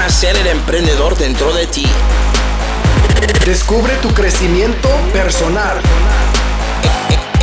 nacer 0.00 0.34
el 0.34 0.46
emprendedor 0.46 1.14
dentro 1.18 1.52
de 1.52 1.66
ti. 1.66 1.84
Descubre 3.44 3.92
tu 4.00 4.08
crecimiento 4.14 4.88
personal. 5.12 5.76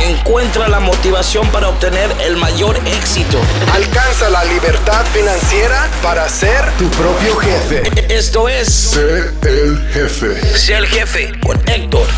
Encuentra 0.04 0.66
la 0.66 0.80
motivación 0.80 1.46
para 1.52 1.68
obtener 1.68 2.10
el 2.20 2.36
mayor 2.36 2.76
éxito. 2.84 3.38
Alcanza 3.72 4.28
la 4.28 4.44
libertad 4.44 5.06
financiera 5.06 5.88
para 6.02 6.28
ser 6.28 6.68
tu 6.78 6.88
propio 6.88 7.36
jefe. 7.36 7.82
Esto 8.12 8.48
es 8.48 8.66
Sé 8.66 9.30
el 9.42 9.78
jefe. 9.92 10.58
Sé 10.58 10.74
el 10.78 10.86
jefe 10.86 11.30
con 11.40 11.56
Héctor 11.68 12.08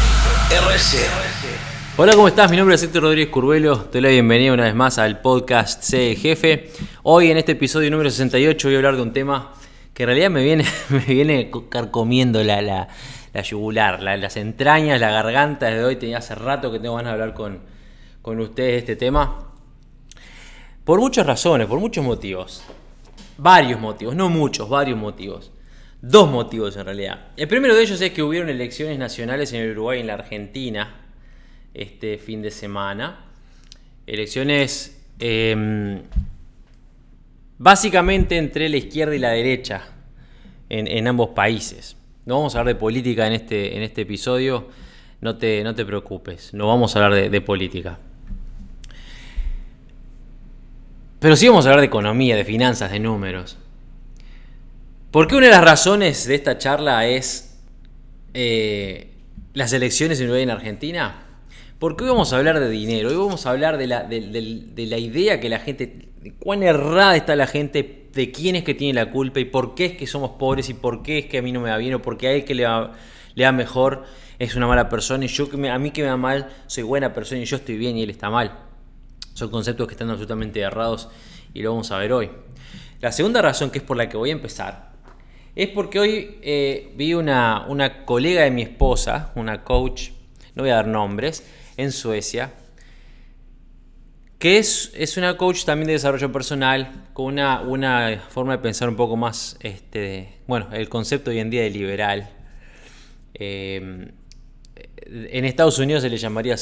RC. 0.50 0.96
Hola, 1.98 2.14
¿cómo 2.14 2.29
estás? 2.29 2.50
Mi 2.50 2.57
nombre 2.57 2.77
es 2.77 2.82
Héctor 2.82 3.02
Rodríguez 3.02 3.29
Curvelo. 3.29 3.80
Te 3.80 3.98
doy 3.98 4.00
la 4.00 4.09
bienvenida 4.09 4.54
una 4.54 4.64
vez 4.64 4.75
más 4.75 4.96
al 4.96 5.20
podcast 5.20 5.82
Sé 5.82 6.12
el 6.12 6.16
Jefe. 6.16 6.72
Hoy 7.02 7.30
en 7.30 7.36
este 7.36 7.52
episodio 7.52 7.91
número 7.91 8.09
68 8.09 8.68
voy 8.68 8.75
a 8.75 8.79
hablar 8.79 8.96
de 8.96 9.02
un 9.02 9.12
tema 9.12 9.52
que 10.01 10.05
en 10.05 10.07
realidad 10.07 10.30
me 10.30 10.43
viene, 10.43 10.64
me 10.89 11.00
viene 11.00 11.50
carcomiendo 11.68 12.43
la, 12.43 12.63
la, 12.63 12.89
la 13.35 13.43
yugular, 13.43 14.03
la- 14.03 14.17
las 14.17 14.39
entrañas, 14.39 14.99
la 14.99 15.11
garganta 15.11 15.67
desde 15.67 15.85
hoy. 15.85 15.96
Tenía 15.96 16.17
hace 16.17 16.35
rato 16.35 16.72
que 16.72 16.79
tengo 16.79 16.95
ganas 16.96 17.11
de 17.13 17.21
hablar 17.21 17.35
con, 17.35 17.61
con 18.22 18.41
ustedes 18.41 18.72
de 18.72 18.79
este 18.79 18.96
tema. 18.96 19.53
Por 20.85 21.00
muchas 21.00 21.27
razones, 21.27 21.67
por 21.67 21.79
muchos 21.81 22.03
motivos. 22.03 22.63
Varios 23.36 23.79
motivos, 23.79 24.17
no 24.17 24.31
muchos, 24.31 24.71
varios 24.71 24.99
motivos. 24.99 25.53
Dos 26.00 26.30
motivos 26.30 26.79
en 26.79 26.86
realidad. 26.86 27.27
El 27.36 27.46
primero 27.46 27.75
de 27.75 27.82
ellos 27.82 28.00
es 28.00 28.11
que 28.13 28.22
hubieron 28.22 28.49
elecciones 28.49 28.99
nacionales 28.99 29.53
en 29.53 29.61
el 29.61 29.72
Uruguay 29.72 29.99
y 29.99 30.00
en 30.00 30.07
la 30.07 30.14
Argentina 30.14 30.94
este 31.75 32.17
fin 32.17 32.41
de 32.41 32.50
semana. 32.50 33.27
Elecciones 34.06 34.98
eh, 35.19 36.00
básicamente 37.61 38.39
entre 38.39 38.70
la 38.70 38.78
izquierda 38.78 39.14
y 39.14 39.19
la 39.19 39.31
derecha 39.31 39.83
en, 40.70 41.06
ambos 41.06 41.31
países. 41.31 41.95
No 42.25 42.36
vamos 42.36 42.55
a 42.55 42.61
hablar 42.61 42.75
de 42.75 42.80
política 42.80 43.27
en 43.27 43.34
este, 43.34 43.77
en 43.77 43.83
este 43.83 44.02
episodio, 44.02 44.69
no 45.20 45.36
te, 45.36 45.62
no 45.62 45.75
te 45.75 45.84
preocupes, 45.84 46.55
no 46.55 46.67
vamos 46.67 46.97
a 46.97 47.05
hablar 47.05 47.30
de, 47.30 47.41
política. 47.42 47.98
Pero 51.19 51.36
sí 51.36 51.48
vamos 51.48 51.67
a 51.67 51.69
hablar 51.69 51.80
de 51.80 51.86
economía, 51.86 52.34
de 52.34 52.47
finanzas, 52.47 52.91
de 52.91 52.98
números. 52.98 53.58
Porque 55.11 55.36
una 55.36 55.47
de 55.47 55.52
las 55.52 55.64
razones 55.64 56.27
de 56.27 56.36
esta 56.36 56.56
charla 56.56 57.06
es 57.06 57.61
eh, 58.33 59.11
las 59.52 59.74
elecciones 59.74 60.19
en 60.20 60.34
en 60.34 60.50
Argentina. 60.50 61.27
Porque 61.81 62.05
hoy 62.05 62.11
vamos 62.11 62.31
a 62.34 62.36
hablar 62.36 62.61
de 62.61 62.69
dinero, 62.69 63.09
hoy 63.09 63.17
vamos 63.17 63.47
a 63.47 63.50
hablar 63.53 63.78
de 63.78 63.86
la, 63.86 64.03
de, 64.03 64.20
la 64.86 64.98
idea 64.98 65.41
que 65.41 65.48
la 65.48 65.59
gente, 65.59 66.11
de 66.20 66.34
cuán 66.34 66.62
errada 66.62 67.17
está 67.17 67.34
la 67.36 67.47
gente, 67.47 68.11
de 68.12 68.31
quién 68.31 68.55
es 68.55 68.64
que 68.64 68.75
tiene 68.75 68.92
la 68.92 69.11
culpa 69.11 69.41
y 69.41 69.47
por 69.47 69.75
qué 69.75 69.86
es 69.86 69.92
que 69.97 70.06
somos 70.06 70.33
pobres 70.33 70.69
y 70.69 70.75
por 70.75 71.03
qué 71.03 71.20
es 71.20 71.27
que 71.27 71.39
a 71.39 71.42
mí 71.42 71.53
no 71.53 71.61
me 71.61 71.70
va 71.70 71.78
bien 71.78 71.95
o 71.95 72.03
porque 72.03 72.28
a 72.28 72.33
él 72.33 72.45
que 72.45 72.55
le 72.55 72.67
va, 72.67 72.92
le 73.34 73.45
va 73.47 73.53
mejor 73.53 74.05
es 74.39 74.56
una 74.56 74.67
mala 74.67 74.91
persona 74.91 75.25
y 75.25 75.28
yo 75.28 75.48
que 75.48 75.70
a 75.70 75.78
mí 75.78 75.91
que 75.91 76.03
me 76.03 76.08
va 76.08 76.19
mal 76.19 76.51
soy 76.67 76.83
buena 76.83 77.14
persona 77.14 77.41
y 77.41 77.47
yo 77.47 77.56
estoy 77.56 77.78
bien 77.78 77.97
y 77.97 78.03
él 78.03 78.11
está 78.11 78.28
mal. 78.28 78.58
Son 79.33 79.48
conceptos 79.48 79.86
que 79.86 79.95
están 79.95 80.11
absolutamente 80.11 80.61
errados 80.61 81.08
y 81.55 81.62
lo 81.62 81.70
vamos 81.70 81.91
a 81.92 81.97
ver 81.97 82.12
hoy. 82.12 82.31
La 83.01 83.11
segunda 83.11 83.41
razón 83.41 83.70
que 83.70 83.78
es 83.78 83.84
por 83.84 83.97
la 83.97 84.06
que 84.06 84.19
voy 84.19 84.28
a 84.28 84.33
empezar 84.34 84.91
es 85.56 85.69
porque 85.69 85.98
hoy 85.98 86.41
eh, 86.42 86.92
vi 86.95 87.14
una, 87.14 87.64
una 87.69 88.05
colega 88.05 88.42
de 88.42 88.51
mi 88.51 88.61
esposa, 88.61 89.33
una 89.34 89.64
coach, 89.64 90.11
no 90.55 90.62
voy 90.62 90.73
a 90.73 90.75
dar 90.75 90.86
nombres, 90.86 91.42
en 91.81 91.92
Suecia, 91.92 92.53
que 94.39 94.59
es, 94.59 94.92
es 94.95 95.17
una 95.17 95.36
coach 95.36 95.64
también 95.64 95.89
de 95.89 95.92
desarrollo 95.95 96.33
personal, 96.33 97.06
con 97.12 97.27
una, 97.27 97.61
una 97.61 98.23
forma 98.31 98.53
de 98.56 98.62
pensar 98.62 98.89
un 98.89 98.97
poco 98.97 99.17
más, 99.17 99.56
este, 99.61 100.39
bueno, 100.47 100.69
el 100.73 100.89
concepto 100.89 101.31
hoy 101.31 101.39
en 101.41 101.51
día 101.51 101.62
de 101.62 101.70
liberal. 101.70 102.31
Eh, 103.34 104.12
en 105.06 105.45
Estados 105.45 105.78
Unidos 105.78 106.03
se 106.03 106.11
le 106.11 106.17
llamaría 106.17 106.57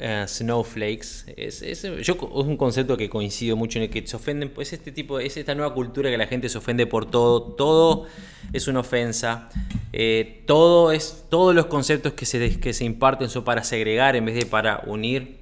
eh, 0.00 0.24
snowflakes. 0.26 1.32
Es, 1.36 1.62
es- 1.62 1.82
yo, 1.82 2.14
es 2.14 2.46
un 2.46 2.56
concepto 2.56 2.96
que 2.96 3.08
coincido 3.10 3.56
mucho 3.56 3.78
en 3.78 3.84
el 3.84 3.90
que 3.90 4.06
se 4.06 4.16
ofenden. 4.16 4.50
Pues 4.50 4.72
este 4.72 4.92
tipo, 4.92 5.18
es 5.20 5.36
esta 5.36 5.54
nueva 5.54 5.74
cultura 5.74 6.10
que 6.10 6.18
la 6.18 6.26
gente 6.26 6.48
se 6.48 6.58
ofende 6.58 6.86
por 6.86 7.10
todo. 7.10 7.42
Todo 7.42 8.06
es 8.52 8.68
una 8.68 8.80
ofensa. 8.80 9.48
eh, 9.92 10.42
todo 10.46 10.92
es, 10.92 11.26
todos 11.28 11.54
los 11.54 11.66
conceptos 11.66 12.12
que 12.14 12.24
se, 12.26 12.58
que 12.60 12.72
se 12.72 12.84
imparten 12.84 13.28
son 13.28 13.44
para 13.44 13.62
segregar 13.64 14.16
en 14.16 14.24
vez 14.24 14.34
de 14.34 14.46
para 14.46 14.82
unir 14.86 15.38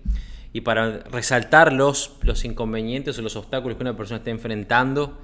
y 0.53 0.63
para 0.63 0.99
resaltar 1.05 1.73
los, 1.73 2.17
los 2.23 2.45
inconvenientes 2.45 3.17
o 3.19 3.23
los 3.23 3.37
obstáculos 3.37 3.77
que 3.77 3.85
una 3.85 3.97
persona 3.97 4.19
está 4.19 4.31
enfrentando 4.31 5.17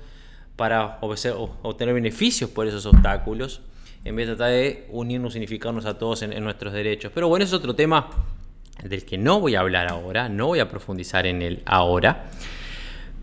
para 0.55 0.99
obtener 1.03 1.95
beneficios 1.95 2.49
por 2.49 2.67
esos 2.67 2.87
obstáculos, 2.87 3.61
en 4.05 4.17
vez 4.17 4.27
de 4.29 4.37
tratar 4.37 4.53
de 4.55 4.87
unirnos, 4.91 5.35
unificarnos 5.35 5.85
a 5.85 5.99
todos 5.99 6.23
en, 6.23 6.33
en 6.33 6.45
nuestros 6.45 6.73
derechos. 6.73 7.11
Pero 7.15 7.29
bueno, 7.29 7.45
es 7.45 7.53
otro 7.53 7.75
tema 7.75 8.09
del 8.83 9.05
que 9.05 9.19
no 9.19 9.41
voy 9.41 9.55
a 9.55 9.61
hablar 9.61 9.89
ahora, 9.89 10.29
no 10.29 10.47
voy 10.47 10.61
a 10.61 10.69
profundizar 10.69 11.27
en 11.27 11.43
él 11.43 11.63
ahora. 11.67 12.27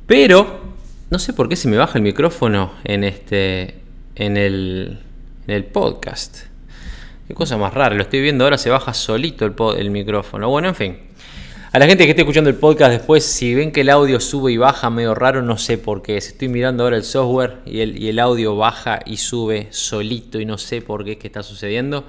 Pero 0.06 0.74
no 1.10 1.20
sé 1.20 1.34
por 1.34 1.48
qué 1.48 1.56
se 1.56 1.68
me 1.68 1.78
baja 1.78 1.98
el 1.98 2.04
micrófono 2.04 2.74
en 2.84 3.04
este 3.04 3.84
en 4.16 4.38
el, 4.38 5.00
podcast. 5.72 6.46
Qué 7.28 7.34
cosa 7.34 7.58
más 7.58 7.74
rara, 7.74 7.96
lo 7.96 8.04
estoy 8.04 8.22
viendo 8.22 8.44
ahora, 8.44 8.58
se 8.58 8.70
baja 8.70 8.94
solito 8.94 9.46
el 9.76 9.92
micrófono. 9.92 10.50
Bueno, 10.50 10.70
en 10.70 10.76
fin. 10.76 10.98
A 11.72 11.80
la 11.80 11.88
gente 11.88 12.04
que 12.06 12.12
esté 12.12 12.22
escuchando 12.22 12.52
el 12.52 12.56
podcast 12.56 12.92
después, 12.92 13.26
si 13.26 13.56
ven 13.56 13.72
que 13.72 13.82
el 13.82 13.90
audio 13.90 14.20
sube 14.20 14.52
y 14.52 14.58
baja 14.58 14.92
medio 14.92 15.16
raro, 15.16 15.42
no 15.42 15.58
sé 15.58 15.80
por 15.80 16.04
qué. 16.04 16.18
Estoy 16.18 16.48
mirando 16.48 16.84
ahora 16.84 16.98
el 16.98 17.04
software 17.04 17.58
y 17.66 17.80
el, 17.80 17.98
y 18.00 18.10
el 18.10 18.20
audio 18.20 18.56
baja 18.56 19.00
y 19.06 19.18
sube 19.18 19.70
solito 19.72 20.40
y 20.40 20.46
no 20.46 20.60
sé 20.60 20.82
por 20.82 21.04
qué 21.04 21.14
es 21.14 21.18
que 21.18 21.28
está 21.28 21.42
sucediendo. 21.42 22.06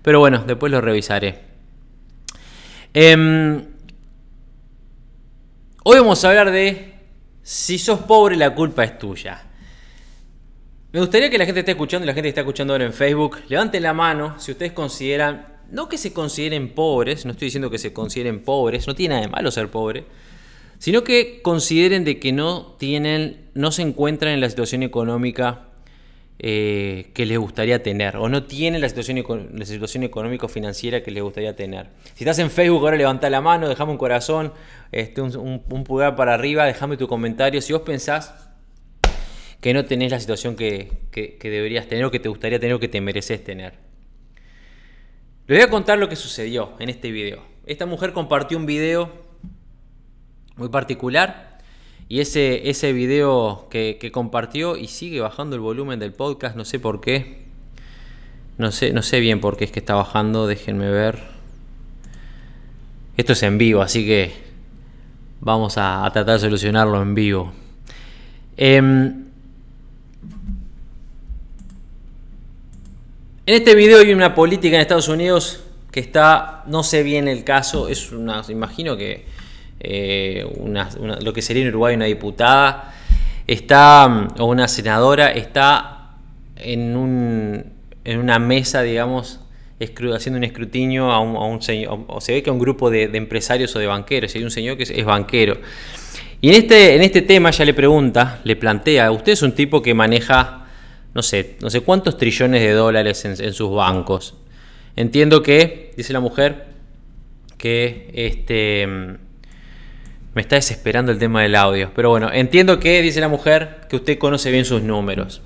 Pero 0.00 0.20
bueno, 0.20 0.44
después 0.46 0.72
lo 0.72 0.80
revisaré. 0.80 1.53
Em, 2.96 3.60
hoy 5.82 5.98
vamos 5.98 6.24
a 6.24 6.28
hablar 6.28 6.52
de 6.52 6.94
si 7.42 7.76
sos 7.76 7.98
pobre 7.98 8.36
la 8.36 8.54
culpa 8.54 8.84
es 8.84 8.96
tuya. 9.00 9.42
Me 10.92 11.00
gustaría 11.00 11.28
que 11.28 11.36
la 11.36 11.44
gente 11.44 11.58
esté 11.58 11.72
escuchando 11.72 12.04
y 12.04 12.06
la 12.06 12.14
gente 12.14 12.26
que 12.26 12.28
está 12.28 12.42
escuchando 12.42 12.72
ahora 12.72 12.84
en 12.84 12.92
Facebook, 12.92 13.38
levanten 13.48 13.82
la 13.82 13.94
mano 13.94 14.38
si 14.38 14.52
ustedes 14.52 14.70
consideran, 14.70 15.44
no 15.72 15.88
que 15.88 15.98
se 15.98 16.12
consideren 16.12 16.72
pobres, 16.72 17.24
no 17.24 17.32
estoy 17.32 17.46
diciendo 17.46 17.68
que 17.68 17.78
se 17.78 17.92
consideren 17.92 18.44
pobres, 18.44 18.86
no 18.86 18.94
tiene 18.94 19.16
nada 19.16 19.26
de 19.26 19.32
malo 19.32 19.50
ser 19.50 19.72
pobre, 19.72 20.04
sino 20.78 21.02
que 21.02 21.42
consideren 21.42 22.04
de 22.04 22.20
que 22.20 22.30
no 22.30 22.76
tienen, 22.78 23.50
no 23.54 23.72
se 23.72 23.82
encuentran 23.82 24.34
en 24.34 24.40
la 24.40 24.48
situación 24.48 24.84
económica 24.84 25.73
eh, 26.38 27.10
que 27.14 27.26
les 27.26 27.38
gustaría 27.38 27.82
tener, 27.82 28.16
o 28.16 28.28
no 28.28 28.42
tienen 28.44 28.80
la 28.80 28.88
situación, 28.88 29.22
la 29.54 29.64
situación 29.64 30.02
económico-financiera 30.02 31.02
que 31.02 31.10
les 31.10 31.22
gustaría 31.22 31.54
tener. 31.56 31.86
Si 32.14 32.24
estás 32.24 32.38
en 32.40 32.50
Facebook, 32.50 32.82
ahora 32.84 32.96
levanta 32.96 33.30
la 33.30 33.40
mano, 33.40 33.68
dejame 33.68 33.92
un 33.92 33.98
corazón, 33.98 34.52
este, 34.92 35.20
un, 35.20 35.62
un- 35.70 35.84
pulgar 35.84 36.16
para 36.16 36.34
arriba, 36.34 36.64
déjame 36.66 36.96
tu 36.96 37.06
comentario. 37.08 37.60
Si 37.62 37.72
vos 37.72 37.82
pensás 37.82 38.34
que 39.60 39.72
no 39.72 39.84
tenés 39.84 40.10
la 40.10 40.20
situación 40.20 40.56
que, 40.56 40.90
que- 41.10 41.36
que 41.38 41.50
deberías 41.50 41.86
tener 41.86 42.04
o 42.04 42.10
que 42.10 42.18
te 42.20 42.28
gustaría 42.28 42.58
tener 42.58 42.74
o 42.74 42.80
que 42.80 42.88
te 42.88 43.00
mereces 43.00 43.42
tener. 43.42 43.74
Les 45.46 45.58
voy 45.58 45.66
a 45.66 45.70
contar 45.70 45.98
lo 45.98 46.08
que 46.08 46.16
sucedió 46.16 46.72
en 46.80 46.88
este 46.88 47.10
video. 47.10 47.42
Esta 47.66 47.86
mujer 47.86 48.12
compartió 48.12 48.58
un 48.58 48.66
video 48.66 49.10
muy 50.56 50.68
particular 50.68 51.53
y 52.08 52.20
ese, 52.20 52.68
ese 52.68 52.92
video 52.92 53.66
que, 53.70 53.98
que 54.00 54.12
compartió 54.12 54.76
y 54.76 54.88
sigue 54.88 55.20
bajando 55.20 55.56
el 55.56 55.62
volumen 55.62 55.98
del 55.98 56.12
podcast, 56.12 56.56
no 56.56 56.64
sé 56.64 56.78
por 56.78 57.00
qué. 57.00 57.44
No 58.56 58.70
sé, 58.70 58.92
no 58.92 59.02
sé 59.02 59.20
bien 59.20 59.40
por 59.40 59.56
qué 59.56 59.64
es 59.64 59.72
que 59.72 59.80
está 59.80 59.94
bajando, 59.94 60.46
déjenme 60.46 60.88
ver. 60.90 61.22
Esto 63.16 63.32
es 63.32 63.42
en 63.42 63.58
vivo, 63.58 63.82
así 63.82 64.06
que 64.06 64.32
vamos 65.40 65.74
a, 65.76 66.08
tratar 66.12 66.34
de 66.34 66.38
solucionarlo 66.38 67.02
en 67.02 67.14
vivo. 67.14 67.52
Em, 68.56 69.24
En 73.46 73.56
este 73.56 73.74
video 73.74 73.98
hay 73.98 74.10
una 74.10 74.34
política 74.34 74.76
en 74.76 74.80
Estados 74.80 75.08
Unidos 75.08 75.60
que 75.90 76.00
está, 76.00 76.62
no 76.66 76.82
sé 76.82 77.02
bien 77.02 77.28
el 77.28 77.44
caso, 77.44 77.88
es 77.88 78.10
una, 78.10 78.42
imagino 78.48 78.96
que 78.96 79.26
eh, 79.84 80.46
una- 80.56 80.88
lo 81.20 81.32
que 81.32 81.42
sería 81.42 81.62
en 81.62 81.68
Uruguay 81.68 81.94
una 81.94 82.06
diputada, 82.06 82.94
está, 83.46 84.08
mm, 84.08 84.40
o 84.40 84.46
una 84.46 84.68
senadora, 84.68 85.30
está 85.32 86.16
en, 86.56 86.96
un, 86.96 87.64
en 88.04 88.18
una 88.18 88.38
mesa, 88.38 88.82
digamos, 88.82 89.40
haciendo 89.78 90.38
un 90.38 90.44
escrutinio 90.44 91.10
a 91.10 91.20
un, 91.20 91.60
señor, 91.60 92.04
o 92.06 92.20
se 92.20 92.32
ve 92.32 92.42
que 92.42 92.50
a 92.50 92.52
un 92.52 92.58
grupo 92.58 92.90
de, 92.90 93.04
empresarios 93.12 93.74
o 93.76 93.78
de 93.78 93.86
banqueros, 93.86 94.34
y 94.34 94.38
hay 94.38 94.44
un 94.44 94.50
señor 94.50 94.76
que 94.76 94.84
es, 94.84 95.04
banquero. 95.04 95.58
Y 96.40 96.48
en 96.48 96.54
este, 96.54 96.96
en 96.96 97.02
este 97.02 97.22
tema 97.22 97.50
ella 97.50 97.64
le 97.64 97.74
pregunta, 97.74 98.40
le 98.44 98.56
plantea, 98.56 99.10
usted 99.10 99.32
es 99.32 99.42
un 99.42 99.52
tipo 99.52 99.82
que 99.82 99.94
maneja 99.94 100.60
no 101.14 101.22
sé, 101.22 101.56
no 101.60 101.70
sé 101.70 101.80
cuántos 101.80 102.16
trillones 102.16 102.60
de 102.60 102.72
dólares 102.72 103.24
en, 103.24 103.32
en 103.42 103.52
sus 103.52 103.70
bancos. 103.70 104.34
Entiendo 104.96 105.42
que, 105.42 105.92
dice 105.96 106.12
la 106.12 106.20
mujer, 106.20 106.66
que 107.56 108.10
este 108.14 109.18
me 110.34 110.42
está 110.42 110.56
desesperando 110.56 111.12
el 111.12 111.18
tema 111.18 111.42
del 111.42 111.54
audio. 111.54 111.92
Pero 111.94 112.10
bueno, 112.10 112.30
entiendo 112.32 112.80
que, 112.80 113.00
dice 113.02 113.20
la 113.20 113.28
mujer, 113.28 113.86
que 113.88 113.96
usted 113.96 114.18
conoce 114.18 114.50
bien 114.50 114.64
sus 114.64 114.82
números. 114.82 115.42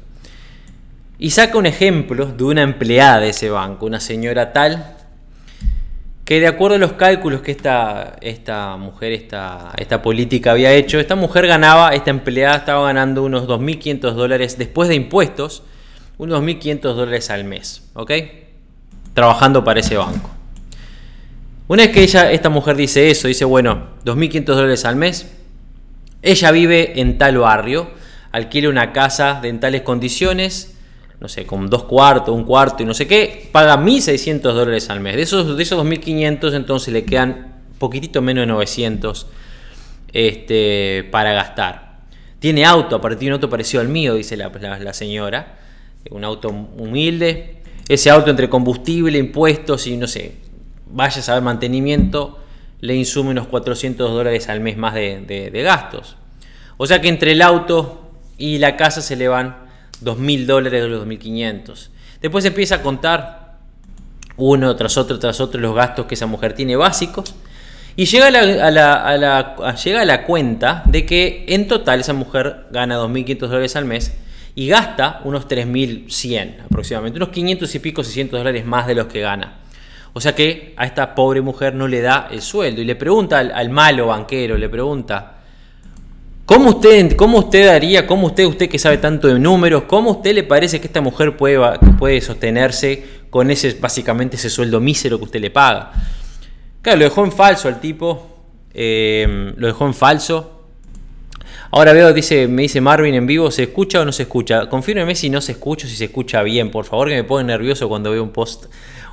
Y 1.19 1.31
saca 1.31 1.59
un 1.59 1.67
ejemplo 1.67 2.27
de 2.27 2.45
una 2.45 2.63
empleada 2.63 3.21
de 3.21 3.31
ese 3.31 3.51
banco, 3.51 3.87
una 3.87 4.01
señora 4.01 4.53
tal, 4.53 4.97
que 6.25 6.41
de 6.41 6.47
acuerdo 6.47 6.77
a 6.77 6.79
los 6.79 6.93
cálculos 6.93 7.41
que 7.41 7.51
esta, 7.51 8.17
esta 8.21 8.77
mujer, 8.77 9.13
esta, 9.13 9.73
esta 9.79 10.03
política 10.03 10.53
había 10.53 10.73
hecho, 10.73 11.01
esta 11.01 11.17
mujer 11.17 11.47
ganaba, 11.47 11.95
esta 11.95 12.11
empleada 12.11 12.57
estaba 12.57 12.87
ganando 12.87 13.25
unos 13.25 13.49
2.500 13.49 14.13
dólares 14.13 14.59
después 14.59 14.89
de 14.89 14.95
impuestos, 14.95 15.63
unos 16.19 16.43
2.500 16.43 16.81
dólares 16.81 17.31
al 17.31 17.45
mes, 17.45 17.89
¿ok? 17.95 18.13
Trabajando 19.15 19.65
para 19.65 19.81
ese 19.81 19.97
banco. 19.97 20.28
Una 21.69 21.83
vez 21.83 21.93
que 21.93 22.03
ella, 22.03 22.33
esta 22.33 22.49
mujer 22.49 22.77
dice 22.77 23.11
eso, 23.11 23.29
dice, 23.29 23.45
bueno, 23.45 23.89
2.500 24.07 24.45
dólares 24.45 24.85
al 24.87 24.97
mes, 24.97 25.31
ella 26.23 26.51
vive 26.51 26.99
en 26.99 27.19
tal 27.19 27.37
barrio, 27.37 27.91
alquila 28.33 28.71
una 28.71 28.93
casa 28.95 29.39
de 29.43 29.51
en 29.51 29.61
tales 29.61 29.83
condiciones, 29.83 30.75
no 31.21 31.29
sé, 31.29 31.45
con 31.45 31.69
dos 31.69 31.85
cuartos, 31.85 32.35
un 32.35 32.45
cuarto 32.45 32.83
y 32.83 32.87
no 32.87 32.95
sé 32.95 33.07
qué, 33.07 33.51
paga 33.53 33.77
1.600 33.77 34.41
dólares 34.41 34.89
al 34.89 35.01
mes. 35.01 35.17
De 35.17 35.23
esos, 35.23 35.59
de 35.59 35.63
esos 35.63 35.85
2.500 35.85 36.55
entonces 36.55 36.95
le 36.95 37.05
quedan 37.05 37.55
poquitito 37.79 38.23
menos 38.23 38.43
de 38.43 38.47
900 38.47 39.27
este, 40.13 41.07
para 41.11 41.33
gastar. 41.33 41.99
Tiene 42.39 42.65
auto, 42.65 42.97
a 42.97 43.01
partir 43.03 43.21
de 43.21 43.27
un 43.27 43.33
auto 43.35 43.51
parecido 43.51 43.83
al 43.83 43.89
mío, 43.89 44.15
dice 44.15 44.39
la, 44.39 44.49
la 44.49 44.95
señora, 44.95 45.59
un 46.11 46.25
auto 46.25 46.49
humilde. 46.49 47.57
Ese 47.89 48.09
auto 48.11 48.31
entre 48.31 48.49
combustible, 48.49 49.19
impuestos 49.19 49.87
y 49.87 49.97
no 49.97 50.07
sé, 50.07 50.48
vaya 50.93 51.21
a 51.21 51.23
saber 51.23 51.43
mantenimiento, 51.43 52.39
le 52.81 52.95
insume 52.95 53.31
unos 53.31 53.47
400 53.49 54.11
dólares 54.11 54.49
al 54.49 54.61
mes 54.61 54.77
más 54.77 54.95
de, 54.95 55.51
gastos. 55.65 56.17
O 56.77 56.87
sea 56.87 57.01
que 57.01 57.09
entre 57.09 57.33
el 57.33 57.43
auto 57.43 58.13
y 58.37 58.59
la 58.59 58.77
casa 58.77 59.03
se 59.03 59.17
le 59.17 59.29
van 59.29 59.57
2.000 60.03 60.47
dólares 60.47 60.83
de 60.83 60.89
los 60.89 61.07
2.500. 61.07 61.89
Después 62.21 62.45
empieza 62.45 62.77
a 62.77 62.83
contar 62.83 63.59
uno 64.37 64.77
tras 64.77 64.97
otro, 64.97 65.19
tras 65.19 65.41
otro 65.41 65.61
los 65.61 65.75
gastos 65.75 66.07
que 66.07 66.15
esa 66.15 66.27
mujer 66.27 66.53
tiene 66.53 66.77
básicos. 66.77 67.35
Y 67.97 68.05
llega 68.05 68.29
a 68.29 68.31
la, 68.31 69.75
llega 69.75 70.03
a 70.03 70.05
la 70.05 70.25
cuenta 70.25 70.85
de 70.87 71.05
que 71.05 71.47
en 71.49 71.67
total 71.67 71.99
esa 71.99 72.13
mujer 72.13 72.67
gana 72.71 72.97
2.500 72.97 73.39
dólares 73.39 73.75
al 73.75 73.87
mes 73.87 74.15
y 74.55 74.69
gasta 74.69 75.21
unos 75.25 75.49
3.100 75.49 76.65
aproximadamente, 76.65 77.17
unos 77.17 77.31
500 77.31 77.75
y 77.75 77.79
pico, 77.81 78.05
600 78.05 78.39
dólares 78.39 78.65
más 78.65 78.87
de 78.87 78.95
los 78.95 79.09
que 79.09 79.21
gana. 79.21 79.59
O 80.19 80.21
sea 80.21 80.35
que 80.35 80.75
a 80.77 80.85
esta 80.85 81.15
pobre 81.15 81.41
mujer 81.41 81.77
no 81.77 81.87
le 81.87 82.01
da 82.01 82.27
el 82.33 82.43
sueldo 82.43 82.83
y 82.83 82.85
le 82.85 82.97
pregunta 82.97 83.39
al, 83.39 83.71
malo 83.71 84.09
banquero, 84.09 84.59
le 84.59 84.69
pregunta, 84.69 85.37
¿cómo 86.45 86.71
usted, 86.71 87.15
¿cómo 87.15 87.39
usted 87.39 87.69
haría, 87.69 88.05
cómo 88.05 88.27
usted, 88.27 88.45
usted 88.45 88.69
que 88.69 88.81
sabe 88.81 88.99
tanto 88.99 89.29
de 89.29 89.39
números, 89.39 89.85
cómo 89.85 90.11
usted 90.11 90.35
le 90.35 90.43
parece 90.43 90.81
que 90.81 90.89
esta 90.89 91.01
mujer 91.01 91.37
puede, 91.37 91.61
puede 92.01 92.21
sostenerse 92.21 93.05
con 93.31 93.49
ese, 93.53 93.77
básicamente 93.81 94.35
ese 94.35 94.51
sueldo 94.51 94.81
mísero 94.81 95.19
que 95.19 95.25
usted 95.27 95.41
le 95.41 95.51
paga? 95.51 95.93
Claro, 96.83 96.99
lo 96.99 97.05
dejó 97.05 97.25
en 97.25 97.31
falso 97.31 97.69
al 97.69 97.79
tipo, 97.79 98.41
eh, 98.75 99.53
lo 99.57 99.69
dejó 99.69 99.87
en 99.87 99.95
falso. 99.95 100.65
Ahora 101.71 101.93
veo, 101.93 102.13
dice, 102.13 102.49
me 102.49 102.63
dice 102.63 102.81
Marvin 102.81 103.15
en 103.15 103.29
vivo, 103.29 103.53
¿se 103.53 103.63
escucha 103.63 104.01
o 104.01 104.05
no 104.05 104.11
se 104.11 104.25
escucha? 104.25 104.69
Confírmeme 104.69 105.15
si 105.15 105.31
no 105.31 105.41
se 105.41 105.53
escucha, 105.53 105.87
si 105.87 105.95
se 105.95 106.07
escucha 106.07 106.43
bien, 106.43 106.73
por 106.73 106.87
favor, 106.87 107.09
que 107.09 107.15
me 107.15 107.23
pone 107.23 107.45
nervioso 107.45 107.89
cuando 107.89 108.11
veo 108.11 108.25
un 108.25 108.31
post 108.31 108.67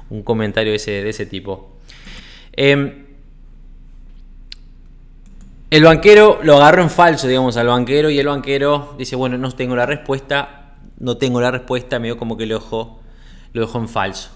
un 0.09 0.23
comentario 0.23 0.73
ese, 0.73 1.03
de 1.03 1.09
ese 1.09 1.25
tipo. 1.25 1.77
Em, 2.53 3.05
el 5.69 5.83
banquero 5.83 6.39
lo 6.43 6.57
agarró 6.57 6.83
en 6.83 6.89
falso, 6.89 7.27
digamos, 7.27 7.57
al 7.57 7.67
banquero 7.67 8.09
y 8.09 8.19
el 8.19 8.27
banquero 8.27 8.95
dice, 8.97 9.15
bueno, 9.15 9.37
no 9.37 9.51
tengo 9.51 9.75
la 9.75 9.85
respuesta, 9.85 10.75
no 10.99 11.17
tengo 11.17 11.41
la 11.41 11.51
respuesta, 11.51 11.99
me 11.99 12.07
dio 12.07 12.17
como 12.17 12.37
que 12.37 12.45
lo 12.45 12.55
dejó, 12.55 12.99
lo 13.53 13.61
dejó 13.61 13.79
en 13.79 13.89
falso. 13.89 14.29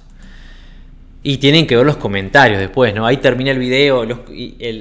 Y 1.22 1.38
tienen 1.38 1.68
que 1.68 1.76
ver 1.76 1.86
los 1.86 1.98
comentarios 1.98 2.60
después, 2.60 2.96
¿no? 2.96 3.06
Ahí 3.06 3.18
termina 3.18 3.52
el 3.52 3.60
video. 3.60 4.06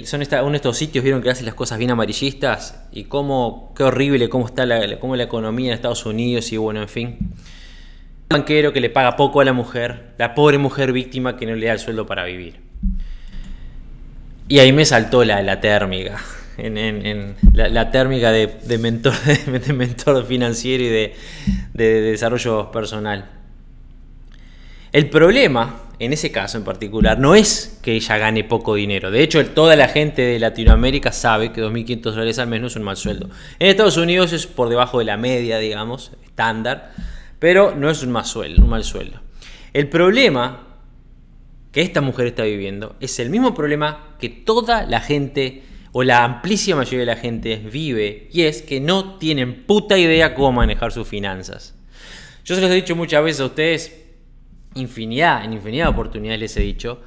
son 0.05 0.23
uno 0.23 0.51
de 0.51 0.57
estos 0.57 0.77
sitios, 0.77 1.03
vieron 1.03 1.21
que 1.21 1.31
hacen 1.31 1.45
las 1.45 1.55
cosas 1.55 1.79
bien 1.79 1.91
amarillistas. 1.91 2.85
Y 2.93 3.05
cómo, 3.05 3.73
qué 3.77 3.83
horrible 3.83 4.29
cómo 4.29 4.47
está 4.47 4.65
la, 4.65 5.01
cómo 5.01 5.17
la 5.17 5.25
economía 5.25 5.69
en 5.69 5.75
Estados 5.75 6.07
Unidos 6.07 6.53
y 6.53 6.57
bueno, 6.57 6.81
en 6.81 6.89
fin 6.89 7.19
banquero 8.29 8.73
que 8.73 8.81
le 8.81 8.91
paga 8.91 9.17
poco 9.17 9.41
a 9.41 9.45
la 9.45 9.53
mujer, 9.53 10.13
la 10.19 10.35
pobre 10.35 10.59
mujer 10.59 10.93
víctima 10.93 11.37
que 11.37 11.47
no 11.47 11.55
le 11.55 11.67
da 11.67 11.73
el 11.73 11.79
sueldo 11.79 12.07
para 12.07 12.25
vivir. 12.25 12.61
Y 14.49 14.59
ahí 14.59 14.73
me 14.73 14.85
saltó 14.85 15.25
la, 15.25 15.43
la 15.43 15.61
térmica, 15.61 16.19
la, 17.53 17.91
térmica 17.91 18.31
de, 18.31 18.79
mentor, 18.79 19.15
de, 19.47 19.73
mentor 19.73 20.27
financiero 20.27 20.85
y 20.85 20.89
de, 20.89 21.15
de 21.73 22.01
desarrollo 22.03 22.71
personal. 22.71 23.31
El 24.91 25.11
problema, 25.11 25.83
en 25.99 26.15
ese 26.15 26.31
caso 26.31 26.57
en 26.57 26.65
particular, 26.65 27.19
no 27.19 27.35
es 27.35 27.79
que 27.83 27.93
ella 27.93 28.17
gane 28.17 28.45
poco 28.45 28.75
dinero. 28.75 29.11
De 29.11 29.23
hecho, 29.23 29.45
toda 29.47 29.77
la 29.77 29.89
gente 29.89 30.23
de 30.23 30.39
Latinoamérica 30.39 31.13
sabe 31.13 31.53
que 31.53 31.63
2.500 31.63 32.01
dólares 32.03 32.39
al 32.39 32.49
mes 32.49 32.61
no 32.63 32.67
es 32.69 32.77
un 32.77 32.83
mal 32.83 32.97
sueldo. 32.97 33.29
En 33.59 33.69
Estados 33.69 33.99
Unidos 33.99 34.33
es 34.33 34.47
por 34.47 34.71
debajo 34.71 34.99
de 34.99 35.05
la 35.05 35.19
media, 35.19 35.59
digamos, 35.59 36.13
estándar 36.25 36.93
pero 37.39 37.75
no 37.75 37.91
es 37.91 38.03
un, 38.03 38.11
mal 38.11 38.25
sueldo, 38.25 38.63
un 38.63 38.71
mal 38.71 38.85
sueldo. 38.85 39.21
El 39.73 39.89
problema 39.89 40.67
que 41.73 41.83
esta 41.83 42.01
mujer 42.01 42.29
está 42.29 42.45
viviendo 42.45 42.97
es 43.01 43.19
el 43.19 43.31
mismo 43.31 43.55
problema 43.55 44.17
que 44.19 44.29
toda 44.29 44.87
la 44.87 45.01
gente 45.01 45.63
o 45.93 46.03
la 46.03 46.25
amplísima 46.25 46.79
mayoría 46.79 47.01
de 47.01 47.07
la 47.07 47.17
gente 47.17 47.57
vive 47.57 48.29
y 48.33 48.43
es 48.43 48.63
que 48.63 48.81
no 48.81 49.19
tienen 49.19 49.65
puta 49.65 49.99
idea 49.99 50.35
cómo 50.35 50.53
manejar 50.53 50.93
sus 50.93 51.07
finanzas. 51.07 51.75
Yo 52.45 52.55
se 52.55 52.61
los 52.61 52.71
he 52.71 52.75
dicho 52.75 52.97
muchas 52.97 53.23
veces 53.23 53.41
a 53.41 53.47
ustedes, 53.47 54.05
infinidad, 54.75 55.45
en 55.45 55.53
infinidad 55.53 55.87
de 55.87 55.91
oportunidades 55.91 56.41
les 56.41 56.57
he 56.57 56.61
dicho, 56.61 57.01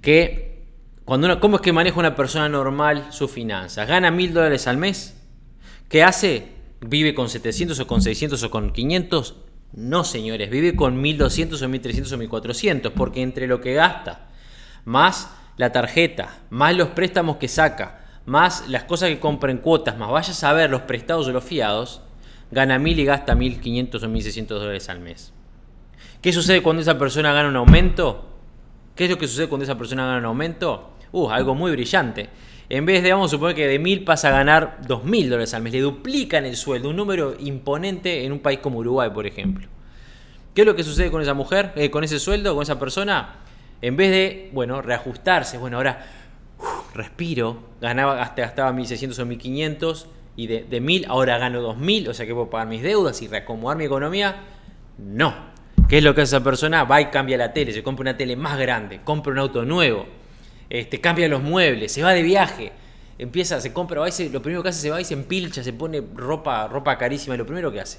que 0.00 0.64
cuando 1.04 1.26
uno, 1.26 1.40
¿cómo 1.40 1.56
es 1.56 1.62
que 1.62 1.72
maneja 1.72 1.98
una 1.98 2.14
persona 2.14 2.48
normal 2.48 3.08
sus 3.10 3.30
finanzas? 3.30 3.86
¿Gana 3.88 4.10
mil 4.10 4.32
dólares 4.32 4.66
al 4.66 4.76
mes? 4.76 5.16
¿Qué 5.88 6.02
hace? 6.02 6.48
¿Vive 6.80 7.14
con 7.14 7.28
700 7.28 7.78
o 7.80 7.86
con 7.86 8.00
600 8.00 8.42
o 8.42 8.50
con 8.50 8.72
500? 8.72 9.36
No, 9.72 10.02
señores, 10.04 10.50
vive 10.50 10.74
con 10.74 11.02
1.200 11.02 11.62
o 11.62 11.68
1.300 11.68 12.12
o 12.12 12.18
1.400, 12.18 12.90
porque 12.90 13.22
entre 13.22 13.46
lo 13.46 13.60
que 13.60 13.74
gasta, 13.74 14.28
más 14.84 15.30
la 15.56 15.70
tarjeta, 15.70 16.38
más 16.50 16.76
los 16.76 16.88
préstamos 16.88 17.36
que 17.36 17.46
saca, 17.46 18.00
más 18.26 18.68
las 18.68 18.84
cosas 18.84 19.10
que 19.10 19.20
compra 19.20 19.52
en 19.52 19.58
cuotas, 19.58 19.96
más 19.96 20.10
vaya 20.10 20.32
a 20.32 20.34
saber 20.34 20.70
los 20.70 20.82
prestados 20.82 21.28
o 21.28 21.32
los 21.32 21.44
fiados, 21.44 22.02
gana 22.50 22.78
1.000 22.78 22.98
y 22.98 23.04
gasta 23.04 23.34
1.500 23.34 24.02
o 24.02 24.08
1.600 24.08 24.46
dólares 24.46 24.88
al 24.88 25.00
mes. 25.00 25.32
¿Qué 26.20 26.32
sucede 26.32 26.62
cuando 26.62 26.82
esa 26.82 26.98
persona 26.98 27.32
gana 27.32 27.48
un 27.48 27.56
aumento? 27.56 28.24
¿Qué 28.96 29.04
es 29.04 29.10
lo 29.10 29.18
que 29.18 29.28
sucede 29.28 29.48
cuando 29.48 29.64
esa 29.64 29.78
persona 29.78 30.04
gana 30.04 30.18
un 30.18 30.24
aumento? 30.24 30.90
Uh, 31.12 31.30
algo 31.30 31.54
muy 31.54 31.70
brillante 31.72 32.28
en 32.70 32.86
vez 32.86 33.02
de, 33.02 33.12
vamos 33.12 33.32
a 33.32 33.36
suponer 33.36 33.56
que 33.56 33.66
de 33.66 33.80
1000 33.80 34.04
pasa 34.04 34.28
a 34.28 34.30
ganar 34.30 34.78
2000 34.86 35.28
dólares 35.28 35.52
al 35.54 35.62
mes, 35.62 35.72
le 35.72 35.80
duplican 35.80 36.46
el 36.46 36.56
sueldo, 36.56 36.88
un 36.88 36.96
número 36.96 37.34
imponente 37.40 38.24
en 38.24 38.30
un 38.30 38.38
país 38.38 38.60
como 38.60 38.78
Uruguay, 38.78 39.10
por 39.12 39.26
ejemplo. 39.26 39.66
¿Qué 40.54 40.62
es 40.62 40.66
lo 40.66 40.76
que 40.76 40.84
sucede 40.84 41.10
con 41.10 41.20
esa 41.20 41.34
mujer, 41.34 41.72
eh, 41.74 41.90
con 41.90 42.04
ese 42.04 42.20
sueldo, 42.20 42.54
con 42.54 42.62
esa 42.62 42.78
persona? 42.78 43.38
En 43.82 43.96
vez 43.96 44.12
de, 44.12 44.50
bueno, 44.52 44.82
reajustarse, 44.82 45.58
bueno, 45.58 45.78
ahora 45.78 46.06
respiro, 46.94 47.60
ganaba, 47.80 48.14
gastaba 48.36 48.72
1600 48.72 49.18
o 49.18 49.26
1500 49.26 50.06
y 50.36 50.46
de, 50.46 50.62
de 50.62 50.80
1000 50.80 51.06
ahora 51.08 51.38
gano 51.38 51.60
2000, 51.62 52.08
o 52.08 52.14
sea 52.14 52.24
que 52.24 52.34
puedo 52.34 52.50
pagar 52.50 52.68
mis 52.68 52.82
deudas 52.82 53.20
y 53.20 53.26
reacomodar 53.26 53.78
mi 53.78 53.86
economía. 53.86 54.44
No. 54.96 55.34
¿Qué 55.88 55.98
es 55.98 56.04
lo 56.04 56.14
que 56.14 56.20
hace 56.20 56.36
esa 56.36 56.44
persona? 56.44 56.84
Va 56.84 57.00
y 57.00 57.06
cambia 57.06 57.36
la 57.36 57.52
tele, 57.52 57.72
se 57.72 57.82
compra 57.82 58.02
una 58.02 58.16
tele 58.16 58.36
más 58.36 58.56
grande, 58.60 59.00
compra 59.02 59.32
un 59.32 59.40
auto 59.40 59.64
nuevo 59.64 60.19
este, 60.70 61.00
cambia 61.00 61.28
los 61.28 61.42
muebles, 61.42 61.92
se 61.92 62.02
va 62.02 62.12
de 62.12 62.22
viaje, 62.22 62.72
empieza, 63.18 63.60
se 63.60 63.72
compra, 63.72 64.00
lo 64.32 64.42
primero 64.42 64.62
que 64.62 64.68
hace 64.68 64.80
se 64.80 64.90
va 64.90 65.00
y 65.00 65.04
se 65.04 65.14
empilcha, 65.14 65.64
se 65.64 65.72
pone 65.72 66.00
ropa, 66.14 66.68
ropa 66.68 66.96
carísima, 66.96 67.36
lo 67.36 67.44
primero 67.44 67.72
que 67.72 67.80
hace. 67.80 67.98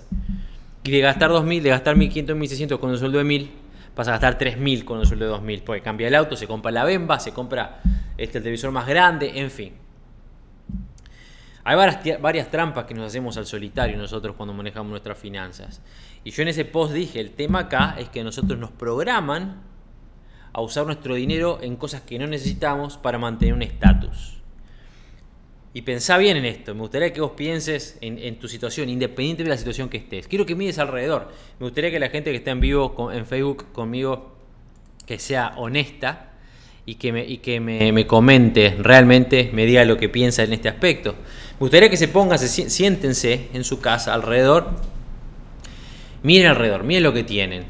Y 0.84 0.90
de 0.90 1.02
gastar 1.02 1.30
2.000, 1.30 1.62
de 1.62 1.70
gastar 1.70 1.96
1.500, 1.96 2.26
1.600 2.36 2.80
con 2.80 2.90
un 2.90 2.98
sueldo 2.98 3.20
de 3.20 3.26
1.000, 3.26 3.50
pasa 3.94 4.12
a 4.12 4.18
gastar 4.18 4.40
3.000 4.40 4.86
con 4.86 5.00
un 5.00 5.06
sueldo 5.06 5.28
de 5.28 5.34
2.000, 5.34 5.64
porque 5.64 5.82
cambia 5.82 6.08
el 6.08 6.16
auto, 6.16 6.36
se 6.36 6.48
compra 6.48 6.72
la 6.72 6.86
bemba, 6.86 7.20
se 7.20 7.34
compra 7.34 7.82
este, 8.18 8.38
el 8.38 8.44
televisor 8.46 8.72
más 8.72 8.88
grande, 8.88 9.32
en 9.36 9.52
fin. 9.52 9.74
Hay 11.64 11.76
varias, 11.76 12.22
varias 12.22 12.50
trampas 12.50 12.86
que 12.86 12.96
nos 12.96 13.06
hacemos 13.06 13.38
al 13.38 13.46
solitario 13.46 13.98
nosotros 13.98 14.36
cuando 14.36 14.54
manejamos 14.54 14.90
nuestras 14.90 15.18
finanzas. 15.18 15.82
Y 16.24 16.32
yo 16.32 16.42
en 16.42 16.48
ese 16.48 16.66
post 16.66 16.94
dije, 16.94 17.20
el 17.20 17.32
tema 17.32 17.60
acá 17.60 17.96
es 18.00 18.10
que 18.10 18.24
nosotros 18.24 18.58
nos 18.58 18.72
programan 18.72 19.71
a 20.54 20.62
usar 20.62 20.86
nuestro 20.86 21.16
dinero 21.16 21.60
en 21.62 21.76
cosas 21.76 22.02
que 22.02 22.20
no 22.20 22.28
necesitamos 22.28 22.98
para 22.98 23.18
mantener 23.18 23.54
un 23.54 23.62
estatus. 23.62 24.38
Y 25.74 25.84
pensá 25.84 26.18
bien 26.18 26.36
en 26.36 26.46
esto. 26.46 26.76
Me 26.76 26.82
gustaría 26.82 27.14
que 27.14 27.22
vos 27.22 27.32
pienses 27.32 27.98
en, 28.02 28.36
tu 28.40 28.48
situación, 28.50 28.90
independiente 28.90 29.44
de 29.44 29.50
la 29.50 29.58
situación 29.58 29.88
que 29.88 29.98
estés. 29.98 30.28
Quiero 30.28 30.46
que 30.46 30.54
mires 30.54 30.80
alrededor. 30.80 31.32
Me 31.60 31.66
gustaría 31.66 31.92
que 31.92 32.00
la 32.00 32.10
gente 32.10 32.32
que 32.32 32.38
está 32.38 32.52
en 32.52 32.60
vivo 32.60 33.10
en 33.14 33.26
Facebook 33.26 33.72
conmigo, 33.72 34.36
que 35.06 35.18
sea 35.18 35.54
honesta 35.56 36.34
y 36.86 36.96
que, 36.96 37.14
me, 37.14 38.08
comente 38.08 38.76
realmente, 38.80 39.50
me 39.54 39.66
diga 39.66 39.86
lo 39.86 39.96
que 39.96 40.10
piensa 40.10 40.44
en 40.44 40.52
este 40.52 40.68
aspecto. 40.68 41.14
Me 41.54 41.60
gustaría 41.60 41.90
que 41.90 41.96
se 41.96 42.10
pongan, 42.10 42.38
siéntense 42.38 43.48
en 43.54 43.64
su 43.64 43.80
casa 43.80 44.14
alrededor 44.14 44.72
Miren 46.24 46.52
alrededor, 46.52 46.84
miren 46.84 47.04
lo 47.04 47.14
que 47.14 47.24
tienen. 47.24 47.64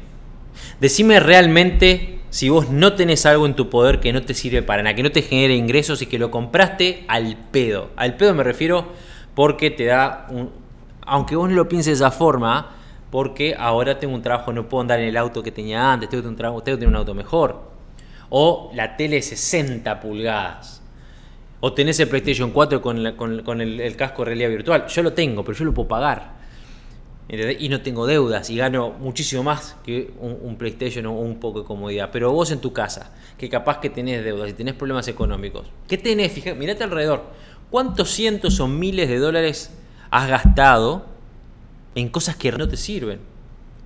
Decime 0.80 1.20
realmente 1.20 2.20
si 2.32 2.48
vos 2.48 2.70
no 2.70 2.94
tenés 2.94 3.26
algo 3.26 3.44
en 3.44 3.54
tu 3.54 3.68
poder 3.68 4.00
que 4.00 4.10
no 4.10 4.22
te 4.22 4.32
sirve 4.32 4.62
para 4.62 4.82
nada, 4.82 4.96
que 4.96 5.02
no 5.02 5.12
te 5.12 5.20
genere 5.20 5.54
ingresos 5.54 6.00
y 6.00 6.06
que 6.06 6.18
lo 6.18 6.30
compraste 6.30 7.04
al 7.06 7.36
pedo. 7.50 7.90
Al 7.94 8.16
pedo 8.16 8.32
me 8.32 8.42
refiero 8.42 8.86
porque 9.34 9.70
te 9.70 9.84
da 9.84 10.26
un... 10.30 10.50
Aunque 11.04 11.36
vos 11.36 11.50
no 11.50 11.56
lo 11.56 11.68
pienses 11.68 11.98
de 11.98 12.06
esa 12.06 12.10
forma, 12.10 12.70
porque 13.10 13.54
ahora 13.58 13.98
tengo 13.98 14.14
un 14.14 14.22
trabajo, 14.22 14.50
no 14.50 14.66
puedo 14.66 14.80
andar 14.80 14.98
en 15.00 15.08
el 15.08 15.16
auto 15.18 15.42
que 15.42 15.52
tenía 15.52 15.92
antes, 15.92 16.08
tengo, 16.08 16.26
un 16.26 16.34
trabajo, 16.34 16.62
tengo 16.62 16.86
un 16.86 16.96
auto 16.96 17.12
mejor. 17.12 17.70
O 18.30 18.70
la 18.74 18.96
tele 18.96 19.20
60 19.20 20.00
pulgadas. 20.00 20.80
O 21.60 21.74
tenés 21.74 22.00
el 22.00 22.08
PlayStation 22.08 22.50
4 22.50 22.80
con, 22.80 22.96
el, 22.96 23.96
casco 23.96 24.22
de 24.22 24.26
realidad 24.26 24.48
virtual. 24.48 24.86
Yo 24.86 25.02
lo 25.02 25.12
tengo, 25.12 25.44
pero 25.44 25.58
yo 25.58 25.66
lo 25.66 25.74
puedo 25.74 25.88
pagar. 25.88 26.32
Y 27.28 27.68
no 27.68 27.80
tengo 27.80 28.06
deudas 28.06 28.50
y 28.50 28.56
gano 28.56 28.90
muchísimo 28.90 29.42
más 29.42 29.76
que 29.84 30.12
un, 30.20 30.56
PlayStation 30.56 31.06
o 31.06 31.12
un 31.12 31.40
poco 31.40 31.60
de 31.60 31.66
comodidad. 31.66 32.10
Pero 32.12 32.30
vos 32.32 32.50
en 32.50 32.60
tu 32.60 32.72
casa, 32.72 33.12
que 33.38 33.48
capaz 33.48 33.78
que 33.78 33.88
tenés 33.88 34.22
deudas 34.24 34.50
y 34.50 34.52
tenés 34.52 34.74
problemas 34.74 35.08
económicos, 35.08 35.66
¿qué 35.88 35.96
tenés? 35.96 36.32
Fíjate, 36.32 36.58
mirate 36.58 36.84
alrededor. 36.84 37.22
¿Cuántos 37.70 38.10
cientos 38.10 38.60
o 38.60 38.68
miles 38.68 39.08
de 39.08 39.18
dólares 39.18 39.72
has 40.10 40.28
gastado 40.28 41.06
en 41.94 42.10
cosas 42.10 42.36
que 42.36 42.52
no 42.52 42.68
te 42.68 42.76
sirven? 42.76 43.20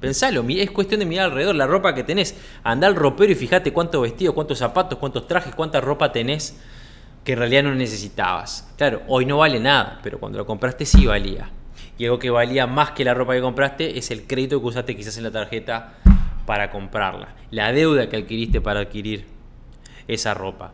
Pensalo, 0.00 0.44
es 0.48 0.70
cuestión 0.72 1.00
de 1.00 1.06
mirar 1.06 1.26
alrededor, 1.26 1.54
la 1.54 1.66
ropa 1.66 1.94
que 1.94 2.02
tenés. 2.02 2.36
Anda 2.64 2.88
al 2.88 2.96
ropero 2.96 3.30
y 3.32 3.36
fíjate 3.36 3.72
cuántos 3.72 4.02
vestidos, 4.02 4.34
cuántos 4.34 4.58
zapatos, 4.58 4.98
cuántos 4.98 5.28
trajes, 5.28 5.54
cuánta 5.54 5.80
ropa 5.80 6.10
tenés 6.10 6.56
que 7.22 7.32
en 7.32 7.38
realidad 7.38 7.62
no 7.62 7.74
necesitabas. 7.74 8.72
Claro, 8.76 9.02
hoy 9.06 9.24
no 9.24 9.38
vale 9.38 9.60
nada, 9.60 10.00
pero 10.02 10.18
cuando 10.18 10.38
lo 10.38 10.46
compraste 10.46 10.84
sí 10.84 11.06
valía 11.06 11.50
y 11.98 12.04
algo 12.04 12.18
que 12.18 12.30
valía 12.30 12.66
más 12.66 12.90
que 12.90 13.04
la 13.04 13.14
ropa 13.14 13.34
que 13.34 13.40
compraste 13.40 13.98
es 13.98 14.10
el 14.10 14.26
crédito 14.26 14.60
que 14.60 14.66
usaste 14.66 14.96
quizás 14.96 15.16
en 15.16 15.24
la 15.24 15.30
tarjeta 15.30 15.94
para 16.44 16.70
comprarla, 16.70 17.34
la 17.50 17.72
deuda 17.72 18.08
que 18.08 18.16
adquiriste 18.16 18.60
para 18.60 18.80
adquirir 18.80 19.26
esa 20.06 20.34
ropa. 20.34 20.72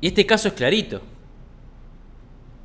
Y 0.00 0.08
este 0.08 0.26
caso 0.26 0.48
es 0.48 0.54
clarito. 0.54 1.00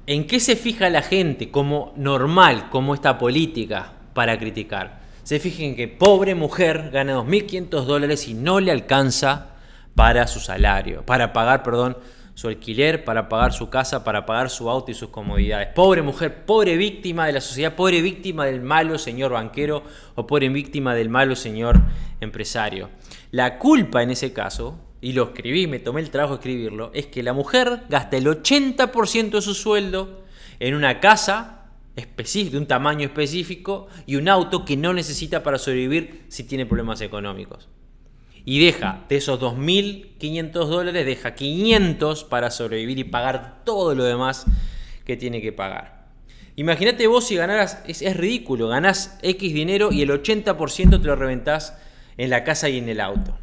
¿En 0.06 0.26
qué 0.28 0.40
se 0.40 0.56
fija 0.56 0.90
la 0.90 1.02
gente 1.02 1.52
como 1.52 1.94
normal, 1.96 2.70
como 2.70 2.94
esta 2.94 3.18
política 3.18 3.94
para 4.14 4.38
criticar? 4.38 5.00
Se 5.24 5.40
fijen 5.40 5.76
que 5.76 5.88
pobre 5.88 6.34
mujer 6.34 6.90
gana 6.92 7.16
2.500 7.16 7.86
dólares 7.86 8.28
y 8.28 8.34
no 8.34 8.60
le 8.60 8.72
alcanza 8.72 9.52
para 9.96 10.28
su 10.28 10.40
salario, 10.40 11.06
para 11.06 11.32
pagar, 11.32 11.62
perdón, 11.62 11.98
su 12.40 12.48
alquiler, 12.48 13.04
para 13.04 13.28
pagar 13.28 13.52
su 13.52 13.70
casa, 13.70 14.06
para 14.06 14.26
pagar 14.26 14.50
su 14.50 14.70
auto 14.70 14.92
y 14.92 14.94
sus 14.94 15.10
comodidades. 15.10 15.74
Pobre 15.76 16.02
mujer, 16.02 16.46
pobre 16.46 16.78
víctima 16.78 17.26
de 17.26 17.34
la 17.34 17.42
sociedad, 17.42 17.76
pobre 17.76 18.02
víctima 18.02 18.46
del 18.46 18.62
malo 18.62 18.98
señor 18.98 19.34
banquero 19.34 19.84
o 20.16 20.26
pobre 20.26 20.48
víctima 20.48 20.96
del 20.96 21.10
malo 21.10 21.36
señor 21.36 21.82
empresario. 22.22 22.92
La 23.32 23.60
culpa 23.60 24.04
en 24.04 24.12
ese 24.12 24.32
caso, 24.32 24.80
y 25.02 25.12
lo 25.12 25.26
escribí, 25.26 25.68
me 25.68 25.80
tomé 25.80 26.00
el 26.00 26.12
trabajo 26.12 26.36
de 26.36 26.40
escribirlo, 26.40 26.92
es 26.94 27.08
que 27.08 27.24
la 27.24 27.34
mujer 27.34 27.82
gasta 27.90 28.16
el 28.16 28.28
80% 28.28 29.32
de 29.32 29.42
su 29.42 29.54
sueldo 29.54 30.24
en 30.62 30.76
una 30.76 31.02
casa 31.02 31.72
específica, 31.98 32.54
de 32.54 32.60
un 32.60 32.68
tamaño 32.68 33.06
específico 33.06 33.88
y 34.06 34.16
un 34.16 34.30
auto 34.30 34.64
que 34.64 34.78
no 34.78 34.94
necesita 34.94 35.44
para 35.44 35.58
sobrevivir 35.58 36.24
si 36.30 36.46
tiene 36.46 36.66
problemas 36.66 37.02
económicos 37.02 37.68
y 38.46 38.64
deja 38.64 39.06
de 39.10 39.18
esos 39.18 39.40
2.500 39.40 40.52
dólares, 40.52 41.06
deja 41.06 41.36
500 41.36 42.24
para 42.24 42.52
sobrevivir 42.52 43.00
y 43.00 43.04
pagar 43.04 43.64
todo 43.64 43.96
lo 43.96 44.04
demás 44.04 44.46
que 45.06 45.18
tiene 45.18 45.42
que 45.42 45.52
pagar. 45.52 46.08
Imagínate 46.56 47.08
vos 47.08 47.26
si 47.26 47.36
ganaras, 47.36 47.82
es, 47.88 48.18
ridículo, 48.18 48.68
ganás 48.68 49.18
X 49.22 49.54
dinero 49.54 49.92
y 49.92 50.02
el 50.02 50.10
80% 50.10 51.02
te 51.02 51.08
lo 51.08 51.16
reventás 51.16 51.78
en 52.18 52.30
la 52.30 52.44
casa 52.44 52.68
y 52.70 52.78
en 52.78 52.90
el 52.90 53.00
auto. 53.00 53.38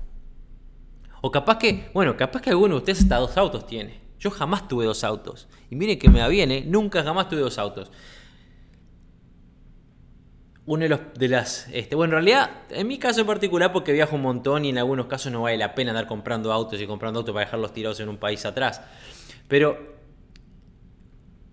O 1.22 1.30
capaz 1.30 1.58
que, 1.58 1.88
bueno, 1.94 2.16
capaz 2.16 2.42
que 2.42 2.50
alguno 2.50 2.74
de 2.74 2.78
ustedes 2.80 3.00
hasta 3.00 3.16
dos 3.16 3.36
autos 3.36 3.66
tiene. 3.66 4.00
Yo 4.18 4.30
jamás 4.30 4.68
tuve 4.68 4.84
dos 4.84 5.02
autos. 5.02 5.48
Y 5.70 5.76
miren 5.76 5.98
que 5.98 6.10
me 6.10 6.20
va 6.20 6.28
bien, 6.28 6.50
¿eh? 6.50 6.64
nunca 6.66 7.02
jamás 7.02 7.28
tuve 7.28 7.40
dos 7.40 7.58
autos 7.58 7.90
uno 10.66 10.82
de, 10.82 10.88
los, 10.88 11.00
de 11.14 11.28
las... 11.28 11.68
Este, 11.72 11.94
bueno, 11.94 12.12
en 12.18 12.24
realidad, 12.24 12.50
en 12.70 12.88
mi 12.88 12.98
caso 12.98 13.20
en 13.20 13.26
particular, 13.26 13.72
porque 13.72 13.92
viajo 13.92 14.16
un 14.16 14.22
montón 14.22 14.64
y 14.64 14.70
en 14.70 14.78
algunos 14.78 15.06
casos 15.06 15.32
no 15.32 15.42
vale 15.42 15.56
la 15.56 15.74
pena 15.74 15.92
andar 15.92 16.08
comprando 16.08 16.52
autos 16.52 16.80
y 16.80 16.86
comprando 16.86 17.20
autos 17.20 17.32
para 17.32 17.44
dejarlos 17.46 17.72
tirados 17.72 18.00
en 18.00 18.08
un 18.08 18.16
país 18.16 18.44
atrás. 18.44 18.82
Pero, 19.46 19.78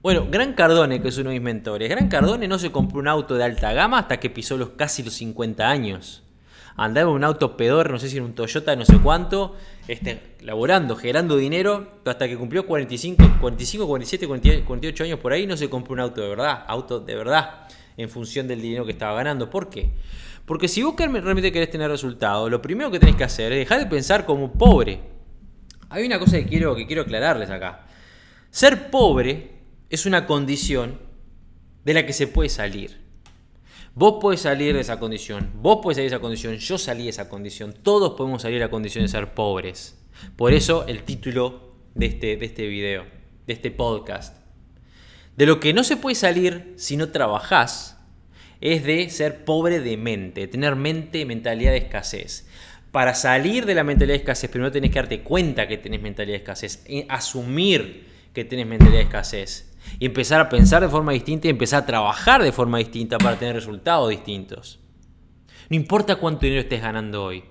bueno, 0.01 0.27
Gran 0.31 0.53
Cardone, 0.53 1.01
que 1.01 1.09
es 1.09 1.17
uno 1.19 1.29
de 1.29 1.35
mis 1.35 1.43
mentores, 1.43 1.87
Gran 1.89 2.07
Cardone 2.07 2.47
no 2.47 2.57
se 2.57 2.71
compró 2.71 2.99
un 2.99 3.07
auto 3.07 3.35
de 3.35 3.43
alta 3.43 3.71
gama 3.71 3.99
hasta 3.99 4.19
que 4.19 4.31
pisó 4.31 4.57
los 4.57 4.69
casi 4.69 5.03
los 5.03 5.13
50 5.13 5.69
años. 5.69 6.23
Andaba 6.75 7.11
en 7.11 7.15
un 7.15 7.23
auto 7.23 7.55
pedor, 7.55 7.91
no 7.91 7.99
sé 7.99 8.09
si 8.09 8.17
era 8.17 8.25
un 8.25 8.33
Toyota, 8.33 8.75
no 8.75 8.83
sé 8.83 8.97
cuánto, 8.97 9.55
este, 9.87 10.37
laborando, 10.41 10.95
generando 10.95 11.37
dinero, 11.37 11.99
hasta 12.03 12.27
que 12.27 12.35
cumplió 12.35 12.65
45, 12.65 13.37
45, 13.39 13.87
47, 13.87 14.27
48 14.65 15.03
años 15.03 15.19
por 15.19 15.33
ahí, 15.33 15.45
no 15.45 15.55
se 15.55 15.69
compró 15.69 15.93
un 15.93 15.99
auto 15.99 16.21
de 16.21 16.29
verdad, 16.29 16.63
auto 16.67 16.99
de 16.99 17.15
verdad 17.15 17.67
en 17.97 18.09
función 18.09 18.47
del 18.47 18.61
dinero 18.61 18.85
que 18.85 18.91
estaba 18.91 19.15
ganando. 19.15 19.49
¿Por 19.49 19.69
qué? 19.69 19.91
Porque 20.45 20.67
si 20.67 20.83
vos 20.83 20.95
realmente 20.97 21.51
querés 21.51 21.69
tener 21.69 21.89
resultados, 21.89 22.51
lo 22.51 22.61
primero 22.61 22.91
que 22.91 22.99
tenés 22.99 23.15
que 23.15 23.23
hacer 23.23 23.51
es 23.53 23.59
dejar 23.59 23.79
de 23.79 23.85
pensar 23.85 24.25
como 24.25 24.51
pobre. 24.51 24.99
Hay 25.89 26.05
una 26.05 26.19
cosa 26.19 26.37
que 26.37 26.45
quiero, 26.45 26.75
que 26.75 26.85
quiero 26.85 27.03
aclararles 27.03 27.49
acá. 27.49 27.85
Ser 28.49 28.89
pobre 28.89 29.51
es 29.89 30.05
una 30.05 30.25
condición 30.25 30.99
de 31.85 31.93
la 31.93 32.05
que 32.05 32.13
se 32.13 32.27
puede 32.27 32.49
salir. 32.49 33.01
Vos 33.95 34.15
podés 34.19 34.41
salir 34.41 34.73
de 34.73 34.81
esa 34.81 34.99
condición, 34.99 35.51
vos 35.55 35.79
podés 35.83 35.97
salir 35.97 36.09
de 36.09 36.15
esa 36.15 36.21
condición, 36.21 36.55
yo 36.55 36.79
salí 36.79 37.03
de 37.03 37.09
esa 37.09 37.29
condición, 37.29 37.75
todos 37.83 38.13
podemos 38.15 38.41
salir 38.41 38.57
de 38.57 38.65
la 38.65 38.71
condición 38.71 39.03
de 39.03 39.07
ser 39.07 39.35
pobres. 39.35 39.99
Por 40.35 40.53
eso 40.53 40.87
el 40.87 41.03
título 41.03 41.75
de 41.93 42.07
este, 42.07 42.37
de 42.37 42.45
este 42.45 42.67
video, 42.67 43.05
de 43.45 43.53
este 43.53 43.69
podcast. 43.69 44.42
De 45.35 45.45
lo 45.45 45.59
que 45.59 45.73
no 45.73 45.83
se 45.83 45.97
puede 45.97 46.15
salir 46.15 46.73
si 46.77 46.95
no 46.95 47.09
trabajás 47.09 47.97
es 48.61 48.83
de 48.83 49.09
ser 49.09 49.43
pobre 49.45 49.79
de 49.79 49.97
mente, 49.97 50.47
tener 50.47 50.75
mente, 50.75 51.25
mentalidad 51.25 51.71
de 51.71 51.77
escasez. 51.77 52.47
Para 52.91 53.15
salir 53.15 53.65
de 53.65 53.73
la 53.73 53.83
mentalidad 53.83 54.13
de 54.13 54.19
escasez, 54.19 54.49
primero 54.49 54.71
tenés 54.71 54.91
que 54.91 54.99
darte 54.99 55.21
cuenta 55.21 55.67
que 55.67 55.77
tenés 55.77 56.01
mentalidad 56.01 56.35
de 56.35 56.43
escasez, 56.43 56.83
eh, 56.85 57.07
asumir 57.09 58.07
que 58.33 58.45
tenés 58.45 58.67
mentalidad 58.67 58.99
de 58.99 59.03
escasez 59.03 59.75
y 59.99 60.05
empezar 60.05 60.39
a 60.39 60.49
pensar 60.49 60.81
de 60.81 60.89
forma 60.89 61.11
distinta 61.11 61.47
y 61.47 61.49
empezar 61.49 61.83
a 61.83 61.85
trabajar 61.85 62.43
de 62.43 62.51
forma 62.51 62.77
distinta 62.77 63.17
para 63.17 63.37
tener 63.37 63.55
resultados 63.55 64.09
distintos. 64.09 64.79
No 65.69 65.75
importa 65.75 66.17
cuánto 66.17 66.41
dinero 66.41 66.61
estés 66.61 66.81
ganando 66.81 67.23
hoy. 67.23 67.43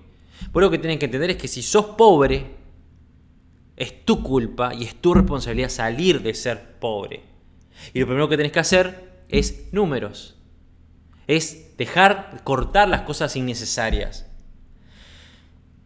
Por 0.51 0.63
lo 0.63 0.71
que 0.71 0.77
tenés 0.77 0.97
que 0.97 1.05
entender 1.05 1.31
es 1.31 1.37
que 1.37 1.47
si 1.47 1.61
sos 1.61 1.85
pobre, 1.97 2.55
es 3.75 4.05
tu 4.05 4.23
culpa 4.23 4.73
y 4.73 4.83
es 4.85 4.95
tu 4.95 5.13
responsabilidad 5.13 5.69
salir 5.69 6.21
de 6.21 6.33
ser 6.33 6.79
pobre. 6.79 7.32
Y 7.93 7.99
lo 7.99 8.05
primero 8.05 8.29
que 8.29 8.37
tenés 8.37 8.51
que 8.51 8.59
hacer 8.59 9.23
es 9.29 9.71
números. 9.71 10.35
Es 11.27 11.77
dejar, 11.77 12.41
cortar 12.43 12.89
las 12.89 13.01
cosas 13.01 13.35
innecesarias. 13.35 14.29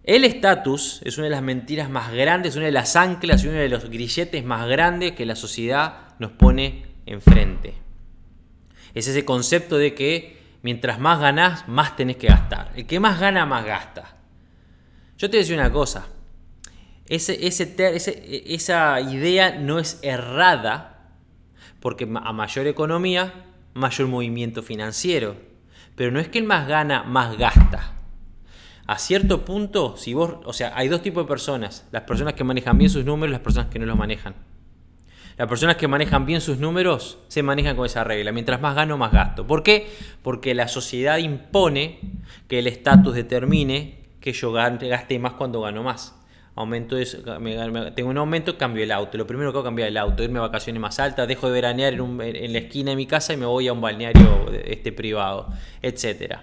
El 0.03 0.23
estatus 0.23 1.01
es 1.03 1.17
una 1.17 1.25
de 1.25 1.31
las 1.31 1.41
mentiras 1.41 1.89
más 1.89 2.13
grandes, 2.13 2.55
una 2.55 2.65
de 2.65 2.71
las 2.71 2.95
anclas 2.95 3.43
y 3.43 3.47
uno 3.47 3.57
de 3.57 3.67
los 3.67 3.89
grilletes 3.89 4.43
más 4.45 4.67
grandes 4.67 5.11
que 5.11 5.25
la 5.25 5.35
sociedad 5.35 6.15
nos 6.19 6.31
pone 6.31 6.85
enfrente. 7.05 7.73
Es 8.93 9.07
ese 9.07 9.25
concepto 9.25 9.77
de 9.77 9.93
que 9.93 10.37
mientras 10.61 10.99
más 10.99 11.19
ganás, 11.19 11.67
más 11.67 11.95
tenés 11.95 12.17
que 12.17 12.27
gastar. 12.27 12.71
El 12.75 12.87
que 12.87 12.99
más 12.99 13.19
gana, 13.19 13.45
más 13.45 13.65
gasta. 13.65 14.15
Yo 15.17 15.29
te 15.29 15.37
decía 15.37 15.55
una 15.55 15.71
cosa. 15.71 16.07
ese, 17.07 17.45
esa 17.45 19.01
idea 19.01 19.57
no 19.59 19.77
es 19.77 19.99
errada 20.03 20.96
porque 21.79 22.07
a 22.23 22.33
mayor 22.33 22.67
economía, 22.67 23.45
mayor 23.73 24.07
movimiento 24.07 24.63
financiero. 24.63 25.35
Pero 25.95 26.11
no 26.11 26.19
es 26.19 26.27
que 26.27 26.39
el 26.39 26.45
más 26.45 26.67
gana, 26.67 27.03
más 27.03 27.37
gasta. 27.37 27.93
A 28.85 28.97
cierto 28.97 29.43
punto, 29.43 29.97
si 29.97 30.13
vos, 30.13 30.35
o 30.45 30.53
sea, 30.53 30.71
hay 30.75 30.87
dos 30.87 31.01
tipos 31.01 31.25
de 31.25 31.27
personas, 31.27 31.87
las 31.91 32.03
personas 32.03 32.35
que 32.35 32.43
manejan 32.43 32.77
bien 32.77 32.89
sus 32.89 33.03
números 33.03 33.31
y 33.31 33.33
las 33.33 33.41
personas 33.41 33.69
que 33.69 33.79
no 33.79 33.85
los 33.85 33.97
manejan. 33.97 34.35
Las 35.37 35.47
personas 35.47 35.75
que 35.75 35.87
manejan 35.87 36.25
bien 36.25 36.41
sus 36.41 36.57
números 36.57 37.19
se 37.27 37.43
manejan 37.43 37.75
con 37.75 37.85
esa 37.85 38.03
regla. 38.03 38.31
Mientras 38.31 38.59
más 38.59 38.75
gano, 38.75 38.97
más 38.97 39.11
gasto. 39.11 39.45
¿Por 39.45 39.61
qué? 39.61 39.87
Porque 40.23 40.55
la 40.55 40.67
sociedad 40.67 41.17
impone 41.17 41.99
que 42.47 42.59
el 42.59 42.67
estatus 42.67 43.13
determine 43.13 43.99
que 44.19 44.33
yo 44.33 44.51
gaste 44.51 45.19
más 45.19 45.33
cuando 45.33 45.61
gano 45.61 45.83
más 45.83 46.16
aumento 46.57 46.97
eso, 46.97 47.19
tengo 47.95 48.09
un 48.09 48.17
aumento, 48.17 48.57
cambio 48.57 48.83
el 48.83 48.91
auto. 48.91 49.17
Lo 49.17 49.27
primero 49.27 49.51
que 49.51 49.57
hago 49.57 49.65
es 49.65 49.67
cambiar 49.67 49.89
el 49.89 49.97
auto, 49.97 50.23
irme 50.23 50.39
a 50.39 50.41
vacaciones 50.41 50.81
más 50.81 50.99
altas, 50.99 51.27
dejo 51.27 51.47
de 51.47 51.53
veranear 51.53 51.93
en, 51.93 52.53
la 52.53 52.59
esquina 52.59 52.91
de 52.91 52.95
mi 52.95 53.05
casa 53.05 53.33
y 53.33 53.37
me 53.37 53.45
voy 53.45 53.67
a 53.67 53.73
un 53.73 53.81
balneario 53.81 54.51
este, 54.65 54.91
privado, 54.91 55.49
etc. 55.81 56.37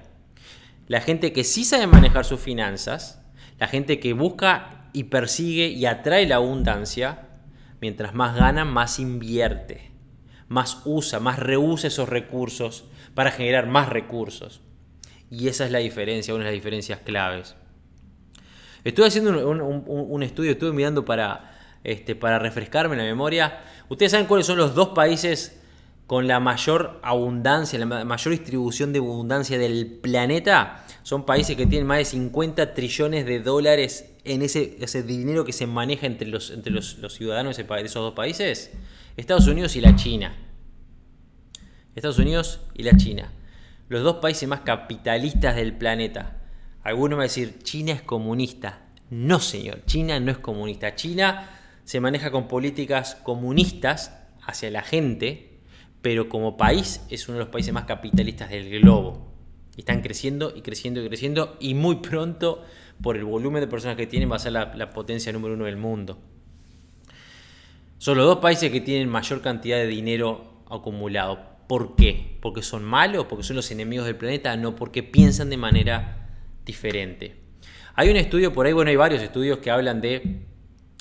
La 0.87 1.01
gente 1.01 1.33
que 1.33 1.43
sí 1.43 1.65
sabe 1.65 1.87
manejar 1.89 2.25
sus 2.25 2.41
finanzas, 2.41 3.23
la 3.59 3.67
gente 3.67 3.99
que 3.99 4.13
busca 4.13 4.89
y 4.93 5.05
persigue 5.05 5.67
y 5.67 5.87
atrae 5.87 6.27
la 6.27 6.37
abundancia, 6.37 7.29
mientras 7.81 8.15
más 8.15 8.37
gana, 8.37 8.65
más 8.65 8.99
invierte. 8.99 9.91
más 10.47 10.83
usa, 10.85 11.19
más 11.19 11.39
reusa 11.39 11.89
esos 11.89 12.09
recursos 12.09 12.85
para 13.15 13.33
generar 13.33 13.67
más 13.67 13.89
recursos. 13.89 14.61
Y 15.31 15.49
esa 15.49 15.65
es 15.65 15.73
la 15.73 15.79
diferencia, 15.79 16.35
una 16.35 16.45
de 16.45 16.51
las 16.51 16.55
diferencias 16.55 17.01
claves. 17.01 17.57
Estuve 18.85 19.07
haciendo 19.07 19.49
un, 19.49 20.23
estudio, 20.23 20.53
estuve 20.53 20.73
mirando 20.73 21.07
para, 21.07 21.57
este, 21.83 22.15
para 22.15 22.39
refrescarme 22.39 22.97
la 22.97 23.03
memoria. 23.03 23.63
¿Ustedes 23.89 24.13
saben 24.13 24.27
cuáles 24.27 24.47
son 24.47 24.59
los 24.59 24.75
dos 24.75 24.91
países 24.91 25.59
con 26.07 26.29
la 26.29 26.39
mayor 26.39 27.01
abundancia, 27.03 27.79
la 27.79 28.05
mayor 28.05 28.33
distribución 28.33 28.93
de 28.93 28.99
abundancia 28.99 29.59
del 29.59 29.87
planeta? 29.87 30.85
Son 31.03 31.25
países 31.25 31.57
que 31.57 31.67
tienen 31.67 31.87
más 31.87 31.99
de 31.99 32.05
50 32.05 32.75
trillones 32.75 33.25
de 33.25 33.41
dólares 33.41 34.11
en 34.25 34.43
ese, 34.43 35.03
dinero 35.03 35.47
que 35.47 35.55
se 35.55 35.67
maneja 35.67 36.07
entre 36.07 36.29
los, 36.29 36.53
ciudadanos 37.09 37.57
de 37.57 37.63
esos 37.63 37.95
dos 37.95 38.15
países. 38.15 38.71
Estados 39.17 39.47
Unidos 39.47 39.77
y 39.77 39.81
la 39.81 39.97
China. 39.97 40.35
Estados 41.95 42.19
Unidos 42.19 42.61
y 42.75 42.83
la 42.83 42.97
China. 42.99 43.33
Los 43.89 44.03
dos 44.03 44.17
países 44.17 44.47
más 44.47 44.61
capitalistas 44.61 45.57
del 45.57 45.75
planeta. 45.75 46.44
Algunos 46.85 47.17
van 47.17 47.23
a 47.23 47.25
decir, 47.25 47.59
China 47.63 47.93
es 47.93 48.03
comunista. 48.03 48.83
No, 49.11 49.41
señor, 49.41 49.85
China 49.87 50.21
no 50.21 50.31
es 50.31 50.39
comunista. 50.39 50.95
China 50.95 51.51
se 51.85 51.99
maneja 51.99 52.31
con 52.31 52.47
políticas 52.47 53.17
comunistas 53.17 54.13
hacia 54.47 54.71
la 54.71 54.83
gente, 54.83 55.61
pero 56.03 56.29
como 56.29 56.59
país 56.59 57.05
es 57.09 57.27
uno 57.29 57.39
de 57.39 57.45
los 57.45 57.53
países 57.53 57.73
más 57.73 57.85
capitalistas 57.85 58.51
del 58.51 58.69
globo. 58.69 59.33
están 59.79 60.03
creciendo 60.03 60.53
y 60.55 60.61
creciendo 60.61 61.03
y 61.03 61.09
creciendo 61.09 61.57
y 61.59 61.75
muy 61.75 61.97
pronto, 61.97 62.63
por 63.03 63.17
el 63.17 63.25
volumen 63.25 63.61
de 63.61 63.67
personas 63.67 63.97
que 63.97 64.07
tienen, 64.07 64.31
va 64.31 64.37
a 64.37 64.39
ser 64.39 64.53
la, 64.53 64.75
la 64.75 64.91
potencia 64.91 65.33
número 65.33 65.55
uno 65.55 65.65
del 65.65 65.77
mundo. 65.77 66.19
Son 67.99 68.17
los 68.19 68.27
dos 68.27 68.39
países 68.39 68.71
que 68.71 68.81
tienen 68.81 69.09
mayor 69.09 69.41
cantidad 69.41 69.79
de 69.79 69.87
dinero 69.87 70.63
acumulado. 70.71 71.39
¿Por 71.67 71.97
qué? 71.97 72.39
¿Porque 72.43 72.63
son 72.63 72.85
malos? 72.85 73.25
¿Porque 73.25 73.43
son 73.43 73.57
los 73.57 73.71
enemigos 73.71 74.07
del 74.07 74.17
planeta? 74.17 74.55
No, 74.57 74.77
porque 74.77 75.03
piensan 75.03 75.49
de 75.49 75.57
manera 75.57 76.24
diferente. 76.65 77.37
Hay 77.95 78.11
un 78.11 78.17
estudio 78.17 78.53
por 78.53 78.67
ahí, 78.67 78.73
bueno, 78.73 78.91
hay 78.91 78.97
varios 78.97 79.23
estudios 79.23 79.59
que 79.59 79.71
hablan 79.71 80.01
de 80.01 80.41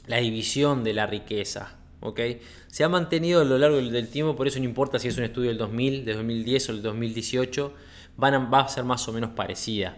la 0.07 0.17
división 0.17 0.83
de 0.83 0.93
la 0.93 1.07
riqueza. 1.07 1.77
¿ok? 2.03 2.19
Se 2.67 2.83
ha 2.83 2.89
mantenido 2.89 3.41
a 3.41 3.45
lo 3.45 3.57
largo 3.57 3.77
del 3.77 4.07
tiempo, 4.09 4.35
por 4.35 4.47
eso 4.47 4.59
no 4.59 4.65
importa 4.65 4.99
si 4.99 5.07
es 5.07 5.17
un 5.17 5.23
estudio 5.23 5.49
del 5.49 5.57
2000, 5.57 6.05
del 6.05 6.17
2010 6.17 6.69
o 6.69 6.73
del 6.73 6.81
2018, 6.81 7.73
van 8.17 8.33
a, 8.33 8.39
va 8.39 8.59
a 8.61 8.67
ser 8.67 8.83
más 8.83 9.07
o 9.07 9.13
menos 9.13 9.31
parecida. 9.31 9.97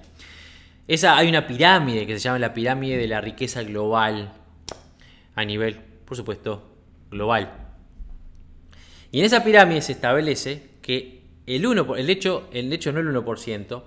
Esa, 0.88 1.18
hay 1.18 1.28
una 1.28 1.48
pirámide 1.48 2.06
que 2.06 2.14
se 2.14 2.20
llama 2.20 2.38
la 2.38 2.54
pirámide 2.54 2.98
de 2.98 3.08
la 3.08 3.22
riqueza 3.22 3.64
global 3.64 4.34
a 5.34 5.44
nivel, 5.44 5.80
por 6.06 6.16
supuesto, 6.16 6.72
global. 7.10 7.52
Y 9.12 9.20
en 9.20 9.26
esa 9.26 9.44
pirámide 9.44 9.82
se 9.82 9.94
establece 9.94 10.70
que 10.82 11.24
el 11.48 11.66
1, 11.66 11.96
el 11.96 12.10
hecho, 12.10 12.50
el 12.52 12.72
hecho 12.72 12.92
no 12.92 13.00
el 13.00 13.08
1%, 13.08 13.84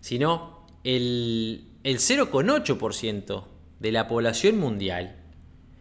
sino 0.00 0.55
el, 0.86 1.64
0,8% 1.82 3.44
de 3.80 3.92
la 3.92 4.06
población 4.06 4.58
mundial, 4.58 5.16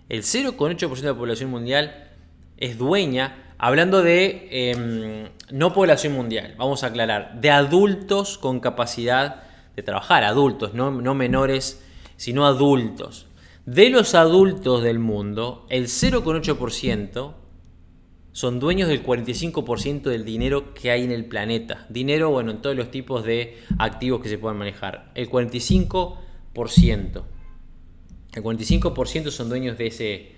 el 0.09 0.23
0,8% 0.23 0.99
de 0.99 1.07
la 1.07 1.17
población 1.17 1.51
mundial 1.51 2.09
es 2.57 2.77
dueña, 2.77 3.53
hablando 3.57 4.01
de 4.01 4.47
em, 4.51 5.29
no 5.51 5.73
población 5.73 6.13
mundial, 6.13 6.55
vamos 6.57 6.83
a 6.83 6.87
aclarar, 6.87 7.39
de 7.39 7.51
adultos 7.51 8.39
con 8.39 8.59
capacidad 8.59 9.43
de 9.75 9.83
trabajar, 9.83 10.23
adultos, 10.23 10.73
no, 10.73 10.89
no 10.89 11.13
menores, 11.13 11.83
sino 12.17 12.45
adultos. 12.45 13.27
De 13.65 13.89
los 13.89 14.15
adultos 14.15 14.83
del 14.83 14.99
mundo, 14.99 15.67
el 15.69 15.85
0,8% 15.85 17.33
son 18.35 18.59
dueños 18.59 18.89
del 18.89 19.01
45% 19.01 20.09
del 20.09 20.25
dinero 20.25 20.73
que 20.73 20.91
hay 20.91 21.03
en 21.03 21.11
el 21.11 21.23
planeta. 21.23 21.85
Dinero, 21.87 22.31
bueno, 22.31 22.51
en 22.51 22.61
todos 22.61 22.75
los 22.75 22.91
tipos 22.91 23.23
de 23.23 23.59
activos 23.79 24.21
que 24.21 24.27
se 24.27 24.37
puedan 24.37 24.57
manejar. 24.57 25.09
El 25.15 25.29
45%. 25.29 27.23
El 28.33 28.43
45% 28.43 29.31
son 29.31 29.47
dueños 29.47 29.77
de 29.77 29.87
ese, 29.87 30.33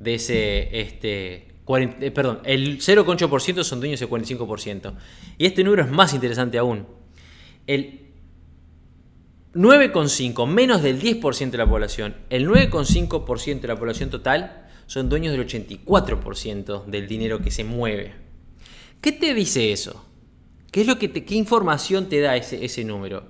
de 0.00 0.14
ese, 0.14 0.80
este, 0.80 1.34
eh, 1.68 2.10
perdón, 2.10 2.40
el 2.44 2.78
0,8% 2.78 3.64
son 3.64 3.80
dueños 3.80 4.00
del 4.00 4.08
45%. 4.08 4.94
Y 5.36 5.44
este 5.44 5.62
número 5.62 5.82
es 5.82 5.90
más 5.90 6.14
interesante 6.14 6.56
aún. 6.56 6.86
El 7.66 8.12
9,5, 9.52 10.46
menos 10.46 10.80
del 10.80 10.98
10% 10.98 11.50
de 11.50 11.58
la 11.58 11.68
población, 11.68 12.16
el 12.30 12.48
9,5% 12.48 13.60
de 13.60 13.68
la 13.68 13.76
población 13.76 14.08
total 14.08 14.65
son 14.86 15.08
dueños 15.08 15.32
del 15.32 15.46
84% 15.46 16.84
del 16.86 17.08
dinero 17.08 17.40
que 17.40 17.50
se 17.50 17.64
mueve. 17.64 18.14
¿Qué 19.00 19.12
te 19.12 19.34
dice 19.34 19.72
eso? 19.72 20.04
¿Qué, 20.70 20.82
es 20.82 20.86
lo 20.86 20.98
que 20.98 21.12
qué 21.12 21.34
información 21.34 22.08
te 22.08 22.20
da 22.20 22.36
ese, 22.36 22.64
ese 22.64 22.84
número? 22.84 23.24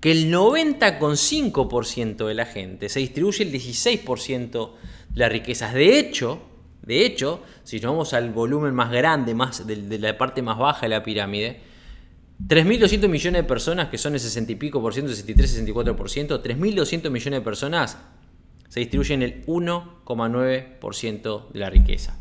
Que 0.00 0.12
el 0.12 0.32
90,5% 0.32 2.26
de 2.26 2.34
la 2.34 2.46
gente 2.46 2.88
se 2.88 3.00
distribuye 3.00 3.44
el 3.44 3.52
16% 3.52 4.70
de 5.10 5.18
las 5.18 5.32
riquezas. 5.32 5.74
De 5.74 5.98
hecho, 5.98 6.42
de 6.88 7.04
hecho, 7.04 7.42
si 7.64 7.80
nos 7.80 7.92
vamos 7.92 8.14
al 8.14 8.30
volumen 8.30 8.74
más 8.74 8.90
grande, 8.90 9.34
más 9.34 9.66
de, 9.66 9.98
la 9.98 10.16
parte 10.16 10.40
más 10.40 10.56
baja 10.56 10.82
de 10.82 10.88
la 10.88 11.02
pirámide, 11.02 11.60
3.200 12.46 13.08
millones 13.08 13.42
de 13.42 13.46
personas, 13.46 13.90
que 13.90 13.98
son 13.98 14.14
el 14.14 14.20
60 14.20 14.52
y 14.52 14.54
pico 14.54 14.80
por 14.80 14.94
ciento, 14.94 15.12
63, 15.12 15.66
64%, 15.66 16.42
3.200 16.42 17.10
millones 17.10 17.40
de 17.40 17.44
personas 17.44 17.98
se 18.78 18.82
distribuyen 18.82 19.22
el 19.22 19.44
1,9% 19.46 21.50
de 21.50 21.58
la 21.58 21.68
riqueza. 21.68 22.16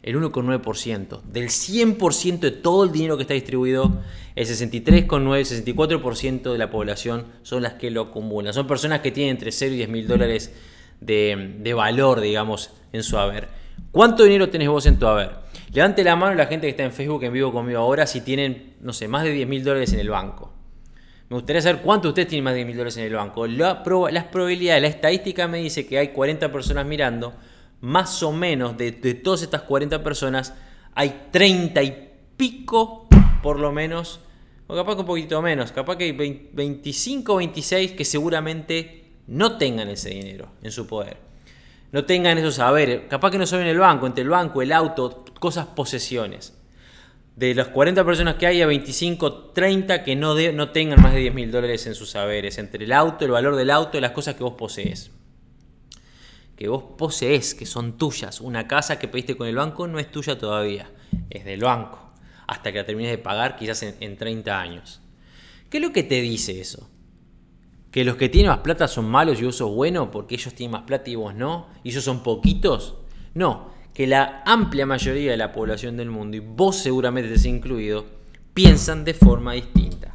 El 0.00 0.16
1,9%. 0.16 1.22
Del 1.22 1.48
100% 1.48 2.38
de 2.38 2.52
todo 2.52 2.84
el 2.84 2.92
dinero 2.92 3.16
que 3.16 3.22
está 3.22 3.34
distribuido, 3.34 4.00
el 4.36 4.46
63,9, 4.46 5.64
64% 5.64 6.52
de 6.52 6.58
la 6.58 6.70
población 6.70 7.26
son 7.42 7.64
las 7.64 7.72
que 7.74 7.90
lo 7.90 8.02
acumulan. 8.02 8.54
Son 8.54 8.68
personas 8.68 9.00
que 9.00 9.10
tienen 9.10 9.32
entre 9.32 9.50
0 9.50 9.74
y 9.74 9.78
10 9.78 9.88
mil 9.88 10.06
dólares 10.06 10.54
de, 11.00 11.56
de 11.58 11.74
valor, 11.74 12.20
digamos, 12.20 12.70
en 12.92 13.02
su 13.02 13.18
haber. 13.18 13.48
¿Cuánto 13.90 14.22
dinero 14.22 14.50
tenés 14.50 14.68
vos 14.68 14.86
en 14.86 15.00
tu 15.00 15.08
haber? 15.08 15.32
Levante 15.72 16.04
la 16.04 16.14
mano 16.14 16.36
la 16.36 16.46
gente 16.46 16.68
que 16.68 16.70
está 16.70 16.84
en 16.84 16.92
Facebook 16.92 17.24
en 17.24 17.32
vivo 17.32 17.52
conmigo 17.52 17.80
ahora 17.80 18.06
si 18.06 18.20
tienen, 18.20 18.74
no 18.80 18.92
sé, 18.92 19.08
más 19.08 19.24
de 19.24 19.32
10 19.32 19.48
mil 19.48 19.64
dólares 19.64 19.92
en 19.92 19.98
el 19.98 20.10
banco. 20.10 20.52
Me 21.30 21.36
gustaría 21.36 21.60
saber 21.60 21.82
cuánto 21.82 22.08
ustedes 22.08 22.28
tienen 22.28 22.44
más 22.44 22.54
de 22.54 22.64
mil 22.64 22.74
dólares 22.74 22.96
en 22.96 23.04
el 23.04 23.12
banco. 23.12 23.46
La 23.46 23.82
las 24.10 24.24
probabilidades, 24.24 24.80
la 24.80 24.88
estadística 24.88 25.46
me 25.46 25.58
dice 25.58 25.86
que 25.86 25.98
hay 25.98 26.08
40 26.08 26.50
personas 26.50 26.86
mirando. 26.86 27.34
Más 27.80 28.22
o 28.22 28.32
menos 28.32 28.76
de, 28.78 28.92
todas 28.92 29.42
estas 29.42 29.62
40 29.62 30.02
personas, 30.02 30.54
hay 30.94 31.28
30 31.30 31.82
y 31.82 32.10
pico, 32.36 33.06
por 33.42 33.60
lo 33.60 33.70
menos, 33.72 34.20
o 34.66 34.74
capaz 34.74 34.94
que 34.94 35.00
un 35.02 35.06
poquito 35.06 35.40
menos, 35.42 35.70
capaz 35.70 35.96
que 35.96 36.04
hay 36.04 36.12
25 36.12 37.34
o 37.34 37.36
26 37.36 37.92
que 37.92 38.04
seguramente 38.04 39.12
no 39.28 39.58
tengan 39.58 39.88
ese 39.90 40.10
dinero 40.10 40.48
en 40.62 40.72
su 40.72 40.86
poder. 40.86 41.18
No 41.92 42.04
tengan 42.04 42.36
esos 42.38 42.56
saberes. 42.56 43.02
Capaz 43.08 43.30
que 43.30 43.38
no 43.38 43.46
saben 43.46 43.66
el 43.66 43.78
banco, 43.78 44.06
entre 44.06 44.22
el 44.22 44.30
banco, 44.30 44.60
el 44.60 44.72
auto, 44.72 45.24
cosas, 45.38 45.66
posesiones 45.66 46.57
de 47.38 47.54
las 47.54 47.68
40 47.68 48.04
personas 48.04 48.34
que 48.34 48.48
hay, 48.48 48.62
a 48.62 48.66
25, 48.66 49.50
30 49.50 50.02
que 50.02 50.16
no, 50.16 50.34
no 50.34 50.70
tengan 50.72 51.00
más 51.00 51.12
de 51.12 51.20
10 51.20 51.34
mil 51.34 51.52
dólares 51.52 51.86
en 51.86 51.94
sus 51.94 52.10
saberes, 52.10 52.58
entre 52.58 52.84
el 52.84 52.92
auto, 52.92 53.24
el 53.24 53.30
valor 53.30 53.54
del 53.54 53.70
auto 53.70 53.96
y 53.96 54.00
las 54.00 54.10
cosas 54.10 54.34
que 54.34 54.42
vos 54.42 54.54
posees. 54.54 55.12
Que 56.56 56.66
vos 56.66 56.82
posees, 56.98 57.54
que 57.54 57.64
son 57.64 57.96
tuyas. 57.96 58.40
Una 58.40 58.66
casa 58.66 58.98
que 58.98 59.06
pediste 59.06 59.36
con 59.36 59.46
el 59.46 59.54
banco 59.54 59.86
no 59.86 60.00
es 60.00 60.10
tuya 60.10 60.36
todavía, 60.36 60.90
es 61.30 61.44
del 61.44 61.60
banco. 61.60 62.10
Hasta 62.48 62.72
que 62.72 62.78
la 62.78 62.84
termines 62.84 63.12
de 63.12 63.18
pagar, 63.18 63.54
quizás 63.54 63.84
en, 63.84 63.94
en 64.00 64.16
30 64.16 64.60
años. 64.60 65.00
¿Qué 65.70 65.76
es 65.76 65.82
lo 65.84 65.92
que 65.92 66.02
te 66.02 66.20
dice 66.20 66.60
eso? 66.60 66.90
¿Que 67.92 68.04
los 68.04 68.16
que 68.16 68.28
tienen 68.28 68.50
más 68.50 68.60
plata 68.60 68.88
son 68.88 69.08
malos 69.08 69.40
y 69.40 69.44
vos 69.44 69.54
sos 69.54 69.70
bueno 69.70 70.10
porque 70.10 70.34
ellos 70.34 70.54
tienen 70.54 70.72
más 70.72 70.82
plata 70.82 71.08
y 71.08 71.14
vos 71.14 71.36
no? 71.36 71.68
¿Y 71.84 71.90
ellos 71.90 72.02
son 72.02 72.24
poquitos? 72.24 72.96
No, 73.34 73.70
que 73.98 74.06
la 74.06 74.44
amplia 74.46 74.86
mayoría 74.86 75.32
de 75.32 75.36
la 75.36 75.50
población 75.50 75.96
del 75.96 76.08
mundo, 76.08 76.36
y 76.36 76.40
vos 76.40 76.76
seguramente 76.76 77.34
estés 77.34 77.46
incluido, 77.46 78.06
piensan 78.54 79.04
de 79.04 79.12
forma 79.12 79.54
distinta. 79.54 80.14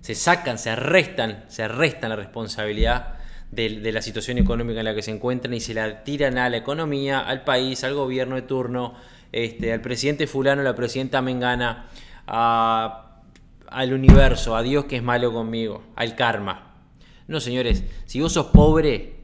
Se 0.00 0.16
sacan, 0.16 0.58
se 0.58 0.74
restan, 0.74 1.44
se 1.46 1.68
restan 1.68 2.10
la 2.10 2.16
responsabilidad 2.16 3.14
de, 3.52 3.92
la 3.92 4.02
situación 4.02 4.38
económica 4.38 4.80
en 4.80 4.86
la 4.86 4.94
que 4.96 5.02
se 5.02 5.12
encuentran 5.12 5.54
y 5.54 5.60
se 5.60 5.72
la 5.72 6.02
tiran 6.02 6.36
a 6.36 6.50
la 6.50 6.56
economía, 6.56 7.20
al 7.20 7.44
país, 7.44 7.84
al 7.84 7.94
gobierno 7.94 8.34
de 8.34 8.42
turno, 8.42 8.94
este, 9.30 9.72
al 9.72 9.82
presidente 9.82 10.26
fulano, 10.26 10.62
a 10.62 10.64
la 10.64 10.74
presidenta 10.74 11.22
Mengana, 11.22 11.86
al 12.26 13.92
universo, 13.92 14.56
a 14.56 14.64
Dios 14.64 14.86
que 14.86 14.96
es 14.96 15.02
malo 15.04 15.32
conmigo, 15.32 15.84
al 15.94 16.16
karma. 16.16 16.72
No, 17.28 17.38
señores, 17.38 17.84
si 18.06 18.20
vos 18.20 18.32
sos 18.32 18.46
pobre, 18.46 19.19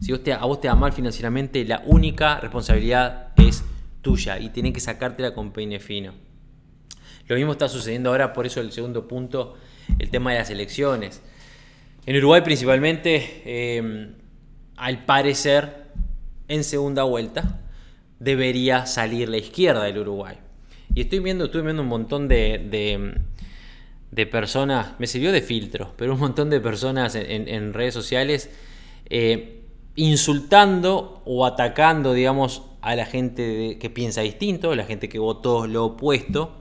si 0.00 0.12
a 0.12 0.38
vos 0.38 0.60
te 0.60 0.68
va 0.68 0.74
mal 0.74 0.92
financieramente, 0.92 1.64
la 1.64 1.82
única 1.86 2.40
responsabilidad 2.40 3.32
es 3.36 3.64
tuya 4.02 4.38
y 4.38 4.50
tienen 4.50 4.72
que 4.72 4.80
sacártela 4.80 5.34
con 5.34 5.52
peine 5.52 5.80
fino. 5.80 6.12
Lo 7.26 7.36
mismo 7.36 7.52
está 7.52 7.68
sucediendo 7.68 8.10
ahora, 8.10 8.32
por 8.32 8.46
eso 8.46 8.60
el 8.60 8.72
segundo 8.72 9.06
punto, 9.06 9.56
el 9.98 10.10
tema 10.10 10.32
de 10.32 10.38
las 10.38 10.50
elecciones. 10.50 11.22
En 12.06 12.16
Uruguay 12.16 12.40
principalmente, 12.40 13.42
eh, 13.44 14.12
al 14.76 15.04
parecer, 15.04 15.88
en 16.48 16.64
segunda 16.64 17.02
vuelta, 17.02 17.60
debería 18.18 18.86
salir 18.86 19.28
la 19.28 19.36
izquierda 19.36 19.84
del 19.84 19.98
Uruguay. 19.98 20.36
Y 20.94 21.02
estoy 21.02 21.18
viendo, 21.18 21.46
estoy 21.46 21.62
viendo 21.62 21.82
un 21.82 21.88
montón 21.88 22.28
de, 22.28 23.20
de, 24.10 24.26
personas, 24.26 24.98
me 24.98 25.06
sirvió 25.06 25.32
de 25.32 25.42
filtro, 25.42 25.94
pero 25.96 26.14
un 26.14 26.20
montón 26.20 26.50
de 26.50 26.60
personas 26.60 27.14
en, 27.14 27.74
redes 27.74 27.94
sociales 27.94 28.50
eh, 29.10 29.57
insultando 29.98 31.22
o 31.24 31.44
atacando, 31.44 32.12
digamos, 32.12 32.62
a 32.82 32.94
la 32.94 33.04
gente 33.04 33.78
que 33.80 33.90
piensa 33.90 34.20
distinto, 34.20 34.70
a 34.70 34.76
la 34.76 34.84
gente 34.84 35.08
que 35.08 35.18
votó 35.18 35.66
lo 35.66 35.86
opuesto, 35.86 36.52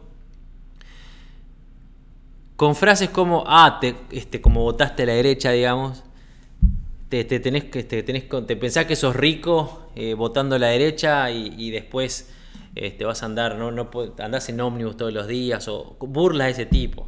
con 2.56 2.76
frases 2.76 3.12
como, 3.12 3.43
ah, 3.45 3.78
te, 3.80 3.95
este, 4.10 4.41
como 4.41 4.63
votaste 4.63 5.04
a 5.04 5.06
la 5.06 5.13
derecha, 5.13 5.52
digamos, 5.52 6.04
te, 7.10 7.23
te 7.26 7.39
tenés, 7.39 7.69
te, 7.69 7.84
tenés, 7.84 8.23
te 8.47 8.56
pensás 8.56 8.88
que 8.88 8.95
sos 8.95 9.15
rico 9.15 9.91
eh, 9.95 10.15
votando 10.15 10.56
a 10.56 10.60
la 10.60 10.69
derecha 10.69 11.30
y, 11.30 11.69
después 11.69 12.34
este, 12.73 13.06
vas 13.06 13.21
a 13.21 13.28
andar, 13.28 13.56
no, 13.58 13.69
no 13.69 13.91
andás 14.17 14.50
en 14.50 14.60
ómnibus 14.60 14.97
todos 14.97 15.13
los 15.13 15.28
días, 15.28 15.67
o 15.67 15.95
burlas 16.00 16.47
de 16.47 16.52
ese 16.54 16.65
tipo, 16.65 17.08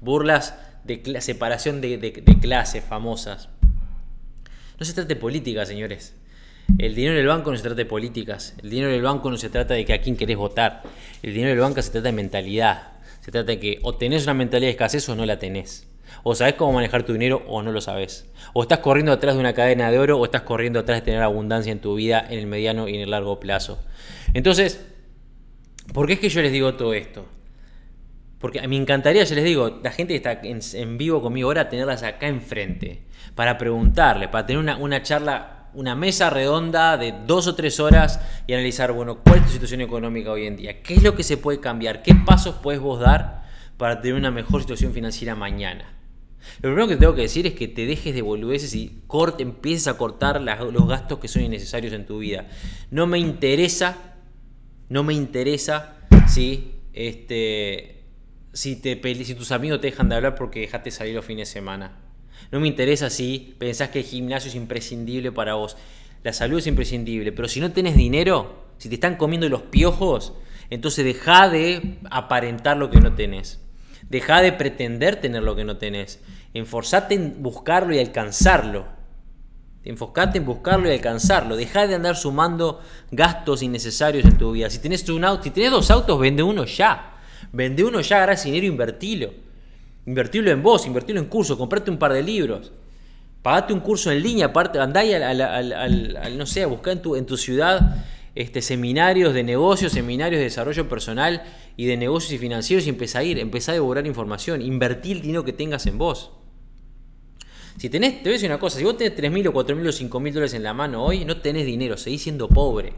burlas 0.00 0.58
de 0.82 1.20
separación 1.20 1.80
de 1.80 2.38
clases 2.40 2.82
famosas. 2.82 3.48
No 4.78 4.86
se 4.86 4.92
trata 4.92 5.08
de 5.08 5.16
política, 5.16 5.66
señores. 5.66 6.14
El 6.78 6.94
dinero 6.94 7.16
del 7.16 7.26
banco 7.26 7.50
no 7.50 7.56
se 7.56 7.62
trata 7.62 7.76
de 7.76 7.86
políticas. 7.86 8.54
El 8.62 8.70
dinero 8.70 8.92
del 8.92 9.02
banco 9.02 9.28
no 9.30 9.36
se 9.36 9.48
trata 9.48 9.74
de 9.74 9.84
que 9.84 9.92
a 9.92 10.00
quién 10.00 10.16
querés 10.16 10.36
votar. 10.36 10.82
El 11.22 11.34
dinero 11.34 11.50
del 11.50 11.58
banco 11.58 11.82
se 11.82 11.90
trata 11.90 12.08
de 12.08 12.12
mentalidad. 12.12 12.92
Se 13.20 13.32
trata 13.32 13.46
de 13.46 13.58
que 13.58 13.80
o 13.82 13.96
tenés 13.96 14.22
una 14.24 14.34
mentalidad 14.34 14.68
de 14.68 14.72
escasez 14.72 15.08
o 15.08 15.16
no 15.16 15.26
la 15.26 15.38
tenés. 15.38 15.88
O 16.22 16.34
sabes 16.36 16.54
cómo 16.54 16.72
manejar 16.72 17.02
tu 17.02 17.12
dinero 17.12 17.42
o 17.48 17.62
no 17.62 17.72
lo 17.72 17.80
sabes. 17.80 18.30
O 18.52 18.62
estás 18.62 18.78
corriendo 18.78 19.10
atrás 19.10 19.34
de 19.34 19.40
una 19.40 19.52
cadena 19.52 19.90
de 19.90 19.98
oro 19.98 20.18
o 20.18 20.24
estás 20.24 20.42
corriendo 20.42 20.78
atrás 20.78 21.00
de 21.00 21.04
tener 21.06 21.22
abundancia 21.22 21.72
en 21.72 21.80
tu 21.80 21.96
vida 21.96 22.24
en 22.28 22.38
el 22.38 22.46
mediano 22.46 22.88
y 22.88 22.94
en 22.94 23.00
el 23.00 23.10
largo 23.10 23.40
plazo. 23.40 23.80
Entonces, 24.32 24.84
¿por 25.92 26.06
qué 26.06 26.12
es 26.14 26.20
que 26.20 26.28
yo 26.28 26.40
les 26.40 26.52
digo 26.52 26.74
todo 26.74 26.94
esto? 26.94 27.26
Porque 28.40 28.66
me 28.68 28.76
encantaría, 28.76 29.24
ya 29.24 29.34
les 29.34 29.44
digo, 29.44 29.80
la 29.82 29.90
gente 29.90 30.12
que 30.12 30.16
está 30.16 30.40
en, 30.42 30.98
vivo 30.98 31.20
conmigo 31.20 31.48
ahora, 31.48 31.68
tenerlas 31.68 32.02
acá 32.02 32.28
enfrente. 32.28 33.02
Para 33.34 33.58
preguntarle, 33.58 34.28
para 34.28 34.46
tener 34.46 34.62
una, 34.62 35.02
charla 35.02 35.68
una 35.74 35.94
mesa 35.94 36.30
redonda 36.30 36.96
de 36.96 37.14
dos 37.26 37.46
o 37.48 37.54
tres 37.54 37.80
horas 37.80 38.20
y 38.46 38.52
analizar, 38.52 38.92
bueno, 38.92 39.18
cuál 39.24 39.38
es 39.38 39.46
tu 39.46 39.50
situación 39.50 39.80
económica 39.80 40.30
hoy 40.30 40.46
en 40.46 40.56
día, 40.56 40.82
qué 40.82 40.94
es 40.94 41.02
lo 41.02 41.16
que 41.16 41.24
se 41.24 41.36
puede 41.36 41.60
cambiar, 41.60 42.02
qué 42.02 42.14
pasos 42.14 42.56
puedes 42.62 42.80
vos 42.80 43.00
dar 43.00 43.42
para 43.76 44.00
tener 44.00 44.16
una 44.16 44.30
mejor 44.30 44.60
situación 44.60 44.92
financiera 44.92 45.34
mañana. 45.34 45.94
Lo 46.62 46.70
primero 46.70 46.88
que 46.88 46.96
tengo 46.96 47.14
que 47.14 47.22
decir 47.22 47.46
es 47.46 47.54
que 47.54 47.66
te 47.66 47.86
dejes 47.86 48.14
de 48.14 48.22
boludeces 48.22 48.74
y 48.74 49.02
empieces 49.38 49.88
a 49.88 49.98
cortar 49.98 50.40
los 50.40 50.88
gastos 50.88 51.18
que 51.18 51.28
son 51.28 51.42
innecesarios 51.42 51.92
en 51.92 52.06
tu 52.06 52.18
vida. 52.18 52.46
No 52.90 53.06
me 53.06 53.18
interesa, 53.18 53.96
no 54.88 55.02
me 55.02 55.14
interesa 55.14 55.96
si, 56.28 56.74
este, 56.92 57.97
si, 58.58 59.34
tus 59.36 59.52
amigos 59.52 59.80
te 59.80 59.86
dejan 59.86 60.08
de 60.08 60.16
hablar 60.16 60.34
porque 60.34 60.60
dejaste 60.60 60.90
salir 60.90 61.14
los 61.14 61.24
fines 61.24 61.48
de 61.48 61.52
semana. 61.52 61.92
No 62.50 62.58
me 62.58 62.66
interesa 62.66 63.08
si 63.08 63.54
pensás 63.58 63.90
que 63.90 64.00
el 64.00 64.04
gimnasio 64.04 64.48
es 64.48 64.56
imprescindible 64.56 65.30
para 65.30 65.54
vos. 65.54 65.76
La 66.24 66.32
salud 66.32 66.58
es 66.58 66.66
imprescindible, 66.66 67.30
pero 67.30 67.46
si 67.46 67.60
no 67.60 67.70
tenés 67.70 67.96
dinero, 67.96 68.66
si 68.78 68.88
te 68.88 68.96
están 68.96 69.16
comiendo 69.16 69.48
los 69.48 69.62
piojos, 69.62 70.32
entonces 70.70 71.04
deja 71.04 71.48
de 71.48 71.98
aparentar 72.10 72.76
lo 72.76 72.90
que 72.90 73.00
no 73.00 73.14
tenés. 73.14 73.60
Deja 74.08 74.42
de 74.42 74.52
pretender 74.52 75.20
tener 75.20 75.44
lo 75.44 75.54
que 75.54 75.64
no 75.64 75.76
tenés. 75.76 76.20
Enforzate 76.52 77.14
en 77.14 77.42
buscarlo 77.42 77.94
y 77.94 78.00
alcanzarlo. 78.00 78.86
Enfocate 79.84 80.38
en 80.38 80.46
buscarlo 80.46 80.88
y 80.88 80.94
alcanzarlo. 80.94 81.54
Deja 81.54 81.86
de 81.86 81.94
andar 81.94 82.16
sumando 82.16 82.80
gastos 83.12 83.62
innecesarios 83.62 84.24
en 84.24 84.36
tu 84.36 84.52
vida. 84.52 84.68
Si 84.68 84.80
tenés, 84.80 85.08
un 85.08 85.24
auto, 85.24 85.44
si 85.44 85.50
tenés 85.50 85.70
dos 85.70 85.90
autos, 85.92 86.18
vende 86.18 86.42
uno 86.42 86.64
ya. 86.64 87.17
Vende 87.52 87.84
uno 87.84 88.00
ya, 88.00 88.16
agarra 88.18 88.34
dinero 88.34 88.64
e 88.64 88.68
invertilo. 88.68 89.30
Invertirlo 90.06 90.50
en 90.50 90.62
vos, 90.62 90.86
invertirlo 90.86 91.20
en 91.20 91.28
curso, 91.28 91.58
comprate 91.58 91.90
un 91.90 91.98
par 91.98 92.12
de 92.12 92.22
libros. 92.22 92.72
Pagate 93.42 93.72
un 93.72 93.80
curso 93.80 94.10
en 94.10 94.22
línea, 94.22 94.46
aparte, 94.46 94.78
andá 94.78 95.00
al, 95.00 95.40
al, 95.40 96.38
no 96.38 96.46
sé, 96.46 96.62
a 96.62 96.66
buscar 96.66 96.94
en 96.94 97.02
tu, 97.02 97.16
en 97.16 97.26
tu 97.26 97.36
ciudad 97.36 98.04
este, 98.34 98.62
seminarios 98.62 99.34
de 99.34 99.42
negocios, 99.42 99.92
seminarios 99.92 100.38
de 100.38 100.44
desarrollo 100.44 100.88
personal 100.88 101.42
y 101.76 101.86
de 101.86 101.96
negocios 101.96 102.32
y 102.32 102.38
financieros 102.38 102.86
y 102.86 102.88
empezá 102.88 103.18
a 103.20 103.24
ir, 103.24 103.38
empezá 103.38 103.72
a 103.72 103.74
devorar 103.74 104.06
información, 104.06 104.62
invertir 104.62 105.16
el 105.16 105.22
dinero 105.22 105.44
que 105.44 105.52
tengas 105.52 105.86
en 105.86 105.98
vos. 105.98 106.30
Si 107.78 107.88
tenés, 107.88 108.14
te 108.14 108.22
voy 108.24 108.30
a 108.30 108.32
decir 108.32 108.48
una 108.48 108.58
cosa, 108.58 108.78
si 108.78 108.84
vos 108.84 108.96
tenés 108.96 109.16
3.000 109.16 109.48
o 109.48 109.52
4.000 109.52 109.88
o 109.88 110.18
5.000 110.18 110.32
dólares 110.32 110.54
en 110.54 110.62
la 110.62 110.74
mano 110.74 111.04
hoy, 111.04 111.24
no 111.24 111.40
tenés 111.40 111.66
dinero, 111.66 111.96
seguís 111.96 112.22
siendo 112.22 112.48
pobre. 112.48 112.92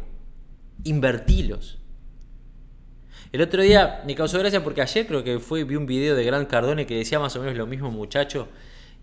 Invertilos. 0.84 1.79
El 3.32 3.42
otro 3.42 3.62
día 3.62 4.02
me 4.04 4.16
causó 4.16 4.40
gracia 4.40 4.64
porque 4.64 4.82
ayer 4.82 5.06
creo 5.06 5.22
que 5.22 5.38
fue, 5.38 5.62
vi 5.62 5.76
un 5.76 5.86
video 5.86 6.16
de 6.16 6.24
Gran 6.24 6.46
Cardone 6.46 6.84
que 6.84 6.96
decía 6.96 7.20
más 7.20 7.36
o 7.36 7.40
menos 7.40 7.56
lo 7.56 7.64
mismo 7.64 7.88
muchacho. 7.88 8.48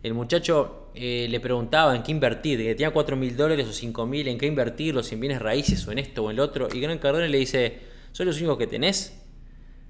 El 0.04 0.14
muchacho 0.14 0.90
eh, 0.96 1.28
le 1.30 1.40
preguntaba 1.40 1.96
en 1.96 2.04
qué 2.04 2.12
invertir, 2.12 2.60
que 2.60 2.76
tenía 2.76 2.92
4 2.92 3.16
mil 3.16 3.38
dólares 3.38 3.68
o 3.68 3.72
5 3.72 4.06
mil, 4.06 4.28
en 4.28 4.38
qué 4.38 4.46
invertirlo, 4.46 5.02
si 5.02 5.16
en 5.16 5.22
bienes 5.22 5.42
raíces 5.42 5.88
o 5.88 5.94
en 5.94 6.00
esto 6.00 6.26
o 6.26 6.30
en 6.30 6.36
lo 6.36 6.44
otro. 6.44 6.68
Y 6.74 6.82
Gran 6.82 6.98
Cardone 7.00 7.30
le 7.30 7.38
dice, 7.38 7.80
¿son 8.12 8.26
los 8.26 8.38
únicos 8.38 8.58
que 8.58 8.68
tenés? 8.68 9.18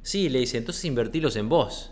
Sí, 0.03 0.29
le 0.29 0.39
dice, 0.39 0.59
entonces 0.59 0.85
invertirlos 0.85 1.35
en 1.35 1.49
vos. 1.49 1.89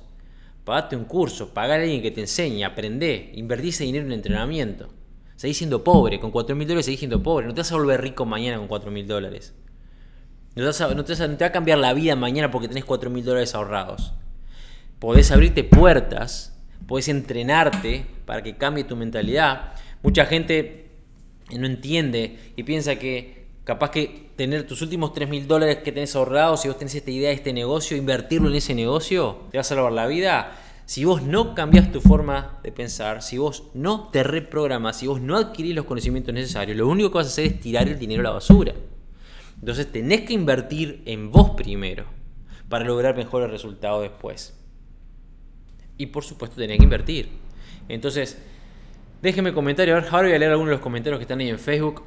Pagate 0.65 0.95
un 0.95 1.05
curso, 1.05 1.51
pagar 1.51 1.79
a 1.79 1.83
alguien 1.83 2.03
que 2.03 2.11
te 2.11 2.21
enseñe, 2.21 2.63
aprende, 2.63 3.31
invertí 3.33 3.69
ese 3.69 3.85
dinero 3.85 4.05
en 4.05 4.11
entrenamiento. 4.11 4.89
Seguís 5.35 5.57
siendo 5.57 5.83
pobre, 5.83 6.19
con 6.19 6.29
4 6.29 6.55
mil 6.55 6.67
dólares 6.67 6.85
seguís 6.85 6.99
siendo 6.99 7.23
pobre, 7.23 7.47
no 7.47 7.55
te 7.55 7.61
vas 7.61 7.71
a 7.71 7.75
volver 7.75 8.01
rico 8.01 8.23
mañana 8.23 8.59
con 8.59 8.67
4 8.67 8.91
mil 8.91 9.07
dólares. 9.07 9.55
No 10.55 10.71
te, 10.71 11.15
va 11.15 11.47
a 11.47 11.51
cambiar 11.51 11.77
la 11.79 11.93
vida 11.93 12.15
mañana 12.15 12.49
porque 12.49 12.69
tenés 12.69 12.85
4 12.85 13.09
mil 13.09 13.25
dólares 13.25 13.53
ahorrados. 13.55 14.13
Podés 14.99 15.31
abrirte 15.31 15.65
puertas, 15.65 16.57
podés 16.87 17.09
entrenarte 17.09 18.05
para 18.25 18.41
que 18.41 18.55
cambie 18.55 18.85
tu 18.85 18.95
mentalidad. 18.95 19.73
Mucha 20.01 20.25
gente 20.25 20.91
no 21.51 21.65
entiende 21.65 22.39
y 22.55 22.63
piensa 22.63 22.95
que 22.95 23.47
capaz 23.65 23.91
que 23.91 24.29
tener 24.37 24.65
tus 24.65 24.81
últimos 24.81 25.11
3 25.11 25.27
mil 25.27 25.45
dólares 25.45 25.79
que 25.83 25.91
tenés 25.91 26.15
ahorrados, 26.15 26.61
si 26.61 26.69
vos 26.69 26.77
tenés 26.77 26.95
esta 26.95 27.11
idea 27.11 27.29
de 27.29 27.35
este 27.35 27.51
negocio, 27.51 27.97
invertirlo 27.97 28.47
en 28.47 28.55
ese 28.55 28.73
negocio, 28.75 29.39
te 29.51 29.57
va 29.57 29.61
a 29.61 29.65
salvar 29.65 29.91
la 29.91 30.07
vida. 30.07 30.57
Si 30.85 31.03
vos 31.03 31.23
no 31.23 31.53
cambias 31.53 31.91
tu 31.91 31.99
forma 31.99 32.59
de 32.63 32.71
pensar, 32.71 33.23
si 33.23 33.39
vos 33.39 33.63
no 33.73 34.09
te 34.09 34.23
reprogramas, 34.23 34.99
si 34.99 35.07
vos 35.07 35.19
no 35.19 35.35
adquirís 35.35 35.75
los 35.75 35.85
conocimientos 35.85 36.33
necesarios, 36.33 36.77
lo 36.77 36.87
único 36.87 37.09
que 37.09 37.17
vas 37.17 37.27
a 37.27 37.29
hacer 37.29 37.45
es 37.45 37.59
tirar 37.59 37.89
el 37.89 37.99
dinero 37.99 38.21
a 38.21 38.23
la 38.23 38.29
basura. 38.29 38.73
Entonces 39.59 39.91
tenés 39.91 40.21
que 40.21 40.33
invertir 40.33 41.01
en 41.05 41.31
vos 41.31 41.51
primero 41.51 42.05
para 42.69 42.85
lograr 42.85 43.15
mejores 43.15 43.49
resultados 43.49 44.01
después. 44.01 44.53
Y 45.97 46.07
por 46.07 46.23
supuesto 46.23 46.57
tenés 46.57 46.77
que 46.77 46.83
invertir. 46.83 47.29
Entonces, 47.87 48.37
déjenme 49.21 49.53
comentar, 49.53 49.89
ahora 49.89 50.09
voy 50.09 50.33
a 50.33 50.39
leer 50.39 50.51
algunos 50.51 50.69
de 50.69 50.75
los 50.75 50.81
comentarios 50.81 51.19
que 51.19 51.23
están 51.23 51.39
ahí 51.39 51.49
en 51.49 51.59
Facebook. 51.59 52.03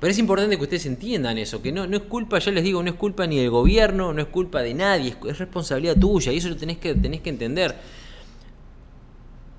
Pero 0.00 0.10
es 0.10 0.18
importante 0.18 0.56
que 0.56 0.62
ustedes 0.62 0.86
entiendan 0.86 1.38
eso, 1.38 1.60
que 1.60 1.72
no, 1.72 1.86
no 1.86 1.96
es 1.96 2.04
culpa, 2.04 2.38
ya 2.38 2.52
les 2.52 2.62
digo, 2.62 2.82
no 2.82 2.90
es 2.90 2.96
culpa 2.96 3.26
ni 3.26 3.38
del 3.38 3.50
gobierno, 3.50 4.12
no 4.12 4.22
es 4.22 4.28
culpa 4.28 4.62
de 4.62 4.72
nadie, 4.72 5.16
es, 5.26 5.38
responsabilidad 5.38 5.96
tuya 5.96 6.32
y 6.32 6.36
eso 6.36 6.48
lo 6.48 6.56
tenés 6.56 6.78
que, 6.78 6.94
tenés 6.94 7.20
que 7.20 7.30
entender. 7.30 7.74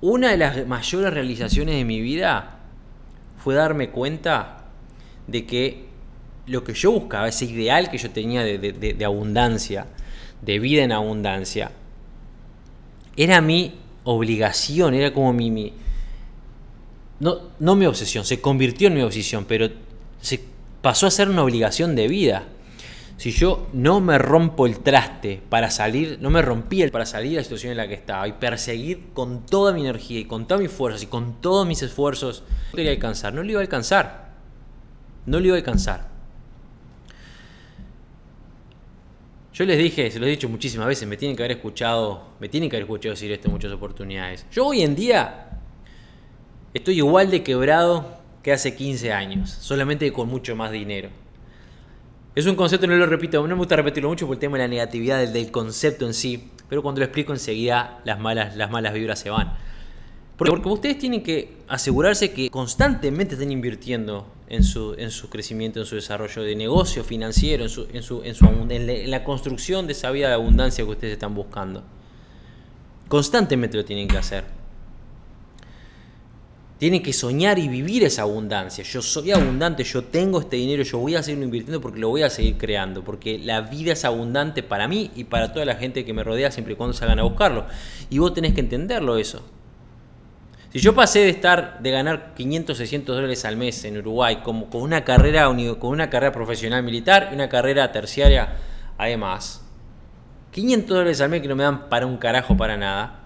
Una 0.00 0.30
de 0.30 0.38
las 0.38 0.66
mayores 0.66 1.12
realizaciones 1.12 1.74
de 1.74 1.84
mi 1.84 2.00
vida 2.00 2.58
fue 3.36 3.54
darme 3.54 3.90
cuenta 3.90 4.64
de 5.26 5.44
que 5.44 5.89
lo 6.46 6.64
que 6.64 6.74
yo 6.74 6.92
buscaba, 6.92 7.28
ese 7.28 7.44
ideal 7.44 7.90
que 7.90 7.98
yo 7.98 8.10
tenía 8.10 8.42
de, 8.42 9.04
abundancia, 9.04 9.86
de 10.42 10.58
vida 10.58 10.82
en 10.82 10.92
abundancia, 10.92 11.72
era 13.16 13.40
mi 13.40 13.74
obligación, 14.04 14.94
era 14.94 15.12
como 15.12 15.32
mi, 15.32 15.72
no, 17.20 17.38
no 17.58 17.76
mi 17.76 17.86
obsesión, 17.86 18.24
se 18.24 18.40
convirtió 18.40 18.88
en 18.88 18.94
mi 18.94 19.02
obsesión, 19.02 19.44
pero 19.44 19.68
se 20.20 20.40
pasó 20.82 21.06
a 21.06 21.10
ser 21.10 21.28
una 21.28 21.44
obligación 21.44 21.94
de 21.94 22.08
vida. 22.08 22.44
Si 23.16 23.32
yo 23.32 23.68
no 23.74 24.00
me 24.00 24.16
rompo 24.16 24.66
el 24.66 24.78
traste 24.78 25.42
para 25.50 25.70
salir, 25.70 26.16
no 26.22 26.30
me 26.30 26.40
rompí 26.40 26.80
el 26.80 26.90
para 26.90 27.04
salir 27.04 27.32
de 27.32 27.36
la 27.36 27.42
situación 27.42 27.72
en 27.72 27.76
la 27.76 27.86
que 27.86 27.92
estaba 27.92 28.26
y 28.26 28.32
perseguir 28.32 29.10
con 29.12 29.44
toda 29.44 29.74
mi 29.74 29.82
energía 29.82 30.20
y 30.20 30.24
con 30.24 30.46
todas 30.46 30.62
mis 30.62 30.72
fuerzas 30.72 31.02
y 31.02 31.06
con 31.06 31.38
todos 31.42 31.66
mis 31.66 31.82
esfuerzos, 31.82 32.44
no 32.72 32.76
quería 32.76 32.92
alcanzar, 32.92 33.34
no 33.34 33.42
lo 33.42 33.50
iba 33.50 33.60
a 33.60 33.62
alcanzar. 33.62 34.30
No 35.26 35.38
lo 35.38 35.46
iba 35.46 35.56
a 35.56 35.58
alcanzar. 35.58 36.09
Yo 39.60 39.66
les 39.66 39.76
dije, 39.76 40.10
se 40.10 40.18
lo 40.18 40.24
he 40.24 40.30
dicho 40.30 40.48
muchísimas 40.48 40.86
veces, 40.86 41.06
me 41.06 41.18
tienen 41.18 41.36
que 41.36 41.42
haber 41.42 41.58
escuchado, 41.58 42.28
me 42.40 42.48
tienen 42.48 42.70
que 42.70 42.76
haber 42.76 42.84
escuchado 42.84 43.12
decir 43.12 43.30
esto 43.30 43.48
en 43.48 43.52
muchas 43.52 43.70
oportunidades. 43.70 44.46
Yo 44.50 44.64
hoy 44.64 44.80
en 44.80 44.96
día 44.96 45.50
estoy 46.72 46.96
igual 46.96 47.30
de 47.30 47.42
quebrado 47.42 48.22
que 48.42 48.54
hace 48.54 48.74
15 48.74 49.12
años, 49.12 49.50
solamente 49.50 50.10
con 50.14 50.30
mucho 50.30 50.56
más 50.56 50.72
dinero. 50.72 51.10
Es 52.34 52.46
un 52.46 52.54
concepto, 52.54 52.86
no 52.86 52.96
lo 52.96 53.04
repito, 53.04 53.42
no 53.42 53.48
me 53.48 53.54
gusta 53.56 53.76
repetirlo 53.76 54.08
mucho 54.08 54.26
por 54.26 54.36
el 54.36 54.40
tema 54.40 54.56
de 54.56 54.64
la 54.64 54.68
negatividad 54.68 55.28
del, 55.28 55.50
concepto 55.50 56.06
en 56.06 56.14
sí, 56.14 56.52
pero 56.70 56.82
cuando 56.82 57.00
lo 57.00 57.04
explico 57.04 57.34
enseguida 57.34 58.00
las 58.06 58.18
malas, 58.18 58.56
las 58.56 58.70
malas 58.70 58.94
vibras 58.94 59.18
se 59.18 59.28
van. 59.28 59.58
Porque, 60.40 60.52
porque 60.52 60.68
ustedes 60.70 60.98
tienen 60.98 61.22
que 61.22 61.58
asegurarse 61.68 62.32
que 62.32 62.48
constantemente 62.48 63.34
estén 63.34 63.52
invirtiendo 63.52 64.26
en 64.48 64.64
su, 64.64 64.94
en 64.94 65.10
su 65.10 65.28
crecimiento, 65.28 65.80
en 65.80 65.84
su 65.84 65.96
desarrollo 65.96 66.42
de 66.42 66.56
negocio 66.56 67.04
financiero, 67.04 67.64
en, 67.64 67.68
su, 67.68 67.86
en, 67.92 68.02
su, 68.02 68.22
en, 68.22 68.34
su, 68.34 68.46
en 68.46 69.10
la 69.10 69.22
construcción 69.22 69.86
de 69.86 69.92
esa 69.92 70.10
vida 70.10 70.28
de 70.28 70.32
abundancia 70.32 70.82
que 70.82 70.90
ustedes 70.92 71.12
están 71.12 71.34
buscando. 71.34 71.82
Constantemente 73.06 73.76
lo 73.76 73.84
tienen 73.84 74.08
que 74.08 74.16
hacer. 74.16 74.44
Tienen 76.78 77.02
que 77.02 77.12
soñar 77.12 77.58
y 77.58 77.68
vivir 77.68 78.02
esa 78.04 78.22
abundancia. 78.22 78.82
Yo 78.82 79.02
soy 79.02 79.32
abundante, 79.32 79.84
yo 79.84 80.04
tengo 80.04 80.40
este 80.40 80.56
dinero, 80.56 80.84
yo 80.84 80.96
voy 80.96 81.16
a 81.16 81.22
seguirlo 81.22 81.44
invirtiendo 81.44 81.82
porque 81.82 82.00
lo 82.00 82.08
voy 82.08 82.22
a 82.22 82.30
seguir 82.30 82.56
creando. 82.56 83.04
Porque 83.04 83.38
la 83.38 83.60
vida 83.60 83.92
es 83.92 84.06
abundante 84.06 84.62
para 84.62 84.88
mí 84.88 85.10
y 85.14 85.24
para 85.24 85.52
toda 85.52 85.66
la 85.66 85.74
gente 85.74 86.06
que 86.06 86.14
me 86.14 86.24
rodea 86.24 86.50
siempre 86.50 86.72
y 86.72 86.76
cuando 86.78 86.94
se 86.94 87.04
hagan 87.04 87.18
a 87.18 87.24
buscarlo. 87.24 87.66
Y 88.08 88.16
vos 88.16 88.32
tenés 88.32 88.54
que 88.54 88.60
entenderlo 88.60 89.18
eso. 89.18 89.42
Si 90.72 90.78
yo 90.78 90.94
pasé 90.94 91.20
de 91.20 91.30
estar, 91.30 91.80
de 91.80 91.90
ganar 91.90 92.32
500, 92.34 92.76
600 92.76 93.16
dólares 93.16 93.44
al 93.44 93.56
mes 93.56 93.84
en 93.84 93.98
Uruguay, 93.98 94.40
como, 94.44 94.70
con, 94.70 94.82
una 94.82 95.02
carrera, 95.02 95.46
con 95.46 95.90
una 95.90 96.08
carrera 96.08 96.32
profesional 96.32 96.84
militar 96.84 97.30
y 97.32 97.34
una 97.34 97.48
carrera 97.48 97.90
terciaria 97.90 98.56
además, 98.96 99.64
500 100.52 100.88
dólares 100.88 101.20
al 101.20 101.30
mes 101.30 101.42
que 101.42 101.48
no 101.48 101.56
me 101.56 101.64
dan 101.64 101.88
para 101.88 102.06
un 102.06 102.18
carajo 102.18 102.56
para 102.56 102.76
nada, 102.76 103.18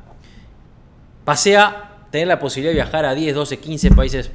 pasé 1.27 1.59
a 1.59 2.07
tener 2.11 2.29
la 2.29 2.39
posibilidad 2.39 2.71
de 2.71 2.77
viajar 2.77 3.05
a 3.05 3.15
10, 3.15 3.35
12, 3.35 3.59
15 3.59 3.91
países 3.91 4.31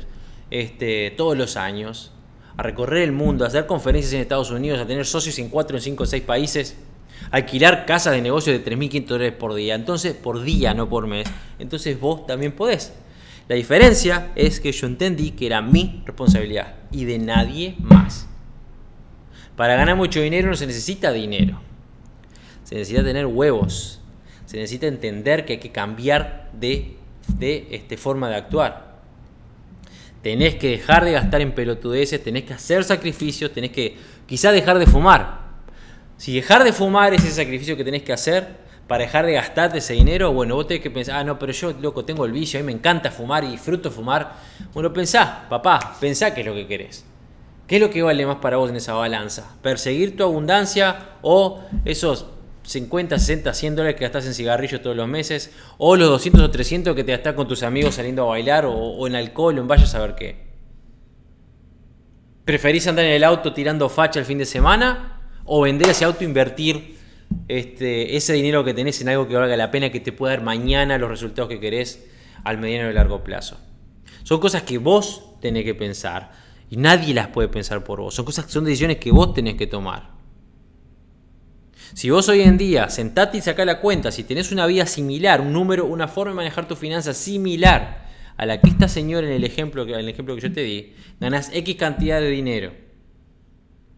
este, 0.51 1.11
todos 1.17 1.35
los 1.35 1.57
años, 1.57 2.11
a 2.57 2.61
recorrer 2.61 3.01
el 3.01 3.11
mundo, 3.11 3.43
a 3.43 3.47
hacer 3.47 3.65
conferencias 3.65 4.13
en 4.13 4.21
Estados 4.21 4.51
Unidos, 4.51 4.79
a 4.79 4.85
tener 4.85 5.05
socios 5.07 5.39
en 5.39 5.49
4, 5.49 5.77
en 5.77 5.81
5, 5.81 6.05
6 6.05 6.23
países 6.23 6.77
alquilar 7.31 7.85
casas 7.85 8.13
de 8.13 8.21
negocio 8.21 8.53
de 8.53 8.63
3.500 8.63 9.05
dólares 9.05 9.33
por 9.33 9.53
día. 9.53 9.75
Entonces, 9.75 10.13
por 10.13 10.41
día, 10.41 10.73
no 10.73 10.89
por 10.89 11.07
mes. 11.07 11.27
Entonces 11.59 11.99
vos 11.99 12.25
también 12.25 12.51
podés. 12.51 12.93
La 13.47 13.55
diferencia 13.55 14.31
es 14.35 14.59
que 14.59 14.71
yo 14.71 14.85
entendí 14.85 15.31
que 15.31 15.47
era 15.47 15.61
mi 15.61 16.03
responsabilidad 16.05 16.75
y 16.91 17.05
de 17.05 17.17
nadie 17.17 17.75
más. 17.79 18.27
Para 19.55 19.75
ganar 19.75 19.95
mucho 19.95 20.21
dinero 20.21 20.49
no 20.49 20.55
se 20.55 20.67
necesita 20.67 21.11
dinero. 21.11 21.59
Se 22.63 22.75
necesita 22.75 23.03
tener 23.03 23.25
huevos. 23.25 23.99
Se 24.45 24.57
necesita 24.57 24.87
entender 24.87 25.45
que 25.45 25.53
hay 25.53 25.59
que 25.59 25.71
cambiar 25.71 26.51
de, 26.53 26.95
de 27.39 27.67
este, 27.71 27.97
forma 27.97 28.29
de 28.29 28.35
actuar. 28.35 28.99
Tenés 30.21 30.55
que 30.55 30.69
dejar 30.69 31.03
de 31.03 31.13
gastar 31.13 31.41
en 31.41 31.53
pelotudeces, 31.53 32.23
tenés 32.23 32.43
que 32.43 32.53
hacer 32.53 32.83
sacrificios, 32.83 33.51
tenés 33.51 33.71
que 33.71 33.97
quizá 34.27 34.51
dejar 34.51 34.77
de 34.77 34.85
fumar. 34.85 35.38
Si 36.19 36.35
dejar 36.35 36.65
de 36.65 36.73
fumar 36.73 37.13
es 37.13 37.23
ese 37.23 37.33
sacrificio 37.33 37.77
que 37.77 37.85
tenés 37.85 38.03
que 38.03 38.11
hacer 38.11 38.45
para 38.89 39.05
dejar 39.05 39.25
de 39.25 39.31
gastarte 39.31 39.77
ese 39.77 39.93
dinero, 39.93 40.33
bueno, 40.33 40.55
vos 40.55 40.67
tenés 40.67 40.83
que 40.83 40.91
pensar, 40.91 41.15
ah, 41.15 41.23
no, 41.23 41.39
pero 41.39 41.53
yo, 41.53 41.71
loco, 41.79 42.03
tengo 42.03 42.25
el 42.25 42.33
vicio, 42.33 42.59
a 42.59 42.61
mí 42.61 42.65
me 42.65 42.73
encanta 42.73 43.09
fumar 43.09 43.45
y 43.45 43.47
disfruto 43.47 43.89
fumar. 43.89 44.33
Bueno, 44.73 44.91
pensá, 44.91 45.45
papá, 45.49 45.95
pensá 45.97 46.33
qué 46.33 46.41
es 46.41 46.47
lo 46.47 46.53
que 46.53 46.67
querés. 46.67 47.05
¿Qué 47.67 47.77
es 47.77 47.81
lo 47.81 47.89
que 47.89 48.01
vale 48.01 48.25
más 48.25 48.35
para 48.37 48.57
vos 48.57 48.69
en 48.69 48.75
esa 48.75 48.95
balanza? 48.95 49.55
¿Perseguir 49.61 50.17
tu 50.17 50.23
abundancia 50.23 51.11
o 51.21 51.61
esos 51.85 52.25
50, 52.63 53.17
60, 53.17 53.53
100 53.53 53.75
dólares 53.77 53.95
que 53.95 54.03
gastás 54.03 54.25
en 54.25 54.33
cigarrillos 54.33 54.81
todos 54.81 54.97
los 54.97 55.07
meses? 55.07 55.53
¿O 55.77 55.95
los 55.95 56.09
200 56.09 56.41
o 56.41 56.51
300 56.51 56.95
que 56.97 57.05
te 57.05 57.13
gastás 57.13 57.33
con 57.35 57.47
tus 57.47 57.63
amigos 57.63 57.95
saliendo 57.95 58.23
a 58.23 58.25
bailar 58.31 58.65
o, 58.65 58.73
o 58.73 59.07
en 59.07 59.15
alcohol 59.15 59.57
o 59.57 59.61
en 59.61 59.69
vaya 59.69 59.83
a 59.83 59.87
saber 59.87 60.15
qué? 60.15 60.49
¿Preferís 62.43 62.87
andar 62.87 63.05
en 63.05 63.13
el 63.13 63.23
auto 63.23 63.53
tirando 63.53 63.87
facha 63.87 64.19
el 64.19 64.25
fin 64.25 64.39
de 64.39 64.45
semana 64.45 65.08
o 65.51 65.61
vender 65.61 65.89
ese 65.89 66.05
auto, 66.05 66.23
invertir 66.23 66.95
este, 67.47 68.15
ese 68.15 68.33
dinero 68.33 68.63
que 68.63 68.75
tenés 68.75 69.01
en 69.01 69.09
algo 69.09 69.27
que 69.27 69.35
valga 69.35 69.57
la 69.57 69.71
pena, 69.71 69.91
que 69.91 69.99
te 69.99 70.11
pueda 70.11 70.35
dar 70.35 70.43
mañana 70.43 70.99
los 70.99 71.09
resultados 71.09 71.49
que 71.49 71.59
querés 71.59 72.05
al 72.43 72.59
mediano 72.59 72.91
y 72.91 72.93
largo 72.93 73.23
plazo. 73.23 73.57
Son 74.21 74.39
cosas 74.39 74.61
que 74.61 74.77
vos 74.77 75.23
tenés 75.41 75.63
que 75.63 75.73
pensar 75.73 76.31
y 76.69 76.77
nadie 76.77 77.15
las 77.15 77.29
puede 77.29 77.47
pensar 77.47 77.83
por 77.83 77.99
vos. 77.99 78.13
Son 78.13 78.25
cosas 78.25 78.45
son 78.47 78.63
decisiones 78.63 78.97
que 78.97 79.11
vos 79.11 79.33
tenés 79.33 79.55
que 79.55 79.65
tomar. 79.65 80.11
Si 81.95 82.11
vos 82.11 82.29
hoy 82.29 82.41
en 82.41 82.55
día 82.55 82.87
sentate 82.91 83.39
y 83.39 83.41
sacá 83.41 83.65
la 83.65 83.81
cuenta, 83.81 84.11
si 84.11 84.23
tenés 84.23 84.51
una 84.51 84.67
vida 84.67 84.85
similar, 84.85 85.41
un 85.41 85.51
número, 85.51 85.87
una 85.87 86.07
forma 86.07 86.33
de 86.33 86.35
manejar 86.35 86.67
tus 86.67 86.77
finanzas 86.77 87.17
similar 87.17 88.07
a 88.37 88.45
la 88.45 88.61
que 88.61 88.69
esta 88.69 88.87
señora 88.87 89.25
en 89.25 89.33
el 89.33 89.43
ejemplo, 89.43 89.81
en 89.81 89.95
el 89.95 90.09
ejemplo 90.09 90.35
que 90.35 90.41
yo 90.41 90.53
te 90.53 90.61
di, 90.61 90.93
ganás 91.19 91.49
X 91.51 91.75
cantidad 91.75 92.21
de 92.21 92.29
dinero 92.29 92.88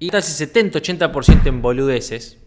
y 0.02 0.10
gastas 0.10 0.42
el 0.42 0.52
70-80% 0.52 1.46
en 1.46 1.62
boludeces, 1.62 2.40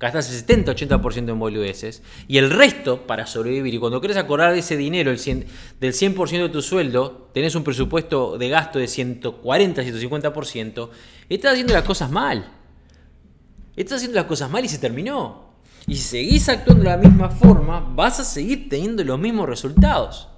gastas 0.00 0.32
el 0.32 0.64
70-80% 0.64 1.30
en 1.30 1.38
boludeces, 1.38 2.02
y 2.26 2.38
el 2.38 2.48
resto 2.48 3.06
para 3.06 3.26
sobrevivir. 3.26 3.74
Y 3.74 3.78
cuando 3.78 4.00
quieres 4.00 4.16
acordar 4.16 4.54
de 4.54 4.60
ese 4.60 4.78
dinero, 4.78 5.10
el 5.10 5.18
100, 5.18 5.44
del 5.80 5.92
100% 5.92 6.44
de 6.44 6.48
tu 6.48 6.62
sueldo, 6.62 7.28
tenés 7.34 7.54
un 7.54 7.64
presupuesto 7.64 8.38
de 8.38 8.48
gasto 8.48 8.78
de 8.78 8.86
140-150%, 8.86 10.88
estás 11.28 11.52
haciendo 11.52 11.74
las 11.74 11.84
cosas 11.84 12.10
mal. 12.10 12.50
Estás 13.76 13.96
haciendo 13.96 14.16
las 14.16 14.26
cosas 14.26 14.50
mal 14.50 14.64
y 14.64 14.68
se 14.68 14.78
terminó. 14.78 15.52
Y 15.86 15.96
si 15.96 16.02
seguís 16.02 16.48
actuando 16.48 16.84
de 16.84 16.88
la 16.88 16.96
misma 16.96 17.28
forma, 17.28 17.80
vas 17.80 18.20
a 18.20 18.24
seguir 18.24 18.70
teniendo 18.70 19.04
los 19.04 19.18
mismos 19.18 19.46
resultados. 19.46 20.28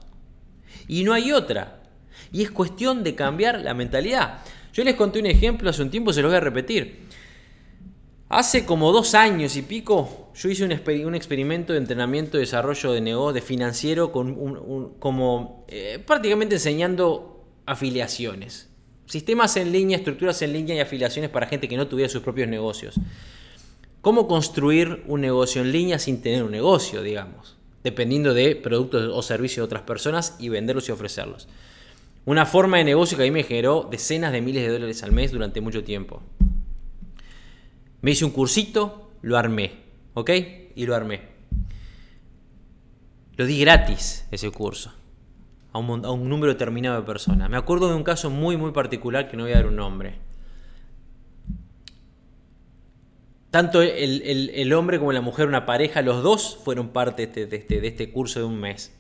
Y 0.89 1.05
no 1.05 1.13
hay 1.13 1.31
otra. 1.31 1.85
Y 2.33 2.43
es 2.43 2.51
cuestión 2.51 3.05
de 3.05 3.15
cambiar 3.15 3.61
la 3.61 3.75
mentalidad. 3.75 4.41
Yo 4.77 4.85
les 4.85 4.95
conté 4.95 5.19
un 5.19 5.27
ejemplo 5.27 5.71
hace 5.71 5.81
un 5.81 5.89
tiempo, 5.89 6.13
se 6.13 6.21
los 6.21 6.31
voy 6.31 6.37
a 6.37 6.41
repetir. 6.41 7.07
Hace 8.29 8.67
como 8.67 8.93
dos 8.93 9.15
años 9.15 9.57
y 9.57 9.63
pico, 9.63 10.31
yo 10.35 10.51
hice 10.51 10.65
un, 10.65 11.15
experimento 11.15 11.73
de 11.73 11.79
entrenamiento, 11.79 12.37
de 12.37 12.43
desarrollo 12.43 12.93
de 12.93 13.01
negocio, 13.01 13.33
de 13.33 13.41
financiero, 13.41 14.13
como 14.13 15.65
eh, 15.69 15.99
prácticamente 16.07 16.57
enseñando 16.57 17.43
afiliaciones. 17.65 18.69
Sistemas 19.07 19.57
en 19.57 19.73
línea, 19.73 19.97
estructuras 19.97 20.43
en 20.43 20.53
línea 20.53 20.77
y 20.77 20.81
afiliaciones 20.81 21.31
para 21.31 21.47
gente 21.47 21.69
que 21.69 21.79
no 21.79 21.87
tuviera 21.87 22.11
sus 22.11 22.21
propios 22.21 22.47
negocios. 22.47 22.97
Cómo 24.03 24.29
construir 24.29 25.05
un 25.07 25.23
negocio 25.23 25.63
en 25.63 25.73
línea 25.73 25.99
sin 25.99 26.21
tener 26.21 26.43
un 26.43 26.51
negocio, 26.51 27.01
digamos, 27.01 27.57
dependiendo 27.83 28.35
de 28.35 28.57
productos 28.57 29.11
o 29.11 29.23
servicios 29.23 29.63
de 29.63 29.65
otras 29.65 29.83
personas 29.85 30.37
y 30.39 30.51
venderlos 30.51 30.87
y 30.91 30.93
ofrecerlos. 30.93 31.49
Una 32.27 32.45
forma 32.45 32.79
de 32.79 32.85
negocio 32.85 33.17
que 33.17 33.23
a 33.23 33.27
mí 33.27 33.31
me 33.31 33.45
generó 33.45 33.87
decenas 33.89 34.33
de 34.33 34.43
miles 34.43 34.65
de 34.65 34.73
dólares 34.73 35.03
al 35.05 35.13
mes 35.13 35.31
durante 35.31 35.61
mucho 35.61 35.85
tiempo. 35.85 36.23
Me 38.03 38.11
hice 38.11 38.25
un 38.25 38.33
cursito, 38.33 39.13
lo 39.23 39.39
armé, 39.39 39.73
¿ok? 40.15 40.31
Y 40.75 40.87
lo 40.87 40.97
armé. 40.97 41.21
Lo 43.37 43.47
di 43.47 43.61
gratis 43.61 44.27
ese 44.33 44.51
curso 44.51 44.93
a 45.73 45.79
un, 45.79 46.29
número 46.29 46.53
determinado 46.53 46.97
de 46.97 47.07
personas. 47.07 47.49
Me 47.49 47.57
acuerdo 47.57 47.89
de 47.89 47.95
un 47.95 48.03
caso 48.03 48.29
muy, 48.29 48.57
muy 48.57 48.73
particular 48.73 49.29
que 49.29 49.37
no 49.37 49.45
voy 49.45 49.53
a 49.53 49.57
dar 49.57 49.67
un 49.67 49.77
nombre. 49.77 50.15
Tanto 53.51 53.83
el, 53.83 54.73
hombre 54.73 54.99
como 54.99 55.13
la 55.13 55.21
mujer, 55.21 55.47
una 55.47 55.65
pareja, 55.65 56.03
los 56.03 56.25
dos 56.25 56.59
fueron 56.65 56.89
parte 56.89 57.27
de 57.29 57.57
este, 57.57 57.81
de 57.81 57.87
este 57.87 58.11
curso 58.11 58.41
de 58.41 58.47
un 58.47 58.59
mes. 58.59 58.96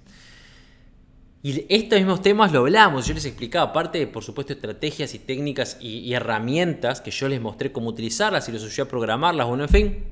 Y 1.47 1.65
estos 1.69 2.01
mismos 2.01 2.23
temas 2.23 2.51
lo 2.51 2.59
hablamos, 2.59 3.07
yo 3.07 3.15
les 3.15 3.25
explicaba, 3.25 3.71
aparte 3.71 3.99
de, 3.99 4.09
por 4.09 4.25
supuesto, 4.25 4.53
estrategias 4.53 5.15
y 5.15 5.21
técnicas 5.21 5.79
y, 5.81 6.13
herramientas 6.13 7.01
que 7.01 7.13
yo 7.13 7.29
les 7.29 7.41
mostré 7.41 7.71
cómo 7.71 7.91
utilizarlas 7.91 8.49
y 8.49 8.53
los 8.53 8.65
ayudé 8.65 8.83
a 8.83 8.89
programarlas, 8.89 9.47
bueno, 9.47 9.63
en 9.63 9.69
fin. 9.69 10.05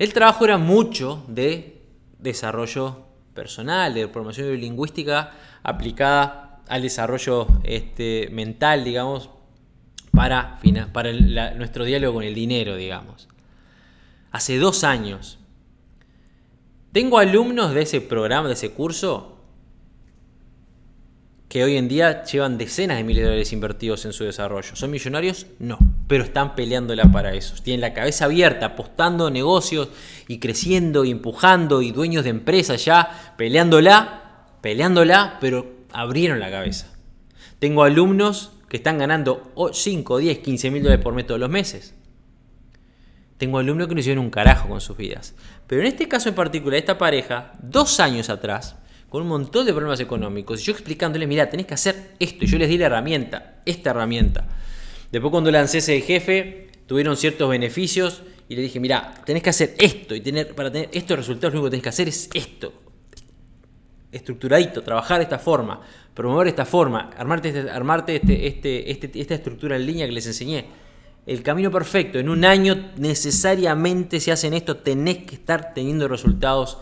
El 0.00 0.12
trabajo 0.12 0.44
era 0.44 0.58
mucho 0.58 1.24
de 1.28 1.80
desarrollo 2.18 3.06
personal, 3.32 3.94
de 3.94 4.08
promoción 4.08 4.52
lingüística 4.58 5.30
aplicada 5.62 6.64
al 6.66 6.82
desarrollo 6.82 7.46
este, 7.62 8.30
mental, 8.32 8.82
digamos, 8.82 9.30
para, 10.10 10.58
para 10.92 11.12
nuestro 11.54 11.84
diálogo 11.84 12.14
con 12.14 12.24
el 12.24 12.34
dinero, 12.34 12.74
digamos. 12.74 13.28
Hace 14.32 14.58
dos 14.58 14.82
años 14.82 15.39
tengo 16.92 17.18
alumnos 17.18 17.74
de 17.74 17.82
ese 17.82 18.00
programa, 18.00 18.48
de 18.48 18.54
ese 18.54 18.70
curso, 18.70 19.36
que 21.48 21.64
hoy 21.64 21.76
en 21.76 21.88
día 21.88 22.22
llevan 22.24 22.58
decenas 22.58 22.96
de 22.96 23.02
miles 23.02 23.22
de 23.22 23.28
dólares 23.28 23.52
invertidos 23.52 24.04
en 24.04 24.12
su 24.12 24.22
desarrollo. 24.22 24.76
¿Son 24.76 24.88
millonarios? 24.88 25.46
No, 25.58 25.78
pero 26.06 26.22
están 26.22 26.54
peleándola 26.54 27.10
para 27.10 27.34
eso. 27.34 27.56
Tienen 27.60 27.80
la 27.80 27.92
cabeza 27.92 28.26
abierta, 28.26 28.66
apostando 28.66 29.30
negocios 29.30 29.88
y 30.28 30.38
creciendo, 30.38 31.04
y 31.04 31.10
empujando, 31.10 31.82
y 31.82 31.90
dueños 31.90 32.22
de 32.22 32.30
empresas 32.30 32.84
ya, 32.84 33.34
peleándola, 33.36 34.44
peleándola, 34.60 35.38
pero 35.40 35.66
abrieron 35.92 36.38
la 36.38 36.52
cabeza. 36.52 36.86
Tengo 37.58 37.82
alumnos 37.82 38.52
que 38.68 38.76
están 38.76 38.98
ganando 38.98 39.52
5, 39.72 40.18
10, 40.18 40.38
15 40.38 40.70
mil 40.70 40.84
dólares 40.84 41.02
por 41.02 41.14
mes 41.14 41.26
todos 41.26 41.40
los 41.40 41.50
meses. 41.50 41.94
Tengo 43.40 43.58
alumnos 43.58 43.88
que 43.88 43.94
no 43.94 44.00
hicieron 44.00 44.22
un 44.22 44.30
carajo 44.30 44.68
con 44.68 44.82
sus 44.82 44.98
vidas. 44.98 45.34
Pero 45.66 45.80
en 45.80 45.86
este 45.86 46.06
caso 46.06 46.28
en 46.28 46.34
particular, 46.34 46.78
esta 46.78 46.98
pareja, 46.98 47.52
dos 47.62 47.98
años 47.98 48.28
atrás, 48.28 48.76
con 49.08 49.22
un 49.22 49.28
montón 49.28 49.64
de 49.64 49.72
problemas 49.72 49.98
económicos, 49.98 50.62
yo 50.62 50.72
explicándoles, 50.72 51.26
mira, 51.26 51.48
tenés 51.48 51.64
que 51.64 51.72
hacer 51.72 52.10
esto, 52.18 52.44
y 52.44 52.48
yo 52.48 52.58
les 52.58 52.68
di 52.68 52.76
la 52.76 52.84
herramienta, 52.84 53.62
esta 53.64 53.90
herramienta. 53.90 54.46
Después 55.10 55.30
cuando 55.30 55.50
lancé 55.50 55.78
ese 55.78 55.98
jefe, 56.02 56.68
tuvieron 56.84 57.16
ciertos 57.16 57.48
beneficios, 57.48 58.22
y 58.46 58.56
le 58.56 58.60
dije, 58.60 58.78
mira, 58.78 59.14
tenés 59.24 59.42
que 59.42 59.48
hacer 59.48 59.74
esto, 59.78 60.14
y 60.14 60.20
tener, 60.20 60.54
para 60.54 60.70
tener 60.70 60.90
estos 60.92 61.16
resultados 61.16 61.54
lo 61.54 61.60
único 61.60 61.70
que 61.70 61.70
tenés 61.70 61.82
que 61.84 61.88
hacer 61.88 62.08
es 62.08 62.28
esto. 62.34 62.74
estructuradito, 64.12 64.82
trabajar 64.82 65.16
de 65.16 65.24
esta 65.24 65.38
forma, 65.38 65.80
promover 66.12 66.48
esta 66.48 66.66
forma, 66.66 67.08
armarte, 67.16 67.48
este, 67.48 67.70
armarte 67.70 68.16
este, 68.16 68.46
este, 68.46 68.90
este, 68.90 69.18
esta 69.18 69.34
estructura 69.34 69.76
en 69.76 69.86
línea 69.86 70.04
que 70.04 70.12
les 70.12 70.26
enseñé. 70.26 70.89
El 71.30 71.44
camino 71.44 71.70
perfecto. 71.70 72.18
En 72.18 72.28
un 72.28 72.44
año 72.44 72.90
necesariamente 72.96 74.18
si 74.18 74.32
hacen 74.32 74.52
esto 74.52 74.78
tenés 74.78 75.18
que 75.18 75.36
estar 75.36 75.72
teniendo 75.74 76.08
resultados 76.08 76.78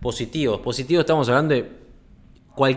positivos. 0.00 0.60
Positivos 0.60 1.00
estamos 1.00 1.28
hablando 1.28 1.56
de 1.56 1.68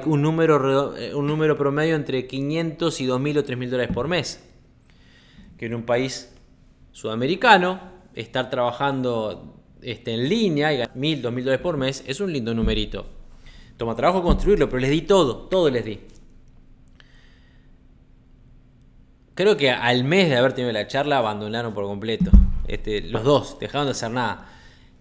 un, 0.06 0.22
número, 0.24 0.98
eh, 0.98 1.14
un 1.14 1.28
número 1.28 1.56
promedio 1.56 1.96
entre 1.96 2.26
500 2.26 3.02
y 3.02 3.06
2.000 3.06 3.38
o 3.38 3.44
3.000 3.44 3.70
dólares 3.70 3.94
por 3.94 4.08
mes. 4.08 4.44
Que 5.60 5.68
en 5.68 5.76
un 5.76 5.84
país 5.84 6.34
sudamericano, 6.92 7.80
estar 8.16 8.50
trabajando 8.50 9.62
este, 9.84 10.16
en 10.16 10.28
línea 10.28 10.74
y 10.74 10.78
1.000, 10.80 11.22
2.000 11.22 11.44
dólares 11.44 11.62
por 11.62 11.78
mes 11.78 12.04
es 12.08 12.20
un 12.20 12.34
lindo 12.34 12.52
numerito. 12.56 13.06
Toma 13.78 13.96
trabajo 13.96 14.24
construirlo, 14.24 14.68
pero 14.68 14.80
les 14.80 14.90
di 14.90 15.04
todo, 15.04 15.38
todo 15.38 15.70
les 15.70 15.86
di. 15.86 16.00
Creo 19.36 19.58
que 19.58 19.72
al 19.72 20.04
mes 20.04 20.30
de 20.30 20.38
haber 20.38 20.54
tenido 20.54 20.72
la 20.74 20.88
charla 20.88 21.18
abandonaron 21.18 21.74
por 21.74 21.86
completo. 21.86 22.32
Este, 22.68 23.02
los 23.02 23.24
dos, 23.24 23.58
dejaron 23.60 23.88
de 23.88 23.92
hacer 23.92 24.12
nada. 24.12 24.50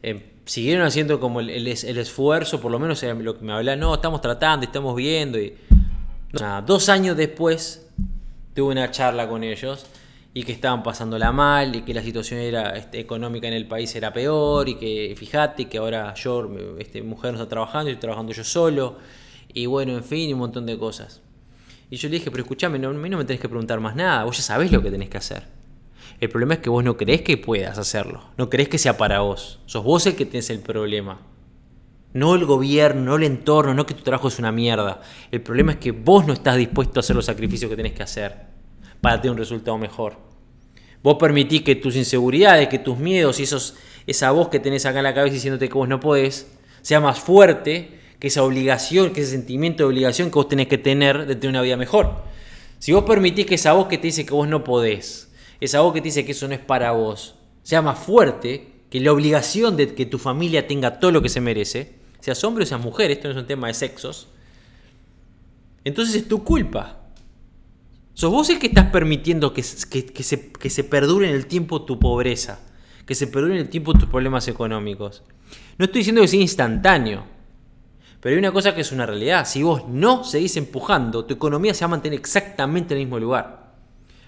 Eh, 0.03 0.35
siguieron 0.45 0.87
haciendo 0.87 1.21
como 1.21 1.41
el, 1.41 1.67
esfuerzo, 1.69 2.61
por 2.61 2.73
lo 2.73 2.79
menos 2.79 3.03
lo 3.03 3.39
que 3.39 3.45
me 3.45 3.53
habla, 3.53 3.77
no, 3.77 3.95
estamos 3.95 4.21
tratando, 4.21 4.67
estamos 4.67 4.97
viendo. 4.97 5.39
Y, 5.39 5.55
dos 6.67 6.89
años 6.89 7.17
después 7.17 7.89
tuve 8.55 8.73
una 8.73 8.91
charla 8.91 9.29
con 9.29 9.43
ellos 9.43 9.87
y 10.33 10.45
que 10.45 10.53
estaban 10.53 10.83
pasándola 10.83 11.33
mal 11.33 11.75
y 11.75 11.83
que 11.83 11.93
la 11.93 12.03
situación 12.03 12.41
era, 12.41 12.77
este, 12.77 13.01
económica 13.01 13.49
en 13.49 13.55
el 13.55 13.67
país 13.67 13.95
era 13.97 14.13
peor 14.13 14.69
y 14.69 14.77
que 14.77 15.15
fíjate 15.17 15.69
que 15.69 15.79
ahora 15.79 16.15
yo, 16.15 16.49
este, 16.79 17.03
mujer 17.03 17.33
no 17.33 17.39
está 17.39 17.49
trabajando 17.49 17.91
y 17.91 17.95
estoy 17.95 18.03
trabajando 18.03 18.33
yo 18.33 18.45
solo 18.45 18.99
y 19.53 19.67
bueno, 19.67 19.93
en 19.93 20.05
fin, 20.05 20.33
un 20.33 20.39
montón 20.39 20.67
de 20.67 20.79
cosas. 20.79 21.21
Y 21.91 21.97
yo 21.97 22.09
le 22.09 22.17
dije, 22.17 22.31
pero 22.31 22.45
escúchame, 22.45 22.85
a 22.85 22.89
mí 22.91 23.11
no 23.11 23.19
me 23.19 23.25
tenés 23.25 23.41
que 23.41 23.49
preguntar 23.49 23.81
más 23.81 23.97
nada, 23.97 24.25
vos 24.25 24.37
ya 24.37 24.43
sabés 24.45 24.71
lo 24.71 24.81
que 24.81 24.91
tenés 24.91 25.11
que 25.11 25.19
hacer. 25.19 25.43
El 26.21 26.29
problema 26.29 26.55
es 26.55 26.61
que 26.61 26.71
vos 26.71 26.85
no 26.85 26.97
crees 26.97 27.23
que 27.23 27.37
puedas 27.37 27.79
hacerlo. 27.79 28.23
No 28.37 28.49
crees 28.49 28.69
que 28.69 28.79
sea 28.79 28.97
para 28.97 29.21
vos. 29.21 29.59
Sos 29.67 29.83
vos 29.83 30.07
el 30.07 30.15
que 30.15 30.27
tenés 30.27 30.51
el 30.51 30.61
problema. 30.61 31.21
No 32.13 32.35
el 32.35 32.45
gobierno, 32.45 33.03
no 33.03 33.17
el 33.17 33.25
entorno, 33.25 33.75
no 33.75 33.87
que 33.87 33.95
tu 33.95 34.03
trabajo 34.03 34.29
es 34.29 34.39
una 34.39 34.53
mierda. 34.53 35.01
El 35.31 35.41
problema 35.41 35.73
es 35.73 35.79
que 35.79 35.93
vos 35.93 36.27
no 36.27 36.33
estás 36.33 36.57
dispuesto 36.57 36.99
a 36.99 37.01
hacer 37.01 37.17
los 37.17 37.25
sacrificios 37.25 37.71
que 37.71 37.77
tenés 37.77 37.93
que 37.93 38.03
hacer 38.03 38.37
para 39.01 39.21
tener 39.21 39.33
un 39.33 39.39
resultado 39.39 39.79
mejor. 39.79 40.19
Vos 41.03 41.17
permitís 41.19 41.63
que 41.63 41.77
tus 41.77 41.97
inseguridades, 41.97 42.69
que 42.69 42.79
tus 42.79 42.99
miedos 42.99 43.41
y 43.41 43.45
esos, 43.45 43.77
esa 44.07 44.31
voz 44.33 44.49
que 44.49 44.61
tenés 44.61 44.85
acá 44.85 44.99
en 44.99 45.05
la 45.05 45.15
cabeza 45.15 45.35
diciéndote 45.35 45.69
que 45.69 45.75
vos 45.75 45.89
no 45.89 45.99
podés, 45.99 46.53
sea 46.83 47.01
más 47.01 47.19
fuerte 47.19 48.00
que 48.21 48.29
esa 48.29 48.45
obligación, 48.45 49.13
que 49.13 49.23
ese 49.23 49.33
sentimiento 49.33 49.83
de 49.83 49.89
obligación 49.89 50.29
que 50.29 50.35
vos 50.37 50.49
tenés 50.49 50.69
que 50.69 50.79
tener 50.79 51.27
de 51.27 51.35
tener 51.35 51.51
una 51.51 51.63
vida 51.63 51.77
mejor. 51.77 52.23
Si 52.79 52.93
vos 52.93 53.05
permitís 53.05 53.47
que 53.47 53.57
esa 53.57 53.73
voz 53.73 53.89
que 53.89 53.99
te 53.99 54.07
dice 54.07 54.25
que 54.25 54.33
vos 54.33 54.47
no 54.47 54.63
podés, 54.63 55.33
esa 55.61 55.81
voz 55.81 55.93
que 55.93 56.01
te 56.01 56.07
dice 56.09 56.25
que 56.25 56.33
eso 56.33 56.47
no 56.47 56.55
es 56.55 56.61
para 56.61 56.93
vos 56.93 57.35
sea 57.63 57.83
más 57.83 57.99
fuerte 57.99 58.67
que 58.91 59.01
la 59.01 59.13
obligación 59.13 59.77
de 59.77 59.95
que 59.95 60.07
tu 60.07 60.19
familia 60.19 60.67
tenga 60.67 60.99
todo 60.99 61.13
lo 61.13 61.23
que 61.23 61.29
se 61.29 61.41
merece, 61.41 61.95
seas 62.21 62.43
hombre 62.43 62.65
o 62.65 62.67
seas 62.67 62.81
mujer, 62.81 63.11
esto 63.11 63.29
no 63.29 63.35
es 63.35 63.41
un 63.41 63.47
tema 63.47 63.69
de 63.69 63.75
sexos, 63.75 64.29
entonces 65.85 66.17
es 66.17 66.29
tu 66.29 66.43
culpa. 66.45 66.97
Sos 68.15 68.31
vos 68.33 68.51
el 68.51 68.59
que 68.59 68.67
estás 68.67 68.91
permitiendo 68.91 69.55
que, 69.55 69.63
que, 69.63 70.23
se, 70.23 70.51
que 70.51 70.69
se 70.71 70.85
perdure 70.85 71.29
en 71.29 71.35
el 71.35 71.47
tiempo 71.47 71.83
tu 71.83 71.99
pobreza, 71.99 72.61
que 73.07 73.15
se 73.15 73.29
perdure 73.29 73.55
en 73.55 73.61
el 73.61 73.69
tiempo 73.69 73.95
tus 73.95 74.09
problemas 74.09 74.49
económicos. 74.49 75.23
No 75.79 75.85
estoy 75.85 76.01
diciendo 76.01 76.21
que 76.21 76.29
sea 76.29 76.41
instantáneo, 76.41 77.25
pero 78.21 78.35
hay 78.35 78.39
una 78.39 78.53
cosa 78.53 78.75
que 78.75 78.83
es 78.83 78.93
una 78.93 79.07
realidad. 79.07 79.47
Si 79.47 79.63
vos 79.63 79.89
no 79.89 80.25
seguís 80.25 80.57
empujando, 80.57 81.25
tu 81.25 81.35
economía 81.35 81.73
se 81.73 81.81
va 81.81 81.87
a 81.87 81.91
mantener 81.91 82.19
exactamente 82.19 82.95
en 82.95 83.01
el 83.01 83.07
mismo 83.07 83.19
lugar. 83.19 83.73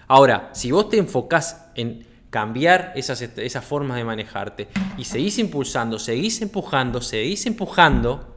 Ahora, 0.08 0.50
si 0.52 0.70
vos 0.70 0.88
te 0.88 0.96
enfocás 0.96 1.70
en 1.74 2.06
cambiar 2.30 2.92
esas, 2.96 3.20
esas 3.20 3.64
formas 3.64 3.98
de 3.98 4.04
manejarte 4.04 4.68
y 4.96 5.04
seguís 5.04 5.38
impulsando, 5.38 5.98
seguís 5.98 6.40
empujando, 6.40 7.02
seguís 7.02 7.44
empujando, 7.44 8.34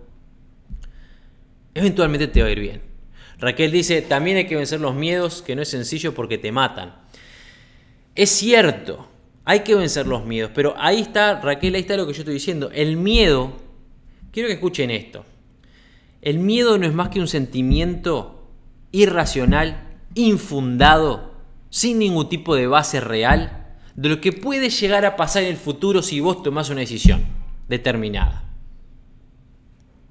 eventualmente 1.74 2.28
te 2.28 2.42
va 2.42 2.50
a 2.50 2.52
ir 2.52 2.60
bien. 2.60 2.82
Raquel 3.38 3.72
dice, 3.72 4.02
también 4.02 4.38
hay 4.38 4.48
que 4.48 4.56
vencer 4.56 4.82
los 4.82 4.96
miedos, 4.96 5.42
que 5.42 5.56
no 5.56 5.62
es 5.62 5.70
sencillo 5.70 6.14
porque 6.14 6.38
te 6.38 6.52
matan. 6.52 6.96
Es 8.16 8.30
cierto, 8.30 9.08
hay 9.46 9.62
que 9.62 9.76
vencer 9.76 10.08
los 10.08 10.26
miedos, 10.26 10.52
pero 10.54 10.74
ahí 10.78 11.02
está, 11.02 11.40
Raquel, 11.40 11.76
ahí 11.76 11.82
está 11.82 11.98
lo 11.98 12.08
que 12.08 12.14
yo 12.14 12.20
estoy 12.20 12.34
diciendo. 12.34 12.72
El 12.74 12.98
miedo, 12.98 13.54
quiero 14.32 14.48
que 14.48 14.56
escuchen 14.56 14.92
esto, 14.92 15.26
el 16.26 16.40
miedo 16.40 16.78
no 16.78 16.86
es 16.86 16.94
más 16.94 17.10
que 17.10 17.22
un 17.22 17.28
sentimiento 17.30 18.50
irracional, 18.92 19.98
infundado, 20.16 21.36
sin 21.70 22.00
ningún 22.00 22.28
tipo 22.28 22.56
de 22.56 22.68
base 22.68 23.00
real 23.00 23.66
de 23.96 24.10
lo 24.10 24.22
que 24.22 24.34
puede 24.34 24.70
llegar 24.70 25.06
a 25.06 25.16
pasar 25.16 25.44
en 25.44 25.50
el 25.50 25.58
futuro 25.58 26.02
si 26.02 26.20
vos 26.20 26.44
tomás 26.44 26.70
una 26.70 26.82
decisión 26.82 27.24
determinada. 27.70 28.44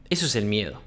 Eso 0.09 0.27
es 0.27 0.37
el 0.37 0.47
miedo. 0.47 0.81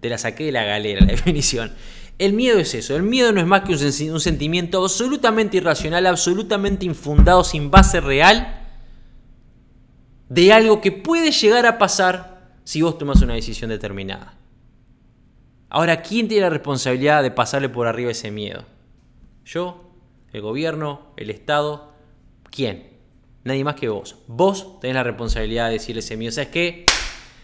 Te 0.00 0.08
la 0.08 0.18
saqué 0.18 0.44
de 0.44 0.52
la 0.52 0.64
galera, 0.64 1.00
la 1.00 1.06
definición. 1.12 1.72
El 2.18 2.32
miedo 2.34 2.58
es 2.58 2.74
eso. 2.74 2.96
El 2.96 3.02
miedo 3.02 3.32
no 3.32 3.40
es 3.40 3.46
más 3.46 3.62
que 3.62 3.72
un, 3.72 4.20
sentimiento 4.20 4.82
absolutamente 4.82 5.56
irracional, 5.56 6.06
absolutamente 6.06 6.86
infundado, 6.86 7.44
sin 7.44 7.70
base 7.70 8.00
real, 8.00 8.62
de 10.28 10.52
algo 10.52 10.80
que 10.80 10.92
puede 10.92 11.30
llegar 11.30 11.66
a 11.66 11.78
pasar 11.78 12.52
si 12.64 12.82
vos 12.82 12.98
tomás 12.98 13.22
una 13.22 13.34
decisión 13.34 13.70
determinada. 13.70 14.34
Ahora, 15.68 16.02
¿quién 16.02 16.28
tiene 16.28 16.42
la 16.42 16.50
responsabilidad 16.50 17.22
de 17.22 17.30
pasarle 17.30 17.68
por 17.68 17.86
arriba 17.86 18.10
ese 18.10 18.30
miedo? 18.30 18.64
¿Yo? 19.44 19.86
el 20.36 20.42
gobierno, 20.42 21.00
el 21.16 21.30
Estado. 21.30 21.92
¿Quién? 22.50 22.90
Nadie 23.44 23.64
más 23.64 23.76
que 23.76 23.88
vos. 23.88 24.16
Vos 24.26 24.80
tenés 24.80 24.94
la 24.94 25.02
responsabilidad 25.02 25.66
de 25.66 25.74
decirle 25.74 26.00
ese 26.00 26.16
miedo. 26.16 26.32
¿Sabes 26.32 26.50
qué? 26.50 26.86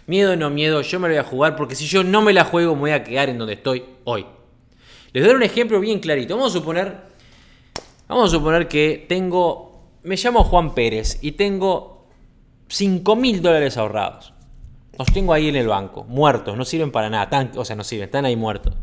Miedo 0.07 0.37
no 0.37 0.51
miedo, 0.51 0.83
yo 0.83 0.99
me 0.99 1.09
lo 1.09 1.15
voy 1.15 1.21
a 1.21 1.25
jugar 1.25 1.57
porque 1.57 1.75
si 1.75 1.87
yo 1.87 2.03
no 2.03 2.23
me 2.23 2.33
la 2.33 2.45
juego 2.45 2.75
me 2.75 2.81
voy 2.81 2.91
a 2.91 3.05
quedar 3.05 3.29
en 3.29 3.39
donde 3.39 3.55
estoy 3.55 3.85
hoy. 4.05 4.27
Les 5.13 5.25
doy 5.25 5.35
un 5.35 5.43
ejemplo 5.43 5.79
bien 5.81 6.01
clarito. 6.01 6.37
Vamos 6.37 6.55
a 6.55 6.59
suponer, 6.59 6.97
vamos 8.09 8.29
a 8.29 8.37
suponer 8.37 8.67
que 8.67 9.07
tengo, 9.09 9.91
me 10.03 10.17
llamo 10.17 10.45
Juan 10.45 10.75
Pérez 10.75 11.19
y 11.23 11.33
tengo 11.33 12.09
5 12.69 13.17
mil 13.17 13.41
dólares 13.41 13.77
ahorrados. 13.77 14.35
Los 14.99 15.13
tengo 15.13 15.33
ahí 15.33 15.49
en 15.49 15.57
el 15.57 15.69
banco, 15.69 16.05
muertos, 16.05 16.57
no 16.57 16.65
sirven 16.65 16.93
para 16.93 17.09
nada, 17.09 17.51
o 17.57 17.65
sea, 17.65 17.77
no 17.77 17.85
sirven, 17.85 18.05
están 18.05 18.25
ahí 18.25 18.37
muertos. 18.37 18.75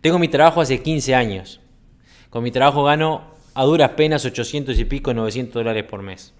Tengo 0.00 0.18
mi 0.18 0.28
trabajo 0.28 0.60
hace 0.60 0.82
15 0.82 1.14
años. 1.14 1.60
Con 2.30 2.42
mi 2.42 2.50
trabajo 2.50 2.84
gano 2.84 3.22
a 3.54 3.64
duras 3.64 3.90
penas 3.90 4.24
800 4.24 4.78
y 4.78 4.84
pico, 4.84 5.14
900 5.14 5.54
dólares 5.54 5.84
por 5.84 6.02
mes. 6.02 6.34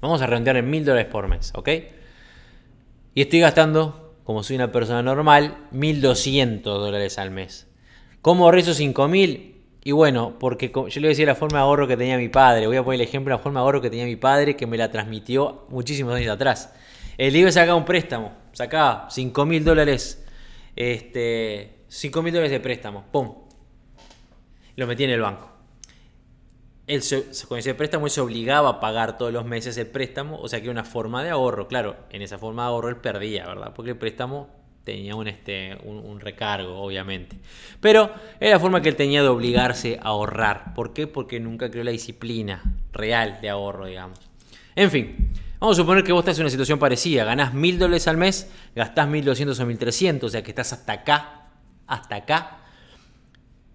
Vamos 0.00 0.22
a 0.22 0.26
redondear 0.26 0.56
en 0.56 0.70
1000 0.70 0.84
dólares 0.84 1.10
por 1.10 1.28
mes, 1.28 1.52
¿ok? 1.54 1.68
Y 3.14 3.22
estoy 3.22 3.40
gastando, 3.40 4.14
como 4.24 4.42
soy 4.42 4.56
una 4.56 4.70
persona 4.70 5.02
normal, 5.02 5.56
1200 5.72 6.78
dólares 6.78 7.18
al 7.18 7.30
mes. 7.30 7.66
¿Cómo 8.22 8.44
ahorré 8.44 8.60
esos 8.60 8.76
5000? 8.76 9.56
Y 9.84 9.92
bueno, 9.92 10.36
porque 10.38 10.70
yo 10.72 11.00
le 11.00 11.08
decía 11.08 11.26
la 11.26 11.34
forma 11.34 11.58
de 11.58 11.62
ahorro 11.62 11.88
que 11.88 11.96
tenía 11.96 12.16
mi 12.16 12.28
padre. 12.28 12.66
Voy 12.66 12.76
a 12.76 12.84
poner 12.84 13.00
el 13.00 13.06
ejemplo 13.06 13.32
de 13.32 13.38
la 13.38 13.42
forma 13.42 13.60
de 13.60 13.64
ahorro 13.64 13.80
que 13.80 13.90
tenía 13.90 14.04
mi 14.04 14.16
padre 14.16 14.54
que 14.54 14.66
me 14.66 14.76
la 14.76 14.90
transmitió 14.90 15.66
muchísimos 15.70 16.14
años 16.14 16.30
atrás. 16.30 16.72
El 17.18 17.36
iba 17.36 17.50
a 17.50 17.52
sacar 17.52 17.74
un 17.74 17.84
préstamo, 17.84 18.32
sacaba 18.52 19.08
5 19.10 19.44
mil 19.44 19.62
dólares, 19.62 20.24
este, 20.74 21.84
5 21.88 22.22
mil 22.22 22.32
dólares 22.32 22.52
de 22.52 22.60
préstamo, 22.60 23.04
¡pum! 23.12 23.48
lo 24.78 24.86
metí 24.86 25.02
en 25.02 25.10
el 25.10 25.20
banco. 25.20 25.50
Él 26.86 27.02
con 27.48 27.58
ese 27.58 27.74
préstamo 27.74 28.06
él 28.06 28.12
se 28.12 28.20
obligaba 28.20 28.68
a 28.70 28.80
pagar 28.80 29.18
todos 29.18 29.32
los 29.32 29.44
meses 29.44 29.76
el 29.76 29.88
préstamo, 29.88 30.40
o 30.40 30.48
sea 30.48 30.60
que 30.60 30.66
era 30.66 30.72
una 30.72 30.84
forma 30.84 31.24
de 31.24 31.30
ahorro. 31.30 31.66
Claro, 31.66 31.96
en 32.10 32.22
esa 32.22 32.38
forma 32.38 32.62
de 32.62 32.68
ahorro 32.68 32.88
él 32.88 32.96
perdía, 32.96 33.46
¿verdad? 33.46 33.72
Porque 33.74 33.90
el 33.90 33.98
préstamo 33.98 34.48
tenía 34.84 35.16
un, 35.16 35.26
este, 35.26 35.76
un, 35.82 36.20
recargo, 36.20 36.80
obviamente. 36.80 37.36
Pero 37.80 38.10
era 38.38 38.52
la 38.52 38.60
forma 38.60 38.80
que 38.80 38.88
él 38.88 38.96
tenía 38.96 39.20
de 39.20 39.28
obligarse 39.28 39.98
a 40.00 40.08
ahorrar. 40.08 40.72
¿Por 40.74 40.94
qué? 40.94 41.06
Porque 41.08 41.40
nunca 41.40 41.70
creó 41.70 41.84
la 41.84 41.90
disciplina 41.90 42.62
real 42.92 43.40
de 43.42 43.50
ahorro, 43.50 43.86
digamos. 43.86 44.18
En 44.76 44.90
fin, 44.90 45.32
vamos 45.60 45.76
a 45.76 45.82
suponer 45.82 46.04
que 46.04 46.12
vos 46.12 46.22
estás 46.22 46.38
en 46.38 46.44
una 46.44 46.50
situación 46.50 46.78
parecida. 46.78 47.24
Ganás 47.24 47.54
mil 47.54 47.78
dólares 47.78 48.08
al 48.08 48.16
mes, 48.16 48.50
gastás 48.74 49.08
1200 49.08 49.58
o 49.58 49.66
1300, 49.66 50.28
o 50.28 50.30
sea 50.30 50.42
que 50.42 50.50
estás 50.50 50.72
hasta 50.72 50.92
acá, 50.92 51.50
hasta 51.86 52.16
acá 52.16 52.58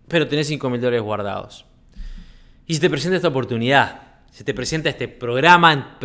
pero 0.07 0.27
tenés 0.27 0.47
5 0.47 0.69
mil 0.69 0.81
dólares 0.81 1.01
guardados. 1.01 1.65
Y 2.65 2.75
si 2.75 2.79
te 2.79 2.89
presenta 2.89 3.15
esta 3.15 3.27
oportunidad, 3.27 4.01
se 4.31 4.43
te 4.43 4.53
presenta 4.53 4.89
este 4.89 5.07
programa 5.07 5.97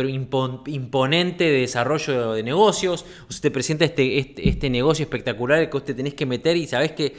imponente 0.67 1.43
de 1.45 1.61
desarrollo 1.61 2.33
de 2.33 2.43
negocios, 2.43 3.05
o 3.29 3.31
se 3.31 3.41
te 3.41 3.51
presenta 3.51 3.85
este, 3.85 4.19
este, 4.19 4.49
este 4.49 4.69
negocio 4.69 5.03
espectacular 5.03 5.65
que 5.65 5.73
vos 5.73 5.85
te 5.85 5.93
tenés 5.93 6.13
que 6.13 6.25
meter 6.25 6.57
y 6.57 6.67
sabés 6.67 6.91
que 6.91 7.15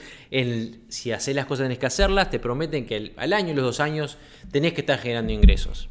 si 0.89 1.13
haces 1.13 1.35
las 1.35 1.47
cosas 1.47 1.65
tenés 1.65 1.79
que 1.79 1.87
hacerlas, 1.87 2.31
te 2.31 2.39
prometen 2.39 2.87
que 2.87 3.13
al 3.17 3.33
año 3.33 3.53
y 3.53 3.55
los 3.55 3.65
dos 3.65 3.81
años 3.81 4.19
tenés 4.51 4.73
que 4.73 4.81
estar 4.81 4.99
generando 4.99 5.33
ingresos. 5.33 5.89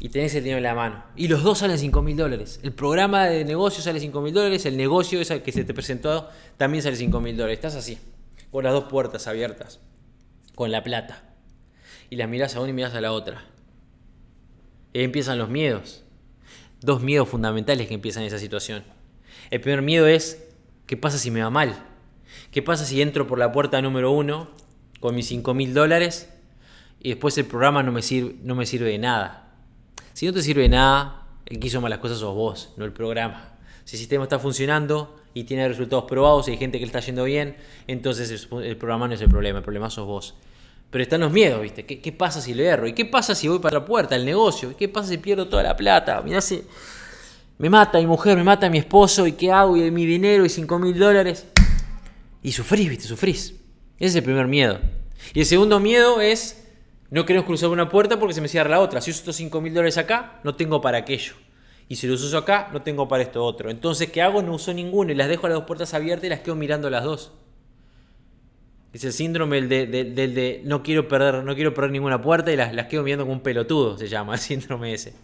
Y 0.00 0.10
tenés 0.10 0.34
el 0.34 0.44
dinero 0.44 0.58
en 0.58 0.64
la 0.64 0.74
mano. 0.74 1.04
Y 1.16 1.28
los 1.28 1.42
dos 1.42 1.58
salen 1.58 1.78
5 1.78 2.02
mil 2.02 2.16
dólares. 2.16 2.60
El 2.62 2.72
programa 2.72 3.26
de 3.26 3.44
negocio 3.44 3.82
sale 3.82 3.98
5 4.00 4.20
mil 4.20 4.32
dólares, 4.32 4.64
el 4.66 4.76
negocio 4.76 5.20
ese 5.20 5.42
que 5.42 5.52
se 5.52 5.64
te 5.64 5.74
presentó 5.74 6.28
también 6.56 6.82
sale 6.82 6.96
5 6.96 7.20
mil 7.20 7.36
dólares. 7.36 7.58
Estás 7.58 7.74
así, 7.74 7.98
con 8.50 8.64
las 8.64 8.72
dos 8.72 8.84
puertas 8.84 9.26
abiertas, 9.26 9.80
con 10.54 10.70
la 10.70 10.84
plata. 10.84 11.24
Y 12.10 12.16
las 12.16 12.28
miras 12.28 12.54
a 12.54 12.60
una 12.60 12.70
y 12.70 12.72
miras 12.72 12.94
a 12.94 13.00
la 13.00 13.12
otra. 13.12 13.44
Y 14.92 15.00
ahí 15.00 15.04
empiezan 15.04 15.36
los 15.36 15.48
miedos. 15.48 16.04
Dos 16.80 17.02
miedos 17.02 17.28
fundamentales 17.28 17.88
que 17.88 17.94
empiezan 17.94 18.22
en 18.22 18.28
esa 18.28 18.38
situación. 18.38 18.84
El 19.50 19.60
primer 19.60 19.82
miedo 19.82 20.06
es, 20.06 20.44
¿qué 20.86 20.96
pasa 20.96 21.18
si 21.18 21.30
me 21.30 21.42
va 21.42 21.50
mal? 21.50 21.84
¿Qué 22.52 22.62
pasa 22.62 22.84
si 22.84 23.02
entro 23.02 23.26
por 23.26 23.38
la 23.38 23.52
puerta 23.52 23.82
número 23.82 24.12
uno 24.12 24.48
con 25.00 25.14
mis 25.14 25.26
5 25.26 25.54
mil 25.54 25.74
dólares 25.74 26.32
y 27.00 27.10
después 27.10 27.36
el 27.38 27.46
programa 27.46 27.82
no 27.82 27.92
me, 27.92 28.02
sirve, 28.02 28.36
no 28.42 28.54
me 28.54 28.64
sirve 28.64 28.90
de 28.90 28.98
nada? 28.98 29.47
Si 30.18 30.26
no 30.26 30.32
te 30.32 30.42
sirve 30.42 30.68
nada, 30.68 31.28
el 31.46 31.60
que 31.60 31.68
hizo 31.68 31.80
malas 31.80 32.00
cosas 32.00 32.18
sos 32.18 32.34
vos, 32.34 32.72
no 32.76 32.84
el 32.84 32.92
programa. 32.92 33.56
Si 33.84 33.94
el 33.94 34.00
sistema 34.00 34.24
está 34.24 34.40
funcionando 34.40 35.14
y 35.32 35.44
tiene 35.44 35.68
resultados 35.68 36.06
probados 36.06 36.48
y 36.48 36.50
hay 36.50 36.56
gente 36.56 36.80
que 36.80 36.86
le 36.86 36.88
está 36.88 36.98
yendo 36.98 37.22
bien, 37.22 37.56
entonces 37.86 38.48
el 38.50 38.76
programa 38.76 39.06
no 39.06 39.14
es 39.14 39.20
el 39.20 39.28
problema, 39.28 39.58
el 39.58 39.64
problema 39.64 39.88
sos 39.90 40.08
vos. 40.08 40.34
Pero 40.90 41.02
están 41.02 41.20
los 41.20 41.30
miedos, 41.30 41.62
¿viste? 41.62 41.86
¿Qué, 41.86 42.12
pasa 42.12 42.40
si 42.40 42.52
lo 42.52 42.64
erro? 42.64 42.88
¿Y 42.88 42.94
qué 42.94 43.04
pasa 43.04 43.36
si 43.36 43.46
voy 43.46 43.60
para 43.60 43.78
la 43.78 43.84
puerta, 43.84 44.16
el 44.16 44.24
negocio? 44.24 44.72
¿Y 44.72 44.74
qué 44.74 44.88
pasa 44.88 45.10
si 45.10 45.18
pierdo 45.18 45.46
toda 45.46 45.62
la 45.62 45.76
plata? 45.76 46.20
Mirá 46.22 46.40
si 46.40 46.64
me 47.58 47.70
mata 47.70 47.98
mi 47.98 48.08
mujer, 48.08 48.36
me 48.36 48.42
mata 48.42 48.68
mi 48.68 48.78
esposo, 48.78 49.24
¿y 49.24 49.34
qué 49.34 49.52
hago? 49.52 49.76
¿Y 49.76 49.88
mi 49.92 50.04
dinero? 50.04 50.44
¿Y 50.44 50.48
5 50.48 50.80
mil 50.80 50.98
dólares? 50.98 51.46
Y 52.42 52.50
sufrís, 52.50 52.88
¿viste? 52.88 53.04
Sufrís. 53.04 53.54
Ese 53.98 54.06
es 54.06 54.16
el 54.16 54.24
primer 54.24 54.48
miedo. 54.48 54.80
Y 55.32 55.38
el 55.38 55.46
segundo 55.46 55.78
miedo 55.78 56.20
es 56.20 56.67
no 57.10 57.24
queremos 57.24 57.46
cruzar 57.46 57.70
una 57.70 57.88
puerta 57.88 58.18
porque 58.18 58.34
se 58.34 58.40
me 58.40 58.48
cierra 58.48 58.70
la 58.70 58.80
otra. 58.80 59.00
Si 59.00 59.10
uso 59.10 59.20
estos 59.20 59.36
5 59.36 59.60
mil 59.60 59.72
dólares 59.72 59.96
acá, 59.96 60.40
no 60.44 60.54
tengo 60.54 60.80
para 60.80 60.98
aquello. 60.98 61.34
Y 61.88 61.96
si 61.96 62.06
los 62.06 62.22
uso 62.22 62.36
acá, 62.36 62.68
no 62.72 62.82
tengo 62.82 63.08
para 63.08 63.22
esto 63.22 63.42
otro. 63.42 63.70
Entonces, 63.70 64.10
¿qué 64.10 64.20
hago? 64.20 64.42
No 64.42 64.54
uso 64.54 64.74
ninguno 64.74 65.10
y 65.10 65.14
las 65.14 65.28
dejo 65.28 65.46
a 65.46 65.48
las 65.48 65.58
dos 65.58 65.66
puertas 65.66 65.94
abiertas 65.94 66.26
y 66.26 66.28
las 66.28 66.40
quedo 66.40 66.54
mirando 66.54 66.90
las 66.90 67.04
dos. 67.04 67.32
Es 68.92 69.04
el 69.04 69.12
síndrome 69.12 69.62
del 69.62 69.78
de, 70.04 70.62
no, 70.64 70.82
quiero 70.82 71.08
perder, 71.08 71.44
no 71.44 71.54
quiero 71.54 71.72
perder 71.72 71.92
ninguna 71.92 72.20
puerta 72.20 72.52
y 72.52 72.56
las, 72.56 72.74
las 72.74 72.86
quedo 72.86 73.02
mirando 73.02 73.24
como 73.24 73.34
un 73.34 73.42
pelotudo, 73.42 73.96
se 73.96 74.08
llama 74.08 74.34
el 74.34 74.40
síndrome 74.40 74.92
ese. 74.92 75.14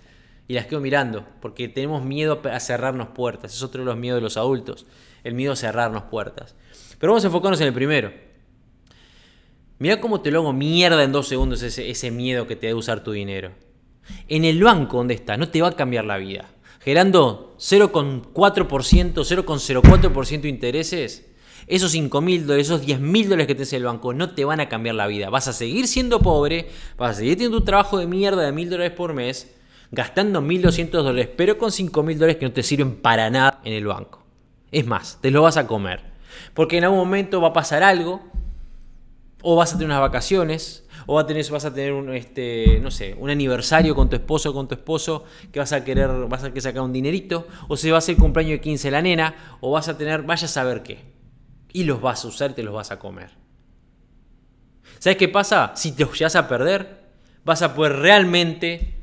Y 0.49 0.55
las 0.55 0.67
quedo 0.67 0.81
mirando 0.81 1.27
porque 1.41 1.69
tenemos 1.69 2.03
miedo 2.03 2.41
a 2.51 2.61
cerrarnos 2.61 3.09
puertas. 3.09 3.53
Es 3.53 3.63
otro 3.63 3.81
de 3.83 3.87
los 3.87 3.97
miedos 3.97 4.19
de 4.19 4.23
los 4.23 4.39
adultos, 4.39 4.87
el 5.23 5.35
miedo 5.35 5.53
a 5.53 5.57
cerrarnos 5.57 6.05
puertas. 6.05 6.55
Pero 6.99 7.13
vamos 7.13 7.25
a 7.25 7.27
enfocarnos 7.27 7.61
en 7.61 7.67
el 7.67 7.75
primero. 7.75 8.13
Mira 9.85 10.01
cómo 10.01 10.23
te 10.23 10.31
lo 10.31 10.41
hago 10.41 10.55
mierda 10.55 11.05
en 11.05 11.13
dos 11.13 11.29
segundos 11.29 11.61
ese, 11.61 12.11
miedo 12.11 12.47
que 12.47 12.57
te 12.57 12.69
da 12.69 12.75
usar 12.75 13.05
tu 13.05 13.13
dinero. 13.13 13.51
En 14.29 14.47
el 14.47 14.65
banco 14.65 14.97
donde 14.97 15.13
está, 15.13 15.37
no 15.37 15.51
te 15.51 15.61
va 15.61 15.69
a 15.69 15.77
cambiar 15.77 16.07
la 16.07 16.17
vida. 16.17 16.49
Gerando 16.81 17.55
0,4%, 17.59 18.33
0,04% 18.33 20.41
de 20.41 20.49
intereses, 20.49 21.27
esos 21.67 21.91
5 21.91 22.19
mil 22.23 22.47
dólares, 22.47 22.69
esos 22.69 22.87
10 22.87 22.99
mil 22.99 23.29
dólares 23.29 23.47
que 23.47 23.55
te 23.55 23.65
hace 23.65 23.77
el 23.77 23.85
banco 23.85 24.15
no 24.15 24.31
te 24.31 24.47
van 24.47 24.61
a 24.61 24.71
cambiar 24.71 24.95
la 24.95 25.07
vida. 25.07 25.29
Vas 25.29 25.49
a 25.49 25.53
seguir 25.53 25.87
siendo 25.87 26.21
pobre, 26.21 26.71
vas 26.97 27.11
a 27.11 27.15
seguir 27.19 27.35
teniendo 27.35 27.59
un 27.59 27.67
trabajo 27.67 27.99
de 27.99 28.07
mierda 28.07 28.41
de 28.41 28.53
mil 28.53 28.71
dólares 28.71 28.95
por 28.95 29.13
mes, 29.13 29.55
gastando 29.91 30.41
1.200 30.41 30.93
dólares, 30.93 31.29
pero 31.37 31.59
con 31.59 31.71
5 31.71 32.03
mil 32.03 32.19
dólares 32.19 32.39
que 32.39 32.47
no 32.47 32.53
te 32.53 32.63
sirven 32.63 32.97
para 32.97 33.29
nada 33.29 33.61
en 33.65 33.75
el 33.75 33.87
banco. 33.87 34.25
Es 34.73 34.87
más, 34.87 35.19
te 35.21 35.31
lo 35.31 35.43
vas 35.43 35.59
a 35.59 35.67
comer. 35.67 36.01
Porque 36.55 36.79
en 36.79 36.85
algún 36.85 37.01
momento 37.01 37.43
va 37.43 37.49
a 37.49 37.53
pasar 37.53 37.83
algo 37.83 38.33
o 39.47 39.57
vas 39.57 39.75
a 39.75 39.75
tener 39.75 39.89
unas 39.89 40.01
vacaciones, 40.01 40.85
o 41.07 41.15
vas 41.15 41.65
a 41.65 41.75
tener, 41.75 41.93
un, 41.93 42.15
este, 42.15 42.81
no 42.81 42.91
sé, 42.91 43.15
un 43.21 43.29
aniversario 43.29 43.95
con 43.95 44.09
tu 44.09 44.17
esposo 44.17 44.55
con 44.55 44.67
tu 44.67 44.75
esposo 44.75 45.25
que 45.53 45.59
vas 45.59 45.73
a 45.75 45.85
querer, 45.85 46.09
vas 46.29 46.43
a 46.43 46.49
querer 46.49 46.63
sacar 46.63 46.83
un 46.83 46.95
dinerito, 46.95 47.47
o 47.69 47.77
se 47.77 47.91
va 47.91 47.97
a 47.97 47.99
hacer 47.99 48.15
el 48.15 48.21
cumpleaños 48.23 48.53
de 48.53 48.61
15 48.63 48.89
de 48.89 48.91
la 48.91 49.03
nena, 49.03 49.59
o 49.61 49.71
vas 49.71 49.89
a 49.89 49.99
tener, 49.99 50.23
vaya 50.23 50.47
a 50.47 50.49
saber 50.49 50.83
qué. 50.83 51.05
Y 51.75 51.85
los 51.85 52.01
vas 52.01 52.25
a 52.25 52.29
usar 52.29 52.53
y 52.53 52.55
te 52.55 52.63
los 52.63 52.73
vas 52.73 52.91
a 52.91 52.99
comer. 52.99 53.33
¿Sabes 54.99 55.19
qué 55.19 55.29
pasa? 55.29 55.73
Si 55.77 55.93
te 55.93 56.07
vas 56.07 56.37
a 56.37 56.49
perder, 56.49 57.05
vas 57.45 57.61
a 57.61 57.75
poder 57.75 57.97
realmente, 57.97 58.95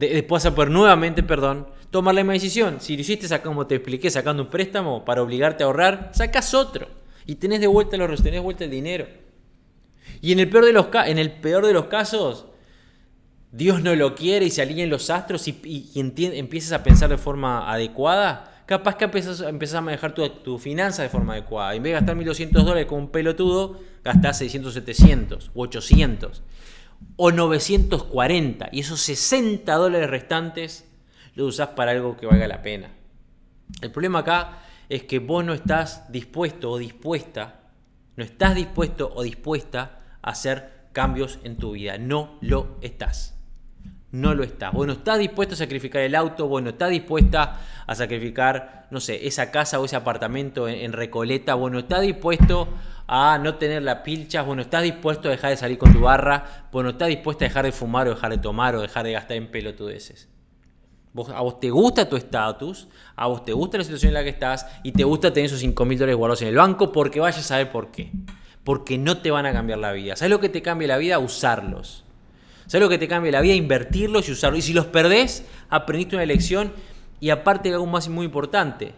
después 0.00 0.42
vas 0.42 0.52
a 0.52 0.54
poder 0.56 0.72
nuevamente, 0.72 1.22
perdón, 1.22 1.68
tomar 1.92 2.16
la 2.16 2.22
misma 2.22 2.32
decisión. 2.32 2.80
Si 2.80 2.96
lo 2.96 3.02
hiciste, 3.02 3.28
como 3.40 3.68
te 3.68 3.76
expliqué, 3.76 4.10
sacando 4.10 4.42
un 4.42 4.50
préstamo 4.50 5.04
para 5.04 5.22
obligarte 5.22 5.62
a 5.62 5.66
ahorrar, 5.66 6.10
sacas 6.12 6.54
otro. 6.54 6.88
Y 7.24 7.36
tenés 7.36 7.60
de 7.60 7.68
vuelta 7.68 7.96
los 7.96 8.20
tenés 8.20 8.32
de 8.32 8.40
vuelta 8.40 8.64
el 8.64 8.70
dinero. 8.70 9.25
Y 10.20 10.32
en 10.32 10.40
el 10.40 10.48
peor 10.48 10.64
de 10.64 10.72
los, 10.72 10.86
en 11.06 11.18
el 11.18 11.32
peor 11.32 11.66
de 11.66 11.72
los 11.72 11.86
casos, 11.86 12.46
Dios 13.52 13.82
no 13.82 13.94
lo 13.94 14.14
quiere 14.14 14.46
y 14.46 14.50
se 14.50 14.62
alinean 14.62 14.90
los 14.90 15.08
astros 15.10 15.46
y, 15.48 15.90
empiezas 15.94 16.72
a 16.72 16.82
pensar 16.82 17.08
de 17.08 17.16
forma 17.16 17.70
adecuada, 17.70 18.62
capaz 18.66 18.96
que 18.96 19.04
empiezas, 19.04 19.40
a 19.74 19.80
manejar 19.80 20.12
tu, 20.12 20.28
tu 20.28 20.58
finanza 20.58 21.02
de 21.02 21.08
forma 21.08 21.34
adecuada. 21.34 21.74
En 21.74 21.82
vez 21.82 21.90
de 21.90 22.00
gastar 22.00 22.16
1.200 22.16 22.50
dólares 22.50 22.86
con 22.86 22.98
un 22.98 23.08
pelotudo, 23.08 23.80
gastás 24.04 24.38
600, 24.38 24.74
700 24.74 25.50
o 25.54 25.62
800 25.62 26.42
o 27.16 27.30
940 27.30 28.68
y 28.72 28.80
esos 28.80 29.00
60 29.00 29.72
dólares 29.74 30.10
restantes 30.10 30.86
los 31.34 31.48
usás 31.48 31.68
para 31.68 31.92
algo 31.92 32.16
que 32.16 32.26
valga 32.26 32.48
la 32.48 32.62
pena. 32.62 32.90
El 33.80 33.90
problema 33.90 34.20
acá 34.20 34.58
es 34.88 35.04
que 35.04 35.18
vos 35.18 35.44
no 35.44 35.54
estás 35.54 36.10
dispuesto 36.10 36.70
o 36.70 36.78
dispuesta, 36.78 37.60
no 38.16 38.24
estás 38.24 38.54
dispuesto 38.54 39.12
o 39.14 39.22
dispuesta 39.22 39.95
hacer 40.26 40.88
cambios 40.92 41.38
en 41.44 41.56
tu 41.56 41.72
vida. 41.72 41.96
No 41.96 42.36
lo 42.42 42.76
estás. 42.82 43.34
No 44.10 44.34
lo 44.34 44.44
estás. 44.44 44.72
Bueno, 44.72 44.94
estás 44.94 45.18
dispuesto 45.18 45.54
a 45.54 45.58
sacrificar 45.58 46.02
el 46.02 46.14
auto, 46.14 46.48
bueno, 46.48 46.70
estás 46.70 46.90
dispuesta 46.90 47.60
a 47.86 47.94
sacrificar, 47.94 48.86
no 48.90 49.00
sé, 49.00 49.26
esa 49.26 49.50
casa 49.50 49.80
o 49.80 49.84
ese 49.84 49.96
apartamento 49.96 50.68
en, 50.68 50.92
Recoleta, 50.92 51.54
bueno, 51.54 51.80
estás 51.80 52.02
dispuesto 52.02 52.68
a 53.06 53.38
no 53.38 53.56
tener 53.56 53.82
la 53.82 54.02
pilcha, 54.02 54.42
bueno, 54.42 54.62
estás 54.62 54.82
dispuesto 54.84 55.28
a 55.28 55.32
dejar 55.32 55.50
de 55.50 55.56
salir 55.56 55.78
con 55.78 55.92
tu 55.92 56.00
barra, 56.00 56.66
bueno, 56.72 56.90
estás 56.90 57.08
dispuesto 57.08 57.44
a 57.44 57.48
dejar 57.48 57.64
de 57.64 57.72
fumar 57.72 58.06
o 58.06 58.10
dejar 58.10 58.30
de 58.30 58.38
tomar 58.38 58.74
o 58.76 58.80
dejar 58.80 59.04
de 59.04 59.12
gastar 59.12 59.36
en 59.36 59.50
pelotudeces. 59.50 60.28
A 61.34 61.40
vos 61.42 61.60
te 61.60 61.70
gusta 61.70 62.08
tu 62.08 62.16
estatus, 62.16 62.88
a 63.16 63.26
vos 63.26 63.44
te 63.44 63.52
gusta 63.52 63.78
la 63.78 63.84
situación 63.84 64.10
en 64.10 64.14
la 64.14 64.22
que 64.22 64.30
estás 64.30 64.66
y 64.82 64.92
te 64.92 65.04
gusta 65.04 65.32
tener 65.32 65.46
esos 65.46 65.60
5 65.60 65.84
mil 65.84 65.98
dólares 65.98 66.16
guardados 66.16 66.42
en 66.42 66.48
el 66.48 66.56
banco 66.56 66.92
porque 66.92 67.20
vayas 67.20 67.38
a 67.38 67.42
saber 67.42 67.70
por 67.70 67.90
qué 67.90 68.12
porque 68.66 68.98
no 68.98 69.18
te 69.18 69.30
van 69.30 69.46
a 69.46 69.52
cambiar 69.52 69.78
la 69.78 69.92
vida. 69.92 70.16
¿Sabes 70.16 70.30
lo 70.30 70.40
que 70.40 70.48
te 70.48 70.60
cambia 70.60 70.88
la 70.88 70.98
vida? 70.98 71.20
Usarlos. 71.20 72.02
¿Sabes 72.66 72.82
lo 72.82 72.88
que 72.88 72.98
te 72.98 73.06
cambia 73.06 73.30
la 73.30 73.40
vida? 73.40 73.54
Invertirlos 73.54 74.28
y 74.28 74.32
usarlos. 74.32 74.58
Y 74.58 74.62
si 74.62 74.72
los 74.72 74.86
perdés, 74.86 75.44
aprendiste 75.68 76.16
una 76.16 76.26
lección 76.26 76.72
y 77.20 77.30
aparte 77.30 77.72
algo 77.72 77.86
más 77.86 78.08
muy 78.08 78.26
importante, 78.26 78.92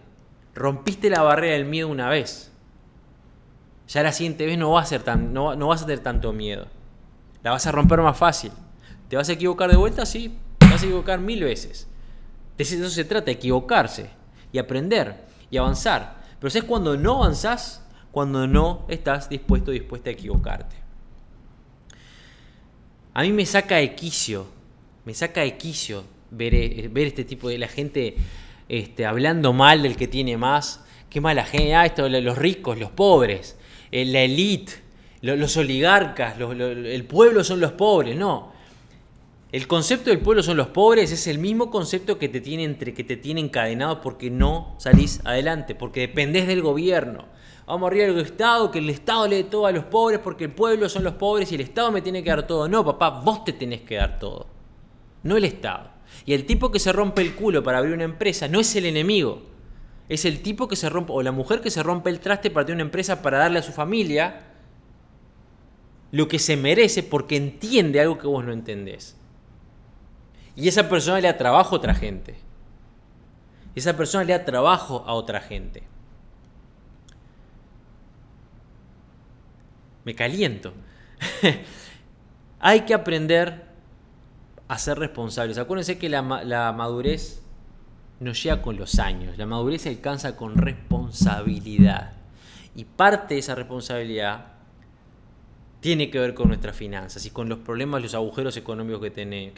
rompiste 0.54 1.10
la 1.10 1.20
barrera 1.20 1.52
del 1.52 1.66
miedo 1.66 1.88
una 1.88 2.08
vez. 2.08 2.50
Ya 3.88 4.02
la 4.02 4.12
siguiente 4.12 4.46
vez 4.46 4.56
no, 4.56 4.70
va 4.70 4.80
a 4.80 4.86
ser 4.86 5.02
tan, 5.02 5.34
no, 5.34 5.54
vas 5.54 5.82
a 5.82 5.84
tener 5.84 6.00
tanto 6.00 6.32
miedo. 6.32 6.66
La 7.42 7.50
vas 7.50 7.66
a 7.66 7.72
romper 7.72 8.00
más 8.00 8.16
fácil. 8.16 8.52
¿Te 9.10 9.16
vas 9.16 9.28
a 9.28 9.32
equivocar 9.32 9.70
de 9.70 9.76
vuelta? 9.76 10.06
Sí, 10.06 10.38
te 10.56 10.66
vas 10.66 10.82
a 10.82 10.86
equivocar 10.86 11.20
mil 11.20 11.44
veces. 11.44 11.86
De 12.56 12.64
eso 12.64 12.88
se 12.88 13.04
trata, 13.04 13.30
equivocarse 13.30 14.08
y 14.50 14.56
aprender 14.56 15.26
y 15.50 15.58
avanzar. 15.58 16.22
Pero 16.40 16.48
¿sabes 16.48 16.66
cuando 16.66 16.96
no 16.96 17.16
avanzás? 17.22 17.82
Cuando 18.12 18.46
no 18.46 18.84
estás 18.88 19.28
dispuesto 19.28 19.70
o 19.70 19.74
dispuesta 19.74 20.10
a 20.10 20.12
equivocarte. 20.12 20.76
A 23.14 23.22
mí 23.22 23.32
me 23.32 23.46
saca 23.46 23.76
de 23.76 23.94
quicio, 23.94 24.46
me 25.04 25.14
saca 25.14 25.42
de 25.42 25.56
ver, 26.30 26.54
eh, 26.54 26.88
ver 26.90 27.08
este 27.08 27.24
tipo 27.24 27.48
de 27.48 27.58
la 27.58 27.68
gente 27.68 28.16
este, 28.68 29.06
hablando 29.06 29.52
mal 29.52 29.82
del 29.82 29.96
que 29.96 30.08
tiene 30.08 30.36
más. 30.36 30.84
Qué 31.10 31.20
mala 31.20 31.44
gente, 31.44 31.74
ah, 31.74 31.86
esto, 31.86 32.08
los 32.08 32.36
ricos, 32.36 32.78
los 32.78 32.90
pobres, 32.90 33.56
eh, 33.90 34.04
la 34.04 34.20
élite, 34.20 34.74
los 35.22 35.56
oligarcas, 35.56 36.36
el 36.38 37.04
pueblo 37.04 37.42
son 37.42 37.60
los 37.60 37.72
pobres. 37.72 38.14
No, 38.14 38.52
el 39.50 39.66
concepto 39.66 40.10
del 40.10 40.20
pueblo 40.20 40.42
son 40.42 40.58
los 40.58 40.68
pobres 40.68 41.10
es 41.10 41.26
el 41.26 41.38
mismo 41.38 41.70
concepto 41.70 42.18
que 42.18 42.28
te 42.28 42.42
tiene 42.42 42.64
entre 42.64 42.92
que 42.92 43.02
te 43.02 43.16
tiene 43.16 43.40
encadenado 43.40 44.02
porque 44.02 44.28
no 44.28 44.74
salís 44.78 45.22
adelante, 45.24 45.74
porque 45.74 46.00
dependés 46.00 46.46
del 46.46 46.60
gobierno. 46.60 47.24
Vamos 47.68 47.88
arriba 47.88 48.06
del 48.06 48.18
Estado, 48.20 48.70
que 48.70 48.78
el 48.78 48.88
Estado 48.88 49.28
le 49.28 49.36
dé 49.36 49.44
todo 49.44 49.66
a 49.66 49.72
los 49.72 49.84
pobres 49.84 50.20
porque 50.20 50.44
el 50.44 50.52
pueblo 50.52 50.88
son 50.88 51.04
los 51.04 51.12
pobres 51.12 51.52
y 51.52 51.54
el 51.54 51.60
Estado 51.60 51.92
me 51.92 52.00
tiene 52.00 52.24
que 52.24 52.30
dar 52.30 52.46
todo. 52.46 52.66
No, 52.66 52.82
papá, 52.82 53.20
vos 53.22 53.44
te 53.44 53.52
tenés 53.52 53.82
que 53.82 53.96
dar 53.96 54.18
todo. 54.18 54.46
No 55.22 55.36
el 55.36 55.44
Estado. 55.44 55.90
Y 56.24 56.32
el 56.32 56.46
tipo 56.46 56.70
que 56.70 56.78
se 56.78 56.92
rompe 56.92 57.20
el 57.20 57.34
culo 57.34 57.62
para 57.62 57.76
abrir 57.76 57.92
una 57.92 58.04
empresa 58.04 58.48
no 58.48 58.58
es 58.58 58.74
el 58.74 58.86
enemigo. 58.86 59.42
Es 60.08 60.24
el 60.24 60.40
tipo 60.40 60.66
que 60.66 60.76
se 60.76 60.88
rompe, 60.88 61.12
o 61.12 61.22
la 61.22 61.30
mujer 61.30 61.60
que 61.60 61.70
se 61.70 61.82
rompe 61.82 62.08
el 62.08 62.20
traste 62.20 62.50
para 62.50 62.64
tener 62.64 62.76
una 62.76 62.84
empresa 62.84 63.20
para 63.20 63.36
darle 63.36 63.58
a 63.58 63.62
su 63.62 63.72
familia 63.72 64.46
lo 66.10 66.26
que 66.26 66.38
se 66.38 66.56
merece 66.56 67.02
porque 67.02 67.36
entiende 67.36 68.00
algo 68.00 68.16
que 68.16 68.26
vos 68.26 68.42
no 68.46 68.52
entendés. 68.52 69.14
Y 70.56 70.68
esa 70.68 70.88
persona 70.88 71.20
le 71.20 71.28
da 71.28 71.36
trabajo 71.36 71.74
a 71.74 71.78
otra 71.78 71.94
gente. 71.94 72.36
Esa 73.74 73.94
persona 73.94 74.24
le 74.24 74.32
da 74.32 74.46
trabajo 74.46 75.04
a 75.06 75.12
otra 75.12 75.40
gente. 75.40 75.82
Me 80.08 80.14
caliento. 80.14 80.72
Hay 82.60 82.80
que 82.86 82.94
aprender 82.94 83.66
a 84.66 84.78
ser 84.78 84.98
responsables. 84.98 85.58
Acuérdense 85.58 85.98
que 85.98 86.08
la, 86.08 86.22
madurez 86.22 87.42
no 88.18 88.32
llega 88.32 88.62
con 88.62 88.78
los 88.78 88.98
años, 89.00 89.36
la 89.36 89.44
madurez 89.44 89.82
se 89.82 89.90
alcanza 89.90 90.34
con 90.34 90.56
responsabilidad. 90.56 92.12
Y 92.74 92.84
parte 92.84 93.34
de 93.34 93.40
esa 93.40 93.54
responsabilidad 93.54 94.46
tiene 95.80 96.10
que 96.10 96.18
ver 96.18 96.32
con 96.32 96.48
nuestras 96.48 96.74
finanzas 96.74 97.26
y 97.26 97.30
con 97.30 97.50
los 97.50 97.58
problemas, 97.58 98.00
los 98.00 98.14
agujeros 98.14 98.56
económicos 98.56 99.02
que, 99.02 99.10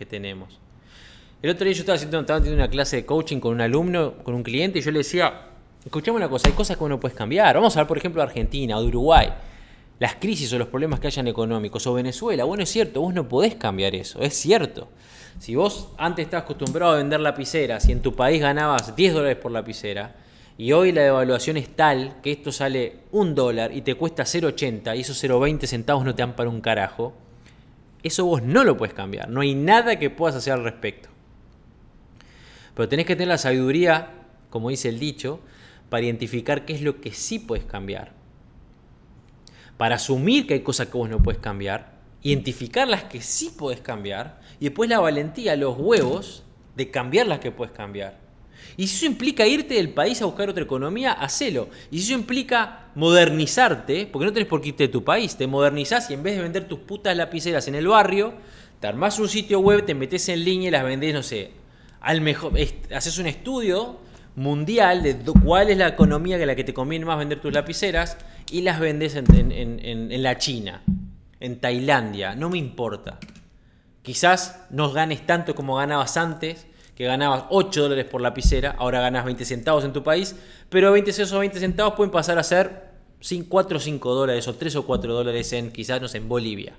tenemos. 0.04 0.58
El 1.42 1.50
otro 1.50 1.64
día 1.64 1.74
yo 1.74 1.82
estaba 1.82 1.94
haciendo, 1.94 2.18
estaba 2.18 2.40
una 2.40 2.68
clase 2.68 2.96
de 2.96 3.06
coaching 3.06 3.38
con 3.38 3.54
un 3.54 3.60
alumno, 3.60 4.14
con 4.24 4.34
un 4.34 4.42
cliente, 4.42 4.80
y 4.80 4.82
yo 4.82 4.90
le 4.90 4.98
decía, 4.98 5.42
escuchame 5.84 6.16
una 6.16 6.28
cosa, 6.28 6.48
hay 6.48 6.54
cosas 6.54 6.76
que 6.76 6.82
uno 6.82 6.98
puede 6.98 7.14
cambiar. 7.14 7.54
Vamos 7.54 7.76
a 7.76 7.82
ver, 7.82 7.86
por 7.86 7.98
ejemplo, 7.98 8.20
Argentina 8.20 8.76
o 8.76 8.82
de 8.82 8.88
Uruguay. 8.88 9.28
Las 10.00 10.16
crisis 10.16 10.52
o 10.52 10.58
los 10.58 10.68
problemas 10.68 10.98
que 10.98 11.06
hayan 11.06 11.28
económicos, 11.28 11.86
o 11.86 11.94
Venezuela. 11.94 12.44
Bueno, 12.44 12.64
es 12.64 12.70
cierto, 12.70 13.02
vos 13.02 13.14
no 13.14 13.28
podés 13.28 13.54
cambiar 13.54 13.94
eso, 13.94 14.20
es 14.22 14.34
cierto. 14.34 14.88
Si 15.38 15.54
vos 15.54 15.90
antes 15.98 16.24
estabas 16.24 16.44
acostumbrado 16.44 16.94
a 16.94 16.96
vender 16.96 17.20
lapiceras 17.20 17.86
y 17.88 17.92
en 17.92 18.00
tu 18.00 18.16
país 18.16 18.40
ganabas 18.40 18.96
10 18.96 19.12
dólares 19.14 19.36
por 19.36 19.52
lapicera, 19.52 20.16
y 20.56 20.72
hoy 20.72 20.92
la 20.92 21.02
devaluación 21.02 21.58
es 21.58 21.74
tal 21.76 22.20
que 22.22 22.32
esto 22.32 22.50
sale 22.50 23.00
un 23.12 23.34
dólar 23.34 23.74
y 23.74 23.82
te 23.82 23.94
cuesta 23.94 24.24
0,80 24.24 24.96
y 24.96 25.00
esos 25.00 25.22
0,20 25.22 25.66
centavos 25.66 26.04
no 26.04 26.14
te 26.14 26.22
dan 26.22 26.34
para 26.34 26.50
un 26.50 26.60
carajo, 26.60 27.14
eso 28.02 28.24
vos 28.24 28.42
no 28.42 28.64
lo 28.64 28.76
puedes 28.76 28.94
cambiar. 28.94 29.28
No 29.28 29.42
hay 29.42 29.54
nada 29.54 29.98
que 29.98 30.10
puedas 30.10 30.36
hacer 30.36 30.54
al 30.54 30.64
respecto. 30.64 31.10
Pero 32.74 32.88
tenés 32.88 33.04
que 33.04 33.16
tener 33.16 33.28
la 33.28 33.38
sabiduría, 33.38 34.12
como 34.48 34.70
dice 34.70 34.88
el 34.88 34.98
dicho, 34.98 35.40
para 35.90 36.04
identificar 36.04 36.64
qué 36.64 36.72
es 36.72 36.82
lo 36.82 37.00
que 37.02 37.12
sí 37.12 37.38
puedes 37.38 37.64
cambiar. 37.64 38.19
Para 39.80 39.94
asumir 39.94 40.46
que 40.46 40.52
hay 40.52 40.60
cosas 40.60 40.88
que 40.88 40.98
vos 40.98 41.08
no 41.08 41.22
puedes 41.22 41.40
cambiar, 41.40 41.92
identificar 42.20 42.86
las 42.86 43.04
que 43.04 43.22
sí 43.22 43.54
puedes 43.56 43.80
cambiar 43.80 44.38
y 44.60 44.64
después 44.66 44.90
la 44.90 45.00
valentía, 45.00 45.56
los 45.56 45.74
huevos 45.78 46.42
de 46.76 46.90
cambiar 46.90 47.26
las 47.26 47.38
que 47.38 47.50
puedes 47.50 47.72
cambiar. 47.72 48.18
Y 48.76 48.88
si 48.88 48.96
eso 48.96 49.06
implica 49.06 49.46
irte 49.46 49.72
del 49.72 49.88
país 49.88 50.20
a 50.20 50.26
buscar 50.26 50.50
otra 50.50 50.64
economía, 50.64 51.12
hacelo. 51.12 51.70
Y 51.90 51.96
si 52.00 52.12
eso 52.12 52.20
implica 52.20 52.90
modernizarte, 52.94 54.06
porque 54.06 54.26
no 54.26 54.34
tenés 54.34 54.50
por 54.50 54.60
qué 54.60 54.68
irte 54.68 54.82
de 54.82 54.88
tu 54.90 55.02
país, 55.02 55.34
te 55.36 55.46
modernizás 55.46 56.10
y 56.10 56.12
en 56.12 56.24
vez 56.24 56.36
de 56.36 56.42
vender 56.42 56.68
tus 56.68 56.80
putas 56.80 57.16
lapiceras 57.16 57.66
en 57.66 57.74
el 57.74 57.88
barrio, 57.88 58.34
te 58.80 58.86
armás 58.86 59.18
un 59.18 59.30
sitio 59.30 59.60
web, 59.60 59.86
te 59.86 59.94
metes 59.94 60.28
en 60.28 60.44
línea 60.44 60.68
y 60.68 60.72
las 60.72 60.84
vendés, 60.84 61.14
no 61.14 61.22
sé, 61.22 61.52
al 62.02 62.20
mejor, 62.20 62.52
haces 62.94 63.16
un 63.16 63.28
estudio 63.28 63.96
mundial 64.36 65.02
de 65.02 65.16
cuál 65.42 65.70
es 65.70 65.78
la 65.78 65.88
economía 65.88 66.38
que 66.38 66.44
la 66.44 66.54
que 66.54 66.64
te 66.64 66.74
conviene 66.74 67.06
más 67.06 67.16
vender 67.16 67.40
tus 67.40 67.54
lapiceras 67.54 68.18
y 68.50 68.62
las 68.62 68.80
vendes 68.80 69.14
en, 69.16 70.22
la 70.22 70.38
China, 70.38 70.82
en 71.40 71.60
Tailandia, 71.60 72.34
no 72.34 72.50
me 72.50 72.58
importa. 72.58 73.18
Quizás 74.02 74.66
no 74.70 74.92
ganes 74.92 75.26
tanto 75.26 75.54
como 75.54 75.76
ganabas 75.76 76.16
antes, 76.16 76.66
que 76.94 77.04
ganabas 77.04 77.44
8 77.50 77.82
dólares 77.82 78.04
por 78.06 78.20
lapicera, 78.20 78.74
ahora 78.78 79.00
ganas 79.00 79.24
20 79.24 79.44
centavos 79.44 79.84
en 79.84 79.92
tu 79.92 80.02
país, 80.02 80.36
pero 80.68 80.92
20 80.92 81.10
esos 81.10 81.38
20 81.38 81.58
centavos 81.58 81.94
pueden 81.94 82.10
pasar 82.10 82.38
a 82.38 82.42
ser 82.42 82.90
4 83.48 83.76
o 83.76 83.80
5 83.80 84.14
dólares 84.14 84.48
o 84.48 84.54
3 84.54 84.76
o 84.76 84.86
4 84.86 85.14
dólares 85.14 85.52
en 85.52 85.70
quizás, 85.70 86.00
no 86.00 86.08
en 86.12 86.28
Bolivia. 86.28 86.74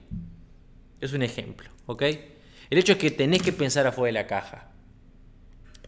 Es 0.99 1.13
un 1.13 1.23
ejemplo, 1.23 1.69
¿ok? 1.85 2.03
El 2.69 2.77
hecho 2.77 2.93
es 2.93 2.97
que 2.97 3.11
tenés 3.11 3.41
que 3.41 3.51
pensar 3.51 3.87
afuera 3.87 4.07
de 4.07 4.23
la 4.23 4.27
caja. 4.27 4.67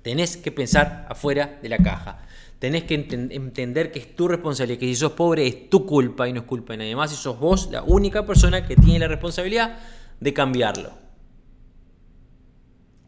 Tenés 0.02 0.38
que 0.38 0.52
pensar 0.52 1.08
afuera 1.10 1.60
de 1.62 1.70
la 1.70 1.78
caja. 1.78 2.26
Tenés 2.64 2.86
que 2.86 2.94
entender 2.96 3.92
que 3.92 4.00
es 4.00 4.16
tu 4.16 4.30
responsabilidad, 4.30 4.80
que 4.80 4.86
si 4.86 4.96
sos 4.96 5.12
pobre 5.12 5.46
es 5.46 5.70
tu 5.70 5.86
culpa 5.86 6.30
y 6.30 6.32
no 6.32 6.40
es 6.40 6.46
culpa 6.46 6.72
de 6.72 6.78
nadie 6.78 6.96
más, 6.96 7.12
y 7.12 7.18
sos 7.18 7.38
vos 7.38 7.68
la 7.70 7.84
única 7.84 8.26
persona 8.26 8.66
que 8.66 8.78
tiene 8.78 9.00
la 9.00 9.10
responsabilidad 9.10 9.80
de 10.22 10.34
cambiarlo. 10.34 10.94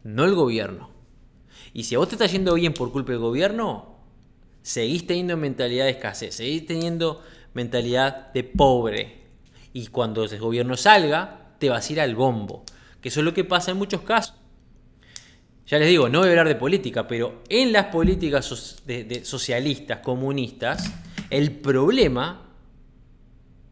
No 0.03 0.25
el 0.25 0.35
gobierno. 0.35 0.89
Y 1.71 1.85
si 1.85 1.95
a 1.95 1.99
vos 1.99 2.09
te 2.09 2.15
está 2.15 2.25
yendo 2.25 2.53
bien 2.55 2.73
por 2.73 2.91
culpa 2.91 3.13
del 3.13 3.21
gobierno, 3.21 3.95
seguís 4.61 5.07
teniendo 5.07 5.37
mentalidad 5.37 5.85
de 5.85 5.91
escasez, 5.91 6.35
seguís 6.35 6.65
teniendo 6.65 7.23
mentalidad 7.53 8.33
de 8.33 8.43
pobre. 8.43 9.23
Y 9.71 9.87
cuando 9.87 10.25
ese 10.25 10.37
gobierno 10.37 10.75
salga, 10.75 11.55
te 11.59 11.69
vas 11.69 11.89
a 11.89 11.93
ir 11.93 12.01
al 12.01 12.13
bombo. 12.13 12.65
Que 12.99 13.07
eso 13.07 13.21
es 13.21 13.23
lo 13.23 13.33
que 13.33 13.45
pasa 13.45 13.71
en 13.71 13.77
muchos 13.77 14.01
casos. 14.01 14.35
Ya 15.67 15.79
les 15.79 15.87
digo, 15.87 16.09
no 16.09 16.19
voy 16.19 16.27
a 16.27 16.31
hablar 16.31 16.47
de 16.47 16.55
política, 16.55 17.07
pero 17.07 17.41
en 17.49 17.71
las 17.71 17.85
políticas 17.85 18.45
socialistas, 19.23 19.99
comunistas, 19.99 20.93
el 21.31 21.51
problema, 21.53 22.51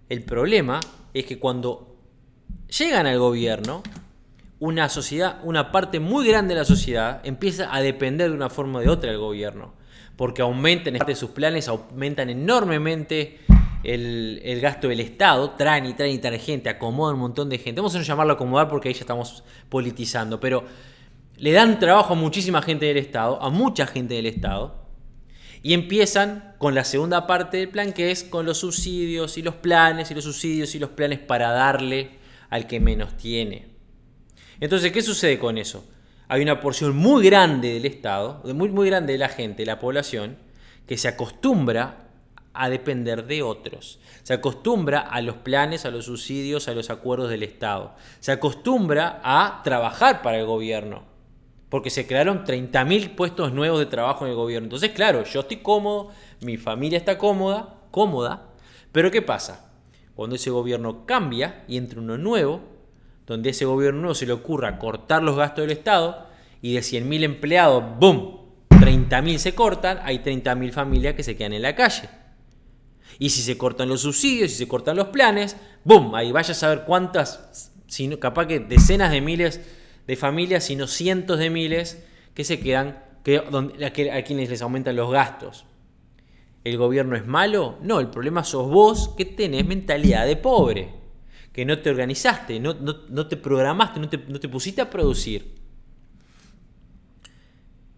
el 0.09 0.23
problema 0.23 0.79
es 1.13 1.25
que 1.25 1.37
cuando 1.37 1.95
llegan 2.67 3.05
al 3.05 3.19
gobierno, 3.19 3.83
una 4.59 4.89
sociedad, 4.89 5.39
una 5.43 5.71
parte 5.71 5.99
muy 5.99 6.27
grande 6.27 6.55
de 6.55 6.61
la 6.61 6.65
sociedad 6.65 7.21
empieza 7.23 7.73
a 7.73 7.81
depender 7.81 8.29
de 8.29 8.35
una 8.35 8.49
forma 8.49 8.79
o 8.79 8.81
de 8.81 8.89
otra 8.89 9.11
del 9.11 9.19
gobierno, 9.19 9.73
porque 10.15 10.41
aumentan 10.41 10.95
de 10.95 11.15
sus 11.15 11.29
planes, 11.29 11.67
aumentan 11.67 12.31
enormemente 12.31 13.39
el, 13.83 14.59
gasto 14.61 14.87
del 14.87 15.01
Estado, 15.01 15.51
traen 15.51 15.85
y 15.85 15.93
traen 15.93 16.13
y 16.13 16.17
traen 16.17 16.39
gente, 16.39 16.69
acomodan 16.69 17.15
un 17.15 17.21
montón 17.21 17.49
de 17.49 17.59
gente. 17.59 17.81
Vamos 17.81 17.93
a 17.93 17.99
no 17.99 18.03
llamarlo 18.03 18.33
acomodar 18.33 18.67
porque 18.67 18.87
ahí 18.87 18.93
ya 18.95 19.01
estamos 19.01 19.43
politizando, 19.69 20.39
pero 20.39 20.63
le 21.43 21.51
dan 21.51 21.77
trabajo 21.77 22.13
a 22.13 22.15
muchísima 22.15 22.61
gente 22.61 22.85
del 22.85 22.95
Estado, 22.95 23.37
a 23.41 23.49
mucha 23.49 23.85
gente 23.85 24.13
del 24.13 24.27
Estado, 24.27 24.75
y 25.61 25.73
empiezan 25.73 26.55
con 26.57 26.73
la 26.73 26.85
segunda 26.85 27.27
parte 27.27 27.57
del 27.57 27.67
plan, 27.67 27.91
que 27.91 28.11
es 28.11 28.23
con 28.23 28.45
los 28.45 28.59
subsidios 28.59 29.37
y 29.37 29.41
los 29.41 29.55
planes 29.55 30.09
y 30.09 30.13
los 30.13 30.23
subsidios 30.23 30.73
y 30.73 30.79
los 30.79 30.91
planes 30.91 31.19
para 31.19 31.51
darle 31.51 32.11
al 32.49 32.65
que 32.65 32.79
menos 32.79 33.17
tiene. 33.17 33.67
Entonces, 34.61 34.93
¿qué 34.93 35.01
sucede 35.01 35.37
con 35.37 35.57
eso? 35.57 35.85
Hay 36.29 36.41
una 36.41 36.61
porción 36.61 36.95
muy 36.95 37.25
grande 37.25 37.73
del 37.73 37.87
Estado, 37.87 38.41
muy, 38.55 38.69
muy 38.69 38.87
grande 38.87 39.11
de 39.11 39.19
la 39.19 39.27
gente, 39.27 39.63
de 39.63 39.65
la 39.65 39.79
población, 39.79 40.37
que 40.87 40.97
se 40.97 41.09
acostumbra 41.09 42.07
a 42.53 42.69
depender 42.69 43.27
de 43.27 43.41
otros. 43.41 43.99
Se 44.23 44.33
acostumbra 44.33 45.01
a 45.01 45.19
los 45.19 45.35
planes, 45.35 45.83
a 45.83 45.91
los 45.91 46.05
subsidios, 46.05 46.69
a 46.69 46.73
los 46.73 46.89
acuerdos 46.89 47.29
del 47.29 47.43
Estado. 47.43 47.95
Se 48.21 48.31
acostumbra 48.31 49.19
a 49.25 49.59
trabajar 49.65 50.21
para 50.21 50.39
el 50.39 50.45
gobierno. 50.45 51.11
Porque 51.73 51.89
se 51.89 52.05
crearon 52.05 52.45
30.000 52.45 53.15
puestos 53.15 53.51
nuevos 53.51 53.79
de 53.79 53.87
trabajo 53.87 54.25
en 54.25 54.29
el 54.29 54.37
gobierno. 54.37 54.67
Entonces, 54.67 54.91
claro, 54.91 55.23
yo 55.23 55.39
estoy 55.39 55.57
cómodo, 55.57 56.11
mi 56.41 56.55
familia 56.55 56.99
está 56.99 57.17
cómoda, 57.17 57.79
cómoda. 57.89 58.51
Pero 58.91 59.09
¿qué 59.09 59.23
pasa? 59.23 59.73
Cuando 60.13 60.35
ese 60.35 60.51
gobierno 60.51 61.07
cambia 61.07 61.63
y 61.67 61.77
entra 61.77 61.99
uno 61.99 62.15
nuevo, 62.15 62.61
donde 63.25 63.49
ese 63.49 63.65
gobierno 63.65 64.01
nuevo 64.01 64.13
se 64.13 64.27
le 64.27 64.33
ocurra 64.33 64.77
cortar 64.77 65.23
los 65.23 65.35
gastos 65.35 65.63
del 65.63 65.75
Estado 65.75 66.27
y 66.61 66.75
de 66.75 66.81
100.000 66.81 67.23
empleados, 67.23 67.83
¡boom! 67.97 68.41
30.000 68.69 69.37
se 69.39 69.55
cortan, 69.55 69.99
hay 70.03 70.19
30.000 70.19 70.71
familias 70.73 71.15
que 71.15 71.23
se 71.23 71.35
quedan 71.35 71.53
en 71.53 71.63
la 71.63 71.73
calle. 71.73 72.07
Y 73.17 73.31
si 73.31 73.41
se 73.41 73.57
cortan 73.57 73.89
los 73.89 74.01
subsidios, 74.01 74.51
si 74.51 74.57
se 74.57 74.67
cortan 74.67 74.95
los 74.95 75.07
planes, 75.07 75.57
¡boom! 75.83 76.13
Ahí 76.13 76.31
vaya 76.31 76.51
a 76.51 76.53
saber 76.53 76.83
cuántas, 76.85 77.71
sino, 77.87 78.19
capaz 78.19 78.45
que 78.45 78.59
decenas 78.59 79.09
de 79.09 79.21
miles 79.21 79.59
de 80.07 80.15
familias, 80.15 80.65
sino 80.65 80.87
cientos 80.87 81.39
de 81.39 81.49
miles 81.49 82.03
que 82.33 82.43
se 82.43 82.59
quedan, 82.59 83.03
que, 83.23 83.37
a 83.37 84.23
quienes 84.23 84.49
les 84.49 84.61
aumentan 84.61 84.95
los 84.95 85.11
gastos. 85.11 85.65
¿El 86.63 86.77
gobierno 86.77 87.15
es 87.15 87.25
malo? 87.25 87.77
No, 87.81 87.99
el 87.99 88.07
problema 88.07 88.43
sos 88.43 88.69
vos 88.69 89.09
que 89.17 89.25
tenés 89.25 89.65
mentalidad 89.65 90.25
de 90.25 90.35
pobre 90.35 91.03
que 91.53 91.65
no 91.65 91.79
te 91.79 91.91
organizaste, 91.91 92.59
no, 92.59 92.75
te 93.27 93.37
programaste, 93.37 93.99
no 93.99 94.09
te, 94.09 94.49
pusiste 94.49 94.81
a 94.81 94.89
producir. 94.89 95.53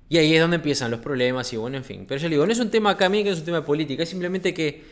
Y 0.10 0.18
ahí 0.18 0.36
es 0.36 0.42
donde 0.42 0.58
empiezan 0.58 0.92
los 0.92 1.00
problemas 1.00 1.52
y 1.54 1.58
bueno, 1.58 1.78
en 1.78 1.86
fin. 1.86 2.06
Pero 2.06 2.20
yo 2.20 2.30
digo, 2.30 2.46
no 2.46 2.52
es 2.52 2.60
un 2.60 2.70
tema 2.70 2.92
acá 2.92 3.10
que 3.10 3.30
es 3.30 3.40
un 3.40 3.46
tema 3.46 3.62
de 3.62 3.66
política, 3.66 4.04
es 4.04 4.10
simplemente 4.10 4.54
que 4.54 4.84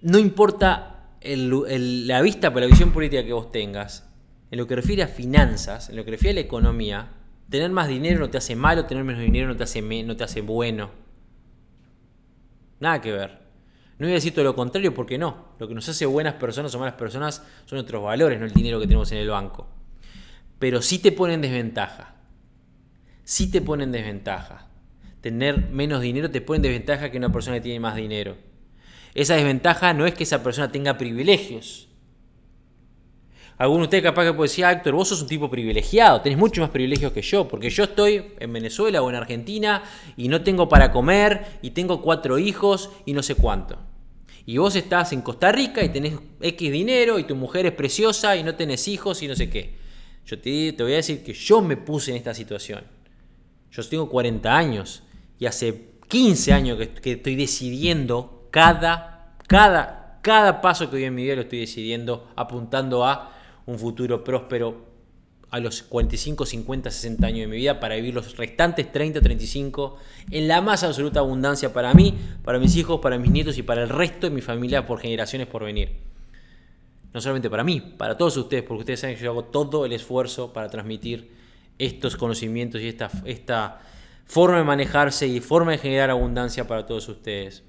no 0.00 0.18
importa 0.18 1.10
la 1.22 2.22
vista 2.22 2.52
por 2.52 2.62
la 2.62 2.68
visión 2.68 2.90
política 2.90 3.22
que 3.22 3.34
vos 3.34 3.52
tengas, 3.52 4.08
en 4.50 4.58
lo 4.58 4.66
que 4.66 4.76
refiere 4.76 5.02
a 5.02 5.08
finanzas, 5.08 5.88
en 5.88 5.96
lo 5.96 6.04
que 6.04 6.12
refiere 6.12 6.32
a 6.32 6.42
la 6.42 6.46
economía, 6.46 7.12
tener 7.50 7.70
más 7.70 7.88
dinero 7.88 8.20
no 8.20 8.30
te 8.30 8.38
hace 8.38 8.56
malo, 8.56 8.84
tener 8.86 9.04
menos 9.04 9.22
dinero 9.22 9.48
no 9.48 9.56
te 9.56 9.64
hace, 9.64 9.82
no 9.82 10.16
te 10.16 10.24
hace 10.24 10.40
bueno. 10.40 10.90
Nada 12.80 13.00
que 13.00 13.12
ver. 13.12 13.44
No 13.98 14.06
voy 14.06 14.12
a 14.12 14.14
decir 14.14 14.34
todo 14.34 14.44
lo 14.44 14.56
contrario 14.56 14.92
porque 14.92 15.18
no. 15.18 15.54
Lo 15.58 15.68
que 15.68 15.74
nos 15.74 15.88
hace 15.88 16.04
buenas 16.06 16.34
personas 16.34 16.74
o 16.74 16.78
malas 16.78 16.94
personas 16.94 17.42
son 17.64 17.76
nuestros 17.76 18.02
valores, 18.02 18.38
no 18.38 18.46
el 18.46 18.52
dinero 18.52 18.80
que 18.80 18.86
tenemos 18.86 19.10
en 19.12 19.18
el 19.18 19.28
banco. 19.28 19.68
Pero 20.58 20.82
sí 20.82 20.98
te 20.98 21.12
pone 21.12 21.34
en 21.34 21.42
desventaja. 21.42 22.16
Sí 23.22 23.50
te 23.50 23.60
pone 23.60 23.84
en 23.84 23.92
desventaja. 23.92 24.68
Tener 25.20 25.70
menos 25.70 26.02
dinero 26.02 26.30
te 26.30 26.40
pone 26.40 26.56
en 26.56 26.62
desventaja 26.62 27.10
que 27.10 27.18
una 27.18 27.32
persona 27.32 27.56
que 27.56 27.62
tiene 27.62 27.80
más 27.80 27.96
dinero. 27.96 28.36
Esa 29.14 29.36
desventaja 29.36 29.94
no 29.94 30.06
es 30.06 30.14
que 30.14 30.24
esa 30.24 30.42
persona 30.42 30.72
tenga 30.72 30.98
privilegios. 30.98 31.88
Alguno 33.56 33.80
de 33.80 33.84
ustedes 33.84 34.02
capaz 34.02 34.24
que 34.24 34.32
puede 34.32 34.48
decir, 34.48 34.64
ah, 34.64 34.72
Héctor, 34.72 34.94
vos 34.94 35.08
sos 35.08 35.22
un 35.22 35.28
tipo 35.28 35.48
privilegiado, 35.48 36.20
tenés 36.20 36.38
mucho 36.38 36.60
más 36.60 36.70
privilegios 36.70 37.12
que 37.12 37.22
yo, 37.22 37.46
porque 37.46 37.70
yo 37.70 37.84
estoy 37.84 38.32
en 38.40 38.52
Venezuela 38.52 39.00
o 39.00 39.08
en 39.08 39.16
Argentina 39.16 39.82
y 40.16 40.28
no 40.28 40.42
tengo 40.42 40.68
para 40.68 40.90
comer 40.90 41.58
y 41.62 41.70
tengo 41.70 42.02
cuatro 42.02 42.38
hijos 42.38 42.90
y 43.06 43.12
no 43.12 43.22
sé 43.22 43.36
cuánto. 43.36 43.78
Y 44.46 44.58
vos 44.58 44.74
estás 44.76 45.12
en 45.12 45.22
Costa 45.22 45.52
Rica 45.52 45.82
y 45.82 45.88
tenés 45.88 46.14
X 46.40 46.72
dinero 46.72 47.18
y 47.18 47.24
tu 47.24 47.36
mujer 47.36 47.64
es 47.66 47.72
preciosa 47.72 48.36
y 48.36 48.42
no 48.42 48.56
tenés 48.56 48.88
hijos 48.88 49.22
y 49.22 49.28
no 49.28 49.36
sé 49.36 49.48
qué. 49.48 49.76
Yo 50.26 50.38
te, 50.38 50.74
voy 50.78 50.92
a 50.92 50.96
decir 50.96 51.22
que 51.22 51.32
yo 51.32 51.60
me 51.62 51.76
puse 51.76 52.10
en 52.10 52.16
esta 52.16 52.34
situación. 52.34 52.82
Yo 53.70 53.82
tengo 53.88 54.08
40 54.08 54.54
años 54.54 55.02
y 55.38 55.46
hace 55.46 55.92
15 56.08 56.52
años 56.52 56.78
que, 56.78 56.90
que 56.90 57.12
estoy 57.12 57.36
decidiendo 57.36 58.48
cada, 58.50 59.36
cada, 59.46 60.18
cada 60.22 60.60
paso 60.60 60.86
que 60.86 60.96
doy 60.96 61.04
en 61.04 61.14
mi 61.14 61.22
vida 61.22 61.36
lo 61.36 61.42
estoy 61.42 61.60
decidiendo 61.60 62.30
apuntando 62.36 63.04
a 63.04 63.33
un 63.66 63.78
futuro 63.78 64.22
próspero 64.22 64.94
a 65.50 65.60
los 65.60 65.82
45, 65.82 66.46
50, 66.46 66.90
60 66.90 67.26
años 67.26 67.40
de 67.40 67.46
mi 67.46 67.58
vida 67.58 67.78
para 67.78 67.94
vivir 67.94 68.12
los 68.12 68.36
restantes 68.36 68.90
30, 68.90 69.20
35 69.20 69.96
en 70.32 70.48
la 70.48 70.60
más 70.60 70.82
absoluta 70.82 71.20
abundancia 71.20 71.72
para 71.72 71.94
mí, 71.94 72.18
para 72.44 72.58
mis 72.58 72.74
hijos, 72.76 73.00
para 73.00 73.18
mis 73.18 73.30
nietos 73.30 73.56
y 73.56 73.62
para 73.62 73.84
el 73.84 73.88
resto 73.88 74.28
de 74.28 74.34
mi 74.34 74.40
familia 74.40 74.84
por 74.84 74.98
generaciones 74.98 75.46
por 75.46 75.64
venir. 75.64 75.92
No 77.12 77.20
solamente 77.20 77.48
para 77.48 77.62
mí, 77.62 77.80
para 77.80 78.16
todos 78.16 78.36
ustedes, 78.36 78.64
porque 78.64 78.80
ustedes 78.80 79.00
saben 79.00 79.16
que 79.16 79.22
yo 79.22 79.30
hago 79.30 79.44
todo 79.44 79.86
el 79.86 79.92
esfuerzo 79.92 80.52
para 80.52 80.68
transmitir 80.68 81.30
estos 81.78 82.16
conocimientos 82.16 82.80
y 82.80 82.88
esta, 82.88 83.08
esta 83.24 83.80
forma 84.26 84.58
de 84.58 84.64
manejarse 84.64 85.28
y 85.28 85.38
forma 85.38 85.70
de 85.70 85.78
generar 85.78 86.10
abundancia 86.10 86.66
para 86.66 86.84
todos 86.84 87.08
ustedes. 87.08 87.62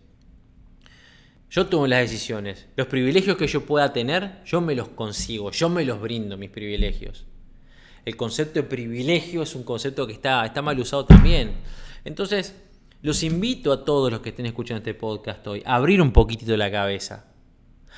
Yo 1.49 1.67
tomo 1.67 1.87
las 1.87 2.01
decisiones. 2.01 2.67
Los 2.75 2.87
privilegios 2.87 3.37
que 3.37 3.47
yo 3.47 3.65
pueda 3.65 3.93
tener, 3.93 4.43
yo 4.45 4.61
me 4.61 4.75
los 4.75 4.89
consigo, 4.89 5.51
yo 5.51 5.69
me 5.69 5.85
los 5.85 6.01
brindo, 6.01 6.37
mis 6.37 6.49
privilegios 6.49 7.25
el 8.05 8.15
concepto 8.15 8.61
de 8.61 8.63
privilegio 8.63 9.41
es 9.41 9.55
un 9.55 9.63
concepto 9.63 10.05
que 10.05 10.13
está, 10.13 10.45
está 10.45 10.61
mal 10.61 10.79
usado 10.79 11.05
también. 11.05 11.55
Entonces, 12.05 12.55
los 13.01 13.23
invito 13.23 13.73
a 13.73 13.83
todos 13.83 14.11
los 14.11 14.21
que 14.21 14.29
estén 14.29 14.45
escuchando 14.45 14.77
este 14.77 14.93
podcast 14.93 15.45
hoy 15.47 15.63
a 15.65 15.75
abrir 15.75 16.01
un 16.01 16.11
poquitito 16.11 16.55
la 16.55 16.71
cabeza, 16.71 17.25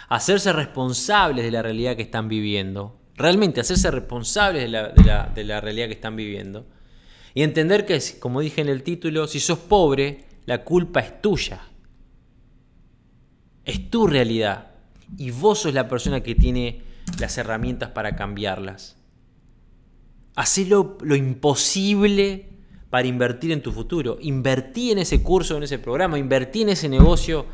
a 0.07 0.15
hacerse 0.15 0.53
responsables 0.53 1.43
de 1.43 1.51
la 1.51 1.61
realidad 1.61 1.97
que 1.97 2.03
están 2.03 2.29
viviendo, 2.29 2.97
realmente 3.15 3.59
hacerse 3.59 3.91
responsables 3.91 4.63
de 4.63 4.69
la, 4.69 5.31
de 5.33 5.43
la 5.43 5.61
realidad 5.61 5.87
que 5.87 5.93
están 5.93 6.15
viviendo 6.15 6.65
y 7.33 7.43
entender 7.43 7.85
que, 7.85 8.01
como 8.19 8.39
dije 8.39 8.61
en 8.61 8.69
el 8.69 8.83
título, 8.83 9.27
si 9.27 9.41
sos 9.41 9.59
pobre, 9.59 10.25
la 10.45 10.63
culpa 10.63 11.01
es 11.01 11.21
tuya. 11.21 11.61
Es 13.67 13.91
tu 13.91 14.07
realidad. 14.07 14.71
Y 15.17 15.29
vos 15.31 15.59
sos 15.59 15.73
la 15.73 15.87
persona 15.87 16.23
que 16.23 16.33
tiene 16.33 16.81
las 17.19 17.37
herramientas 17.37 17.91
para 17.91 18.15
cambiarlas. 18.15 18.95
Hacé 20.35 20.65
lo, 20.65 20.97
imposible 21.15 22.47
para 22.89 23.07
invertir 23.07 23.51
en 23.51 23.61
tu 23.61 23.71
futuro. 23.71 24.17
Invertí 24.21 24.91
en 24.91 24.99
ese 24.99 25.21
curso, 25.21 25.57
en 25.57 25.63
ese 25.63 25.79
programa, 25.79 26.17
invertí 26.17 26.61
en 26.61 26.69
ese 26.69 26.87
negocio 26.87 27.45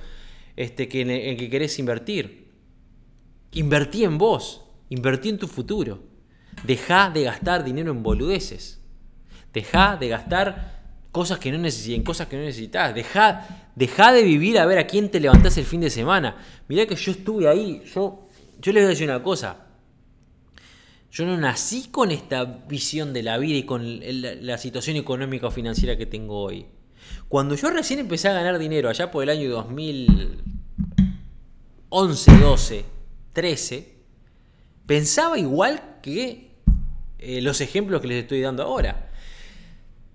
este, 0.56 0.88
que, 0.88 1.02
en 1.02 1.10
el 1.10 1.36
que 1.36 1.50
querés 1.50 1.80
invertir. 1.80 2.52
Invertí 3.52 4.04
en 4.04 4.18
vos, 4.18 4.64
invertí 4.90 5.30
en 5.30 5.40
tu 5.40 5.48
futuro. 5.48 6.04
Deja 6.64 7.10
de 7.10 7.24
gastar 7.24 7.64
dinero 7.64 7.92
en 7.92 8.04
boludeces. 8.04 8.82
Deja 9.52 9.98
de 9.98 10.10
gastar 10.10 10.83
cosas 11.14 11.38
que 11.38 11.52
no 11.52 11.60
necesitas, 11.60 12.04
cosas 12.04 12.28
que 12.28 12.36
no 12.36 12.42
necesitas. 12.42 12.94
Deja, 12.94 13.70
deja 13.76 14.12
de 14.12 14.24
vivir 14.24 14.58
a 14.58 14.66
ver 14.66 14.80
a 14.80 14.88
quién 14.88 15.12
te 15.12 15.20
levantás 15.20 15.56
el 15.60 15.66
fin 15.66 15.80
de 15.80 15.92
semana. 15.92 16.38
Mirá 16.68 16.88
que 16.88 16.96
yo 16.96 17.12
estuve 17.12 17.48
ahí. 17.48 17.84
Yo, 17.94 18.28
yo 18.60 18.74
les 18.74 18.82
voy 18.82 18.88
a 18.88 18.90
decir 18.90 19.08
una 19.08 19.22
cosa. 19.22 19.68
Yo 21.12 21.28
no 21.28 21.38
nací 21.38 21.90
con 21.92 22.10
esta 22.10 22.44
visión 22.44 23.14
de 23.14 23.22
la 23.22 23.38
vida 23.38 23.60
y 23.60 23.64
con 23.64 24.00
la 24.02 24.58
situación 24.58 24.98
económica 24.98 25.46
o 25.48 25.52
financiera 25.52 25.96
que 25.96 26.08
tengo 26.08 26.42
hoy. 26.42 26.66
Cuando 27.30 27.54
yo 27.54 27.70
recién 27.70 28.00
empecé 28.00 28.30
a 28.30 28.34
ganar 28.34 28.58
dinero, 28.58 28.90
allá 28.90 29.12
por 29.12 29.22
el 29.22 29.30
año 29.30 29.52
2011, 29.52 32.38
12, 32.40 32.86
13, 33.34 33.94
pensaba 34.88 35.38
igual 35.38 36.00
que 36.02 36.56
eh, 37.20 37.42
los 37.44 37.62
ejemplos 37.62 38.02
que 38.02 38.08
les 38.08 38.24
estoy 38.24 38.42
dando 38.42 38.64
ahora. 38.64 39.12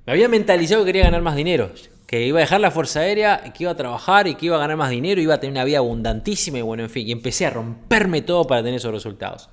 Me 0.08 0.12
había 0.12 0.30
mentalizado 0.30 0.84
que 0.84 0.86
quería 0.86 1.04
ganar 1.04 1.20
más 1.20 1.36
dinero, 1.36 1.70
que 2.06 2.26
iba 2.26 2.38
a 2.38 2.40
dejar 2.40 2.62
la 2.62 2.70
Fuerza 2.70 3.00
Aérea, 3.00 3.52
que 3.52 3.64
iba 3.64 3.72
a 3.72 3.76
trabajar 3.76 4.26
y 4.26 4.36
que 4.36 4.46
iba 4.46 4.56
a 4.56 4.58
ganar 4.58 4.78
más 4.78 4.88
dinero, 4.88 5.20
iba 5.20 5.34
a 5.34 5.38
tener 5.38 5.52
una 5.52 5.64
vida 5.64 5.76
abundantísima 5.76 6.56
y 6.56 6.62
bueno, 6.62 6.82
en 6.82 6.88
fin, 6.88 7.06
y 7.06 7.12
empecé 7.12 7.44
a 7.44 7.50
romperme 7.50 8.22
todo 8.22 8.46
para 8.46 8.62
tener 8.62 8.76
esos 8.76 8.90
resultados. 8.90 9.50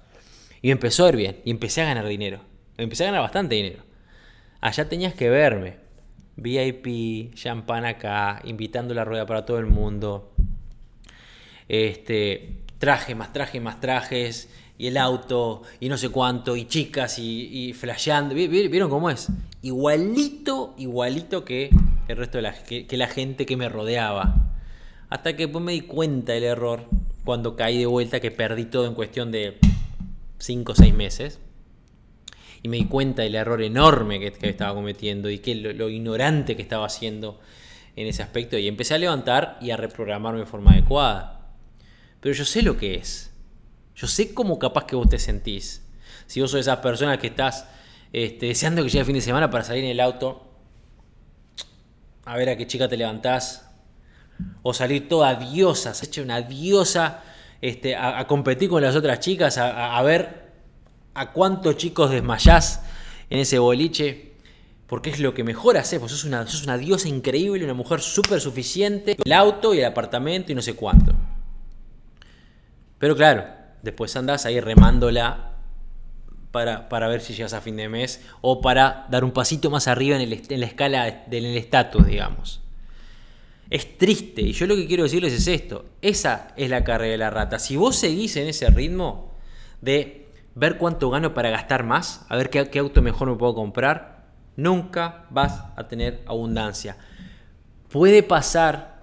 Y 0.61 0.71
empezó 0.71 1.07
a 1.07 1.09
ir 1.09 1.17
bien. 1.17 1.41
Y 1.43 1.51
empecé 1.51 1.81
a 1.81 1.85
ganar 1.87 2.07
dinero. 2.07 2.39
Empecé 2.77 3.03
a 3.03 3.07
ganar 3.07 3.21
bastante 3.21 3.55
dinero. 3.55 3.83
Allá 4.61 4.87
tenías 4.87 5.13
que 5.13 5.29
verme. 5.29 5.75
VIP, 6.37 7.33
champán 7.33 7.83
acá, 7.83 8.39
invitando 8.45 8.93
la 8.93 9.03
rueda 9.03 9.25
para 9.25 9.45
todo 9.45 9.59
el 9.59 9.65
mundo. 9.65 10.31
Este, 11.67 12.63
traje 12.79 13.13
más 13.13 13.33
traje 13.33 13.59
más 13.59 13.81
trajes. 13.81 14.49
Y 14.77 14.87
el 14.87 14.97
auto, 14.97 15.61
y 15.79 15.87
no 15.87 15.97
sé 15.97 16.09
cuánto, 16.09 16.55
y 16.55 16.65
chicas, 16.65 17.17
y, 17.19 17.69
y 17.69 17.73
flasheando. 17.73 18.35
¿Vieron 18.35 18.89
cómo 18.89 19.09
es? 19.09 19.29
Igualito, 19.61 20.75
igualito 20.77 21.45
que 21.45 21.69
el 22.07 22.17
resto 22.17 22.37
de 22.37 22.43
la, 22.43 22.53
que, 22.53 22.85
la 22.97 23.07
gente 23.07 23.45
que 23.45 23.57
me 23.57 23.69
rodeaba. 23.69 24.51
Hasta 25.09 25.35
que 25.35 25.43
después 25.43 25.63
me 25.63 25.71
di 25.73 25.81
cuenta 25.81 26.33
del 26.33 26.43
error 26.43 26.85
cuando 27.23 27.55
caí 27.55 27.79
de 27.79 27.85
vuelta, 27.85 28.19
que 28.19 28.31
perdí 28.31 28.65
todo 28.65 28.85
en 28.85 28.93
cuestión 28.93 29.31
de 29.31 29.57
5 30.39 30.71
o 30.71 30.75
6 30.75 30.93
meses. 30.93 31.39
Y 32.61 32.67
me 32.67 32.77
di 32.77 32.85
cuenta 32.85 33.21
del 33.21 33.35
error 33.35 33.61
enorme 33.61 34.19
que, 34.19 34.49
estaba 34.49 34.73
cometiendo 34.73 35.29
y 35.29 35.39
que 35.39 35.55
lo, 35.55 35.89
ignorante 35.89 36.55
que 36.55 36.61
estaba 36.61 36.85
haciendo 36.85 37.39
en 37.95 38.07
ese 38.07 38.23
aspecto. 38.23 38.57
Y 38.57 38.67
empecé 38.67 38.95
a 38.95 38.97
levantar 38.97 39.57
y 39.61 39.71
a 39.71 39.77
reprogramarme 39.77 40.39
de 40.39 40.45
forma 40.45 40.71
adecuada. 40.71 41.51
Pero 42.19 42.33
yo 42.33 42.45
sé 42.45 42.61
lo 42.61 42.77
que 42.77 42.95
es. 42.95 43.31
Yo 43.95 44.07
sé 44.07 44.33
cómo 44.33 44.59
capaz 44.59 44.85
que 44.85 44.95
vos 44.95 45.09
te 45.09 45.19
sentís. 45.19 45.81
Si 46.27 46.41
vos 46.41 46.51
sos 46.51 46.57
de 46.57 46.61
esas 46.61 46.77
personas 46.79 47.17
que 47.17 47.27
estás 47.27 47.67
este, 48.11 48.47
deseando 48.47 48.83
que 48.83 48.89
llegue 48.89 48.99
el 48.99 49.05
fin 49.05 49.15
de 49.15 49.21
semana 49.21 49.49
para 49.49 49.63
salir 49.63 49.83
en 49.83 49.91
el 49.91 49.99
auto, 49.99 50.47
a 52.25 52.35
ver 52.37 52.49
a 52.49 52.57
qué 52.57 52.67
chica 52.67 52.87
te 52.87 52.97
levantás, 52.97 53.69
o 54.63 54.73
salir 54.73 55.07
toda 55.07 55.35
diosa, 55.35 55.93
se 55.93 56.05
echa 56.07 56.21
una 56.21 56.41
diosa 56.41 57.23
este, 57.61 57.95
a, 57.95 58.25
competir 58.27 58.69
con 58.69 58.81
las 58.81 58.95
otras 58.95 59.19
chicas, 59.19 59.57
a, 59.57 60.01
ver 60.01 60.51
a 61.13 61.31
cuántos 61.31 61.77
chicos 61.77 62.11
desmayás 62.11 62.83
en 63.29 63.39
ese 63.39 63.59
boliche, 63.59 64.33
porque 64.87 65.09
es 65.09 65.19
lo 65.19 65.33
que 65.33 65.43
mejor 65.43 65.77
haces, 65.77 65.99
vos 65.99 66.11
sos 66.11 66.25
una, 66.25 66.45
sos 66.47 66.63
una 66.63 66.77
diosa 66.77 67.07
increíble, 67.07 67.63
una 67.63 67.73
mujer 67.73 68.01
súper 68.01 68.41
suficiente, 68.41 69.15
el 69.23 69.31
auto 69.31 69.73
y 69.73 69.79
el 69.79 69.85
apartamento 69.85 70.51
y 70.51 70.55
no 70.55 70.61
sé 70.61 70.73
cuánto. 70.73 71.13
Pero 72.99 73.15
claro, 73.15 73.45
después 73.85 74.15
andás 74.15 74.45
ahí 74.45 74.59
remándola 74.59 75.51
para, 76.51 76.89
para, 76.89 77.07
ver 77.07 77.21
si 77.21 77.33
llegas 77.33 77.53
a 77.53 77.61
fin 77.61 77.77
de 77.77 77.87
mes 77.87 78.21
o 78.41 78.59
para 78.59 79.05
dar 79.09 79.23
un 79.23 79.31
pasito 79.31 79.69
más 79.69 79.87
arriba 79.87 80.17
en, 80.19 80.29
la 80.29 80.65
escala 80.65 81.23
del 81.27 81.45
estatus, 81.57 82.05
digamos. 82.07 82.61
Es 83.69 83.97
triste. 83.97 84.41
Y 84.41 84.53
yo 84.53 84.65
lo 84.65 84.75
que 84.75 84.87
quiero 84.87 85.03
decirles 85.03 85.33
es 85.33 85.47
esto. 85.47 85.85
Esa 86.01 86.49
es 86.55 86.69
la 86.69 86.83
carrera 86.83 87.11
de 87.11 87.17
la 87.17 87.29
rata. 87.29 87.59
Si 87.59 87.75
vos 87.75 87.95
seguís 87.95 88.35
en 88.37 88.47
ese 88.47 88.69
ritmo 88.69 89.33
de 89.81 90.27
ver 90.55 90.77
cuánto 90.77 91.09
gano 91.09 91.33
para 91.33 91.49
gastar 91.49 91.83
más, 91.83 92.25
a 92.29 92.37
ver 92.37 92.49
qué, 92.49 92.79
auto 92.79 93.01
mejor 93.01 93.29
me 93.29 93.35
puedo 93.35 93.53
comprar, 93.53 94.25
nunca 94.55 95.25
vas 95.29 95.63
a 95.75 95.87
tener 95.87 96.23
abundancia. 96.25 96.97
Puede 97.89 98.23
pasar 98.23 98.94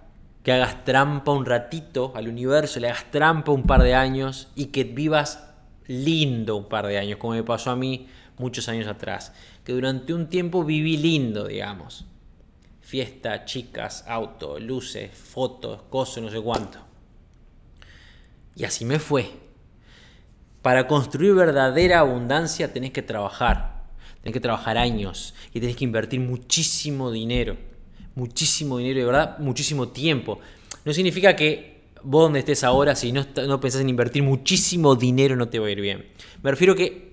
que 0.42 0.52
hagas 0.52 0.84
trampa 0.84 1.32
un 1.32 1.46
ratito 1.46 2.12
al 2.14 2.28
universo, 2.28 2.80
le 2.80 2.88
hagas 2.88 3.10
trampa 3.10 3.52
un 3.52 3.62
par 3.64 3.82
de 3.82 3.94
años 3.94 4.48
y 4.54 4.66
que 4.66 4.84
vivas 4.84 5.48
lindo 5.86 6.56
un 6.56 6.68
par 6.68 6.86
de 6.86 6.98
años, 6.98 7.18
como 7.18 7.34
me 7.34 7.42
pasó 7.42 7.70
a 7.70 7.76
mí 7.76 8.08
muchos 8.38 8.68
años 8.68 8.86
atrás. 8.86 9.32
Que 9.64 9.72
durante 9.72 10.14
un 10.14 10.28
tiempo 10.28 10.64
viví 10.64 10.96
lindo, 10.96 11.46
digamos 11.46 12.06
fiesta, 12.82 13.46
chicas, 13.46 14.04
auto, 14.06 14.58
luces, 14.58 15.10
fotos, 15.10 15.80
cosas, 15.88 16.24
no 16.24 16.30
sé 16.30 16.40
cuánto. 16.40 16.78
Y 18.54 18.64
así 18.64 18.84
me 18.84 18.98
fue. 18.98 19.30
Para 20.60 20.86
construir 20.86 21.34
verdadera 21.34 22.00
abundancia 22.00 22.72
tenés 22.72 22.90
que 22.90 23.00
trabajar. 23.00 23.84
Tenés 24.20 24.34
que 24.34 24.40
trabajar 24.40 24.76
años 24.76 25.34
y 25.54 25.60
tenés 25.60 25.76
que 25.76 25.84
invertir 25.84 26.20
muchísimo 26.20 27.10
dinero. 27.10 27.56
Muchísimo 28.14 28.78
dinero, 28.78 29.00
de 29.00 29.06
verdad, 29.06 29.38
muchísimo 29.38 29.88
tiempo. 29.88 30.40
No 30.84 30.92
significa 30.92 31.34
que 31.34 31.72
vos 32.02 32.24
donde 32.24 32.40
estés 32.40 32.64
ahora, 32.64 32.94
si 32.94 33.12
no, 33.12 33.24
no 33.46 33.60
pensás 33.60 33.80
en 33.80 33.88
invertir 33.88 34.22
muchísimo 34.22 34.96
dinero, 34.96 35.36
no 35.36 35.48
te 35.48 35.58
va 35.58 35.68
a 35.68 35.70
ir 35.70 35.80
bien. 35.80 36.06
Me 36.42 36.50
refiero 36.50 36.74
que 36.74 37.12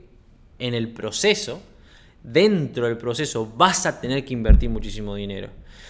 en 0.57 0.73
el 0.73 0.89
proceso, 0.89 1.61
dentro 2.23 2.85
del 2.85 2.97
proceso, 2.97 3.51
vas 3.55 3.85
a 3.85 4.01
tener 4.01 4.25
que 4.25 4.33
invertir 4.33 4.69
muchísimo 4.69 5.15
dinero. 5.15 5.49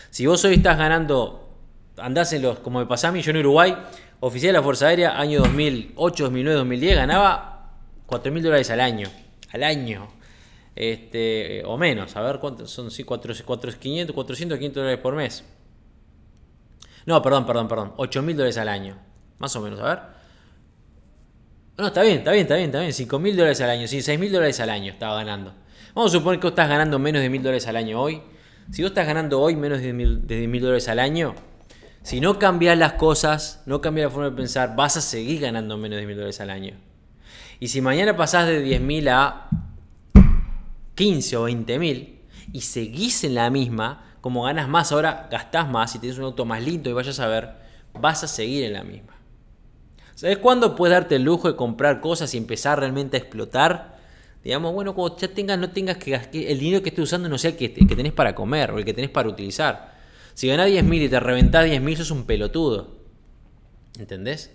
Si 0.10 0.26
vos 0.26 0.44
hoy 0.46 0.56
estás 0.56 0.78
ganando, 0.78 1.50
andás 1.98 2.34
en 2.34 2.42
los, 2.42 2.60
como 2.60 2.80
me 2.80 2.86
pasó 2.86 3.08
a 3.08 3.12
mí, 3.12 3.22
yo 3.22 3.32
en 3.32 3.38
Uruguay, 3.38 3.76
oficial 4.20 4.50
de 4.50 4.60
la 4.60 4.64
Fuerza 4.64 4.88
Aérea, 4.88 5.20
año 5.20 5.40
2008, 5.40 6.24
2009, 6.26 6.58
2010, 6.58 6.96
ganaba 6.96 7.76
4 8.06 8.32
mil 8.32 8.44
dólares 8.44 8.70
al 8.70 8.82
año. 8.82 9.10
Al 9.52 9.64
año. 9.64 10.19
Este, 10.80 11.62
o 11.66 11.78
menos, 11.78 12.16
a 12.16 12.22
ver 12.22 12.40
cuántos 12.40 12.72
son, 12.72 12.90
sí, 12.90 13.04
400, 13.04 13.46
400, 14.16 14.58
500 14.58 14.82
dólares 14.82 15.00
por 15.02 15.14
mes. 15.14 15.44
No, 17.06 17.22
perdón, 17.22 17.46
perdón, 17.46 17.68
perdón. 17.68 17.94
8 17.98 18.22
mil 18.22 18.38
dólares 18.38 18.58
al 18.58 18.70
año. 18.70 18.98
Más 19.40 19.54
o 19.58 19.62
menos, 19.62 19.78
a 19.82 19.84
ver. 19.84 20.00
No, 21.78 21.88
está 21.88 22.02
bien, 22.02 22.20
está 22.20 22.32
bien, 22.32 22.44
está 22.44 22.56
bien, 22.56 22.68
está 22.68 22.80
bien. 22.80 22.94
5 22.94 23.20
mil 23.20 23.36
dólares 23.36 23.60
al 23.60 23.72
año, 23.72 23.88
sí, 23.88 24.02
6 24.02 24.18
mil 24.18 24.32
dólares 24.32 24.58
al 24.62 24.70
año 24.70 24.94
estaba 24.94 25.16
ganando. 25.16 25.54
Vamos 25.94 26.14
a 26.14 26.18
suponer 26.18 26.40
que 26.40 26.46
vos 26.46 26.54
estás 26.54 26.70
ganando 26.70 26.98
menos 26.98 27.22
de 27.22 27.30
mil 27.30 27.44
dólares 27.44 27.68
al 27.68 27.76
año 27.76 28.02
hoy. 28.02 28.22
Si 28.72 28.82
vos 28.82 28.92
estás 28.92 29.06
ganando 29.06 29.42
hoy 29.42 29.58
menos 29.58 29.82
de 29.82 29.92
mil 29.92 30.62
dólares 30.62 30.88
al 30.88 31.00
año, 31.00 31.36
si 32.04 32.22
no 32.22 32.40
cambias 32.40 32.78
las 32.78 32.94
cosas, 32.94 33.64
no 33.66 33.82
cambias 33.82 34.06
la 34.06 34.12
forma 34.12 34.30
de 34.30 34.36
pensar, 34.38 34.78
vas 34.78 34.96
a 34.96 35.02
seguir 35.02 35.42
ganando 35.42 35.78
menos 35.78 36.00
de 36.00 36.06
mil 36.06 36.16
dólares 36.16 36.40
al 36.40 36.52
año. 36.52 36.78
Y 37.60 37.68
si 37.68 37.82
mañana 37.82 38.16
pasás 38.16 38.48
de 38.48 38.62
10 38.62 38.80
mil 38.80 39.10
a 39.10 39.50
15 41.00 41.38
o 41.38 41.44
20 41.44 41.80
mil 41.80 42.20
y 42.52 42.60
seguís 42.60 43.24
en 43.24 43.36
la 43.36 43.50
misma, 43.50 44.18
como 44.20 44.44
ganas 44.44 44.68
más 44.68 44.92
ahora, 44.92 45.30
gastás 45.32 45.70
más 45.70 45.96
y 45.96 46.00
tienes 46.00 46.20
un 46.20 46.26
auto 46.26 46.44
más 46.44 46.62
lindo 46.62 46.90
y 46.90 46.94
vayas 46.94 47.22
a 47.22 47.28
ver, 47.28 47.54
vas 47.94 48.26
a 48.26 48.28
seguir 48.28 48.66
en 48.66 48.74
la 48.74 48.84
misma. 48.84 49.16
¿Sabes 50.14 50.40
cuándo 50.40 50.76
puedes 50.76 50.94
darte 50.94 51.16
el 51.16 51.24
lujo 51.24 51.48
de 51.48 51.56
comprar 51.56 52.02
cosas 52.02 52.34
y 52.34 52.38
empezar 52.38 52.82
realmente 52.82 53.16
a 53.16 53.22
explotar? 53.22 53.98
Digamos, 54.44 54.74
bueno, 54.74 54.94
cuando 54.94 55.18
ya 55.18 55.30
tengas, 55.30 55.58
no 55.58 55.70
tengas 55.70 55.96
que 55.96 56.16
el 56.52 56.60
dinero 56.60 56.84
que 56.84 56.90
estés 56.90 57.04
usando 57.04 57.30
no 57.30 57.38
sea 57.38 57.52
el 57.52 57.56
que, 57.56 57.74
que 57.74 57.96
tenés 57.96 58.12
para 58.12 58.36
comer 58.36 58.72
o 58.72 58.78
el 58.78 58.84
que 58.84 58.94
tenés 58.94 59.10
para 59.10 59.30
utilizar. 59.30 59.98
Si 60.34 60.50
ganás 60.50 60.68
10.000 60.68 61.06
y 61.06 61.08
te 61.08 61.20
reventás 61.22 61.66
10.000, 61.66 61.96
sos 61.96 62.12
un 62.12 62.26
pelotudo. 62.26 62.98
¿Entendés? 63.98 64.52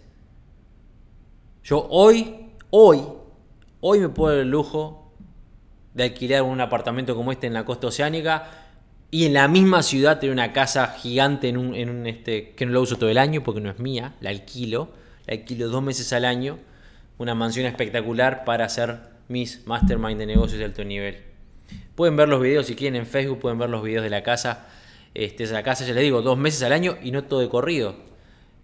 Yo 1.62 1.86
hoy, 1.88 2.50
hoy, 2.68 3.00
hoy 3.80 4.00
me 4.00 4.10
puedo 4.10 4.34
dar 4.34 4.42
el 4.42 4.50
lujo 4.50 5.03
de 5.94 6.04
alquilar 6.04 6.42
un 6.42 6.60
apartamento 6.60 7.16
como 7.16 7.32
este 7.32 7.46
en 7.46 7.54
la 7.54 7.64
costa 7.64 7.86
oceánica 7.86 8.50
y 9.10 9.26
en 9.26 9.32
la 9.32 9.46
misma 9.46 9.82
ciudad 9.82 10.18
tener 10.18 10.32
una 10.32 10.52
casa 10.52 10.88
gigante 10.88 11.48
en 11.48 11.56
un, 11.56 11.74
en 11.74 11.88
un 11.88 12.06
este, 12.06 12.50
que 12.50 12.66
no 12.66 12.72
lo 12.72 12.82
uso 12.82 12.96
todo 12.96 13.10
el 13.10 13.18
año 13.18 13.44
porque 13.44 13.60
no 13.60 13.70
es 13.70 13.78
mía, 13.78 14.14
la 14.20 14.30
alquilo, 14.30 14.90
la 15.26 15.34
alquilo 15.34 15.68
dos 15.68 15.82
meses 15.82 16.12
al 16.12 16.24
año, 16.24 16.58
una 17.18 17.34
mansión 17.34 17.66
espectacular 17.66 18.44
para 18.44 18.64
hacer 18.64 18.98
mis 19.28 19.66
mastermind 19.66 20.18
de 20.18 20.26
negocios 20.26 20.58
de 20.58 20.64
alto 20.64 20.84
nivel. 20.84 21.18
Pueden 21.94 22.16
ver 22.16 22.28
los 22.28 22.42
videos 22.42 22.66
si 22.66 22.74
quieren 22.74 22.96
en 22.96 23.06
Facebook, 23.06 23.38
pueden 23.38 23.58
ver 23.58 23.70
los 23.70 23.82
videos 23.82 24.02
de 24.02 24.10
la 24.10 24.22
casa. 24.22 24.66
Este, 25.14 25.44
esa 25.44 25.62
casa, 25.62 25.84
ya 25.86 25.94
les 25.94 26.02
digo, 26.02 26.22
dos 26.22 26.36
meses 26.36 26.62
al 26.64 26.72
año 26.72 26.96
y 27.00 27.12
no 27.12 27.22
todo 27.24 27.38
de 27.40 27.48
corrido. 27.48 27.94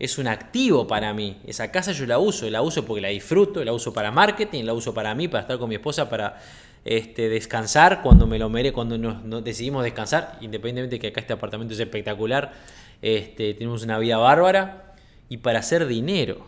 Es 0.01 0.19
un 0.19 0.27
activo 0.27 0.89
para 0.89 1.15
mí. 1.15 1.41
Esa 1.47 1.71
casa 1.71 1.93
yo 1.93 2.07
la 2.07 2.19
uso, 2.19 2.51
la 2.51 2.63
uso 2.63 2.85
porque 2.85 3.01
la 3.01 3.09
disfruto, 3.09 3.65
la 3.65 3.73
uso 3.73 3.93
para 3.93 4.11
marketing, 4.11 4.65
la 4.65 4.73
uso 4.73 4.93
para 4.93 5.15
mí, 5.15 5.29
para 5.29 5.43
estar 5.43 5.59
con 5.59 5.69
mi 5.69 5.77
esposa, 5.77 6.11
para 6.11 6.41
este, 6.85 7.29
descansar 7.29 8.03
cuando 8.03 8.27
me 8.27 8.39
lo 8.39 8.49
mere, 8.49 8.73
cuando 8.73 8.99
nos, 8.99 9.45
decidimos 9.45 9.85
descansar, 9.85 10.39
independientemente 10.41 10.97
de 10.97 11.01
que 11.01 11.09
acá 11.09 11.21
este 11.21 11.33
apartamento 11.33 11.75
es 11.75 11.81
espectacular, 11.81 12.53
este, 13.03 13.55
tenemos 13.55 13.83
una 13.83 13.99
vida 13.99 14.17
bárbara, 14.17 14.91
y 15.31 15.39
para 15.39 15.61
hacer 15.61 15.87
dinero. 15.87 16.45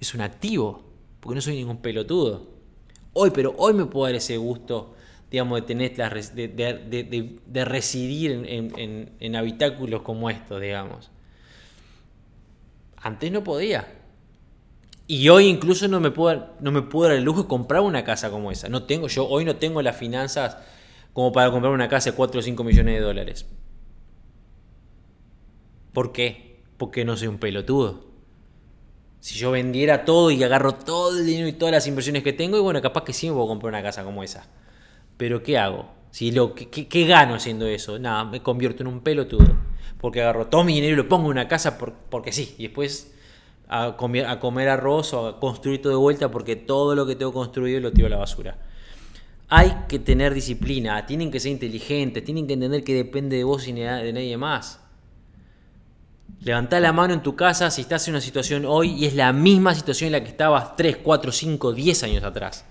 Es 0.00 0.12
un 0.12 0.20
activo 0.20 0.82
porque 1.20 1.36
no 1.36 1.40
soy 1.40 1.54
ningún 1.54 1.78
pelotudo. 1.78 2.46
Hoy, 3.12 3.30
pero 3.30 3.54
hoy 3.56 3.72
me 3.74 3.86
puedo 3.86 4.06
dar 4.06 4.14
ese 4.16 4.36
gusto, 4.36 4.94
digamos, 5.30 5.60
de 5.60 5.66
tener 5.66 5.94
de, 5.96 7.64
residir 7.64 8.44
en, 9.20 9.36
habitáculos 9.36 10.02
como 10.02 10.30
estos, 10.30 10.60
digamos. 10.60 11.10
Antes 12.96 13.30
no 13.30 13.44
podía. 13.44 13.86
Y 15.10 15.30
hoy 15.30 15.46
incluso 15.46 15.88
no 15.88 16.00
me 16.00 16.10
puedo, 16.10 16.50
no 16.60 16.70
me 16.70 16.82
puedo 16.82 17.08
dar 17.08 17.16
el 17.16 17.24
lujo 17.24 17.42
de 17.42 17.48
comprar 17.48 17.80
una 17.80 18.04
casa 18.04 18.30
como 18.30 18.52
esa. 18.52 18.68
No 18.68 18.82
tengo, 18.82 19.08
yo 19.08 19.26
hoy 19.26 19.46
no 19.46 19.56
tengo 19.56 19.80
las 19.80 19.96
finanzas 19.96 20.58
como 21.14 21.32
para 21.32 21.50
comprar 21.50 21.72
una 21.72 21.88
casa 21.88 22.10
de 22.10 22.16
4 22.16 22.38
o 22.38 22.42
5 22.42 22.62
millones 22.62 22.94
de 22.94 23.00
dólares. 23.00 23.46
¿Por 25.94 26.12
qué? 26.12 26.60
Porque 26.76 27.06
no 27.06 27.16
soy 27.16 27.28
un 27.28 27.38
pelotudo. 27.38 28.04
Si 29.20 29.38
yo 29.38 29.50
vendiera 29.50 30.04
todo 30.04 30.30
y 30.30 30.42
agarro 30.44 30.74
todo 30.74 31.18
el 31.18 31.24
dinero 31.24 31.48
y 31.48 31.54
todas 31.54 31.72
las 31.72 31.86
inversiones 31.86 32.22
que 32.22 32.34
tengo, 32.34 32.58
y 32.58 32.60
bueno, 32.60 32.82
capaz 32.82 33.04
que 33.04 33.14
sí 33.14 33.28
me 33.28 33.32
puedo 33.32 33.48
comprar 33.48 33.70
una 33.70 33.82
casa 33.82 34.04
como 34.04 34.22
esa. 34.22 34.46
Pero 35.16 35.42
¿qué 35.42 35.56
hago? 35.56 35.88
Si 36.10 36.32
lo, 36.32 36.54
¿qué, 36.54 37.06
gano 37.06 37.34
haciendo 37.34 37.66
eso? 37.66 37.98
Nada, 37.98 38.24
me 38.24 38.42
convierto 38.42 38.82
en 38.82 38.88
un 38.88 39.00
pelotudo. 39.00 39.56
Porque 40.02 40.20
agarro 40.20 40.48
todo 40.48 40.64
mi 40.64 40.74
dinero 40.74 40.92
y 40.92 40.96
lo 40.96 41.08
pongo 41.08 41.24
en 41.24 41.30
una 41.30 41.48
casa 41.48 41.78
porque 41.78 42.30
sí. 42.30 42.54
Y 42.58 42.64
después 42.64 43.14
a 43.68 43.96
comer, 43.96 44.26
a 44.26 44.40
comer 44.40 44.68
arroz 44.68 45.12
o 45.12 45.26
a 45.26 45.40
construir 45.40 45.82
todo 45.82 45.92
de 45.92 45.98
vuelta 45.98 46.30
porque 46.30 46.56
todo 46.56 46.94
lo 46.94 47.06
que 47.06 47.16
tengo 47.16 47.32
construido 47.32 47.80
lo 47.80 47.92
tiro 47.92 48.06
a 48.06 48.10
la 48.10 48.16
basura. 48.16 48.58
Hay 49.50 49.84
que 49.88 49.98
tener 49.98 50.34
disciplina, 50.34 51.06
tienen 51.06 51.30
que 51.30 51.40
ser 51.40 51.52
inteligentes, 51.52 52.24
tienen 52.24 52.46
que 52.46 52.54
entender 52.54 52.82
que 52.82 52.94
depende 52.94 53.36
de 53.36 53.44
vos 53.44 53.66
y 53.68 53.72
de 53.72 54.12
nadie 54.12 54.36
más. 54.36 54.80
Levantá 56.40 56.80
la 56.80 56.92
mano 56.92 57.14
en 57.14 57.22
tu 57.22 57.34
casa 57.34 57.70
si 57.70 57.82
estás 57.82 58.06
en 58.08 58.14
una 58.14 58.20
situación 58.20 58.64
hoy 58.64 58.90
y 58.90 59.06
es 59.06 59.14
la 59.14 59.32
misma 59.32 59.74
situación 59.74 60.08
en 60.08 60.12
la 60.12 60.22
que 60.22 60.30
estabas 60.30 60.76
3, 60.76 60.98
4, 60.98 61.32
5, 61.32 61.72
10 61.72 62.02
años 62.04 62.24
atrás. 62.24 62.64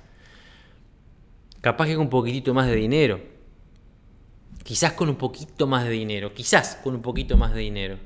Capaz 1.61 1.87
que 1.87 1.95
con 1.95 2.03
un 2.03 2.09
poquitito 2.09 2.53
más 2.53 2.67
de 2.67 2.75
dinero. 2.75 3.19
Quizás 4.63 4.93
con 4.93 5.09
un 5.09 5.15
poquito 5.15 5.67
más 5.67 5.83
de 5.83 5.89
dinero. 5.89 6.33
Quizás 6.33 6.79
con 6.83 6.95
un 6.95 7.01
poquito 7.01 7.37
más 7.37 7.53
de 7.53 7.59
dinero. 7.59 7.97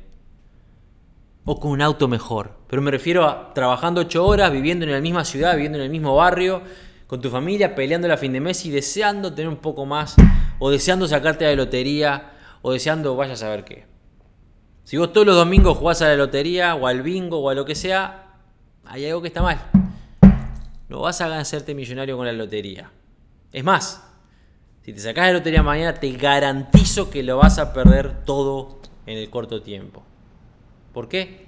O 1.45 1.59
con 1.59 1.71
un 1.71 1.81
auto 1.81 2.07
mejor. 2.07 2.51
Pero 2.67 2.81
me 2.81 2.91
refiero 2.91 3.25
a 3.25 3.53
trabajando 3.53 4.01
8 4.01 4.25
horas, 4.25 4.51
viviendo 4.51 4.85
en 4.85 4.91
la 4.91 5.01
misma 5.01 5.25
ciudad, 5.25 5.53
viviendo 5.55 5.77
en 5.77 5.85
el 5.85 5.89
mismo 5.89 6.15
barrio, 6.15 6.61
con 7.07 7.19
tu 7.19 7.29
familia, 7.29 7.75
peleando 7.75 8.11
a 8.11 8.17
fin 8.17 8.33
de 8.33 8.39
mes 8.39 8.65
y 8.65 8.71
deseando 8.71 9.33
tener 9.33 9.49
un 9.49 9.57
poco 9.57 9.85
más. 9.85 10.15
O 10.59 10.69
deseando 10.69 11.07
sacarte 11.07 11.45
de 11.45 11.55
la 11.55 11.63
lotería. 11.63 12.31
O 12.61 12.71
deseando 12.71 13.15
vaya 13.15 13.33
a 13.33 13.37
saber 13.37 13.63
qué. 13.63 13.85
Si 14.83 14.97
vos 14.97 15.13
todos 15.13 15.25
los 15.25 15.35
domingos 15.35 15.77
jugás 15.77 16.01
a 16.01 16.07
la 16.07 16.15
lotería 16.15 16.75
o 16.75 16.87
al 16.87 17.01
bingo 17.01 17.39
o 17.39 17.49
a 17.49 17.53
lo 17.53 17.65
que 17.65 17.75
sea, 17.75 18.35
hay 18.85 19.05
algo 19.05 19.21
que 19.21 19.29
está 19.29 19.41
mal. 19.41 19.59
No 20.89 20.99
vas 21.01 21.21
a 21.21 21.39
hacerte 21.39 21.73
millonario 21.73 22.17
con 22.17 22.25
la 22.25 22.33
lotería. 22.33 22.91
Es 23.53 23.63
más, 23.63 24.03
si 24.83 24.93
te 24.93 24.99
sacás 24.99 25.27
la 25.27 25.33
lotería 25.33 25.63
mañana, 25.63 25.93
te 25.93 26.11
garantizo 26.11 27.09
que 27.09 27.23
lo 27.23 27.37
vas 27.37 27.59
a 27.59 27.71
perder 27.73 28.25
todo 28.25 28.79
en 29.05 29.17
el 29.17 29.29
corto 29.29 29.61
tiempo. 29.61 30.03
¿Por 30.93 31.07
qué? 31.07 31.45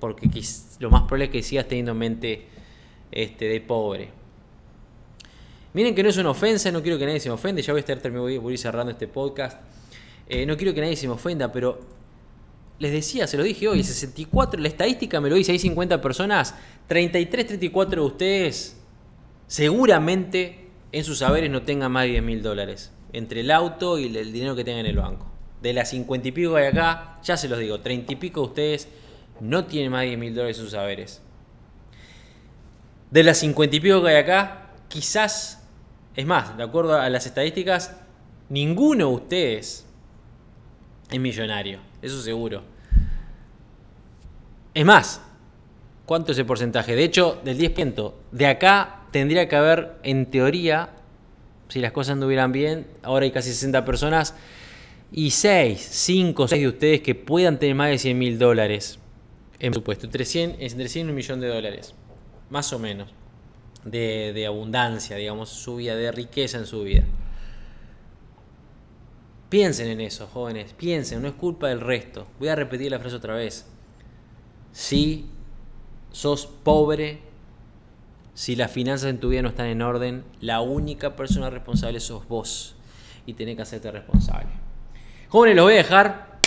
Porque 0.00 0.28
lo 0.78 0.90
más 0.90 1.02
probable 1.02 1.26
es 1.26 1.30
que 1.30 1.42
sigas 1.42 1.66
teniendo 1.68 1.94
mente 1.94 2.46
este, 3.10 3.46
de 3.46 3.60
pobre. 3.60 4.10
Miren 5.74 5.94
que 5.94 6.02
no 6.02 6.08
es 6.08 6.16
una 6.16 6.30
ofensa, 6.30 6.70
no 6.72 6.82
quiero 6.82 6.98
que 6.98 7.06
nadie 7.06 7.20
se 7.20 7.28
me 7.28 7.34
ofenda, 7.34 7.60
ya 7.60 7.72
voy 7.72 7.78
a 7.78 7.80
estar 7.80 7.98
terminando, 7.98 8.40
voy 8.40 8.52
a 8.52 8.54
ir 8.54 8.58
cerrando 8.58 8.92
este 8.92 9.06
podcast. 9.06 9.60
Eh, 10.28 10.46
no 10.46 10.56
quiero 10.56 10.74
que 10.74 10.80
nadie 10.80 10.96
se 10.96 11.06
me 11.06 11.14
ofenda, 11.14 11.52
pero 11.52 11.80
les 12.78 12.92
decía, 12.92 13.26
se 13.26 13.36
lo 13.36 13.42
dije 13.42 13.68
hoy, 13.68 13.82
64, 13.82 14.60
la 14.60 14.68
estadística 14.68 15.20
me 15.20 15.28
lo 15.28 15.36
dice, 15.36 15.52
hay 15.52 15.58
50 15.58 16.00
personas, 16.00 16.54
33, 16.86 17.46
34 17.46 18.02
de 18.02 18.06
ustedes 18.06 18.76
seguramente 19.46 20.68
en 20.92 21.04
sus 21.04 21.18
saberes 21.18 21.50
no 21.50 21.62
tengan 21.62 21.90
más 21.92 22.04
de 22.04 22.10
10 22.10 22.22
mil 22.22 22.42
dólares, 22.42 22.92
entre 23.12 23.40
el 23.40 23.50
auto 23.50 23.98
y 23.98 24.16
el 24.16 24.32
dinero 24.32 24.54
que 24.54 24.64
tengan 24.64 24.80
en 24.80 24.90
el 24.90 24.96
banco. 24.96 25.27
De 25.62 25.72
las 25.72 25.90
50 25.90 26.28
y 26.28 26.32
pico 26.32 26.54
que 26.54 26.60
hay 26.60 26.66
acá, 26.68 27.18
ya 27.22 27.36
se 27.36 27.48
los 27.48 27.58
digo, 27.58 27.80
30 27.80 28.12
y 28.12 28.16
pico 28.16 28.40
de 28.42 28.46
ustedes 28.46 28.88
no 29.40 29.64
tienen 29.64 29.90
más 29.90 30.02
de 30.02 30.08
10 30.08 30.18
mil 30.18 30.34
dólares 30.34 30.58
en 30.58 30.64
sus 30.64 30.72
saberes. 30.72 31.20
De 33.10 33.22
las 33.22 33.38
50 33.38 33.76
y 33.76 33.80
pico 33.80 34.02
que 34.02 34.10
hay 34.10 34.16
acá, 34.16 34.70
quizás, 34.88 35.66
es 36.14 36.26
más, 36.26 36.56
de 36.56 36.62
acuerdo 36.62 37.00
a 37.00 37.08
las 37.10 37.26
estadísticas, 37.26 37.96
ninguno 38.48 39.08
de 39.08 39.14
ustedes 39.14 39.86
es 41.10 41.20
millonario, 41.20 41.80
eso 42.02 42.20
seguro. 42.20 42.62
Es 44.74 44.84
más, 44.84 45.20
¿cuánto 46.06 46.32
es 46.32 46.38
el 46.38 46.46
porcentaje? 46.46 46.94
De 46.94 47.04
hecho, 47.04 47.40
del 47.44 47.58
10%. 47.58 48.12
De 48.30 48.46
acá 48.46 49.06
tendría 49.10 49.48
que 49.48 49.56
haber, 49.56 49.96
en 50.02 50.26
teoría, 50.26 50.90
si 51.68 51.80
las 51.80 51.92
cosas 51.92 52.12
anduvieran 52.12 52.52
bien, 52.52 52.86
ahora 53.02 53.24
hay 53.24 53.32
casi 53.32 53.50
60 53.50 53.84
personas, 53.84 54.34
y 55.10 55.30
6, 55.30 55.80
5, 55.80 56.48
6 56.48 56.62
de 56.62 56.68
ustedes 56.68 57.00
que 57.00 57.14
puedan 57.14 57.58
tener 57.58 57.74
más 57.74 57.88
de 57.88 57.98
100 57.98 58.18
mil 58.18 58.38
dólares 58.38 58.98
en 59.58 59.74
supuesto, 59.74 60.06
entre 60.06 60.24
100, 60.24 60.56
entre 60.60 60.88
100 60.88 61.06
y 61.06 61.10
un 61.10 61.16
millón 61.16 61.40
de 61.40 61.48
dólares, 61.48 61.94
más 62.50 62.72
o 62.72 62.78
menos, 62.78 63.10
de, 63.84 64.32
de 64.32 64.46
abundancia, 64.46 65.16
digamos, 65.16 65.48
su 65.48 65.76
vida, 65.76 65.96
de 65.96 66.12
riqueza 66.12 66.58
en 66.58 66.66
su 66.66 66.82
vida. 66.82 67.04
Piensen 69.48 69.88
en 69.88 70.00
eso, 70.00 70.26
jóvenes, 70.26 70.74
piensen, 70.74 71.22
no 71.22 71.28
es 71.28 71.34
culpa 71.34 71.68
del 71.68 71.80
resto. 71.80 72.26
Voy 72.38 72.48
a 72.48 72.54
repetir 72.54 72.90
la 72.90 72.98
frase 72.98 73.16
otra 73.16 73.34
vez. 73.34 73.66
Si 74.72 75.26
sos 76.12 76.46
pobre, 76.46 77.20
si 78.34 78.56
las 78.56 78.70
finanzas 78.70 79.10
en 79.10 79.18
tu 79.18 79.30
vida 79.30 79.42
no 79.42 79.48
están 79.48 79.66
en 79.66 79.80
orden, 79.80 80.22
la 80.40 80.60
única 80.60 81.16
persona 81.16 81.48
responsable 81.48 81.98
sos 81.98 82.28
vos 82.28 82.76
y 83.24 83.32
tenés 83.32 83.56
que 83.56 83.62
hacerte 83.62 83.90
responsable. 83.90 84.50
Jóvenes, 85.30 85.56
los 85.56 85.64
voy 85.64 85.74
a 85.74 85.76
dejar 85.76 86.38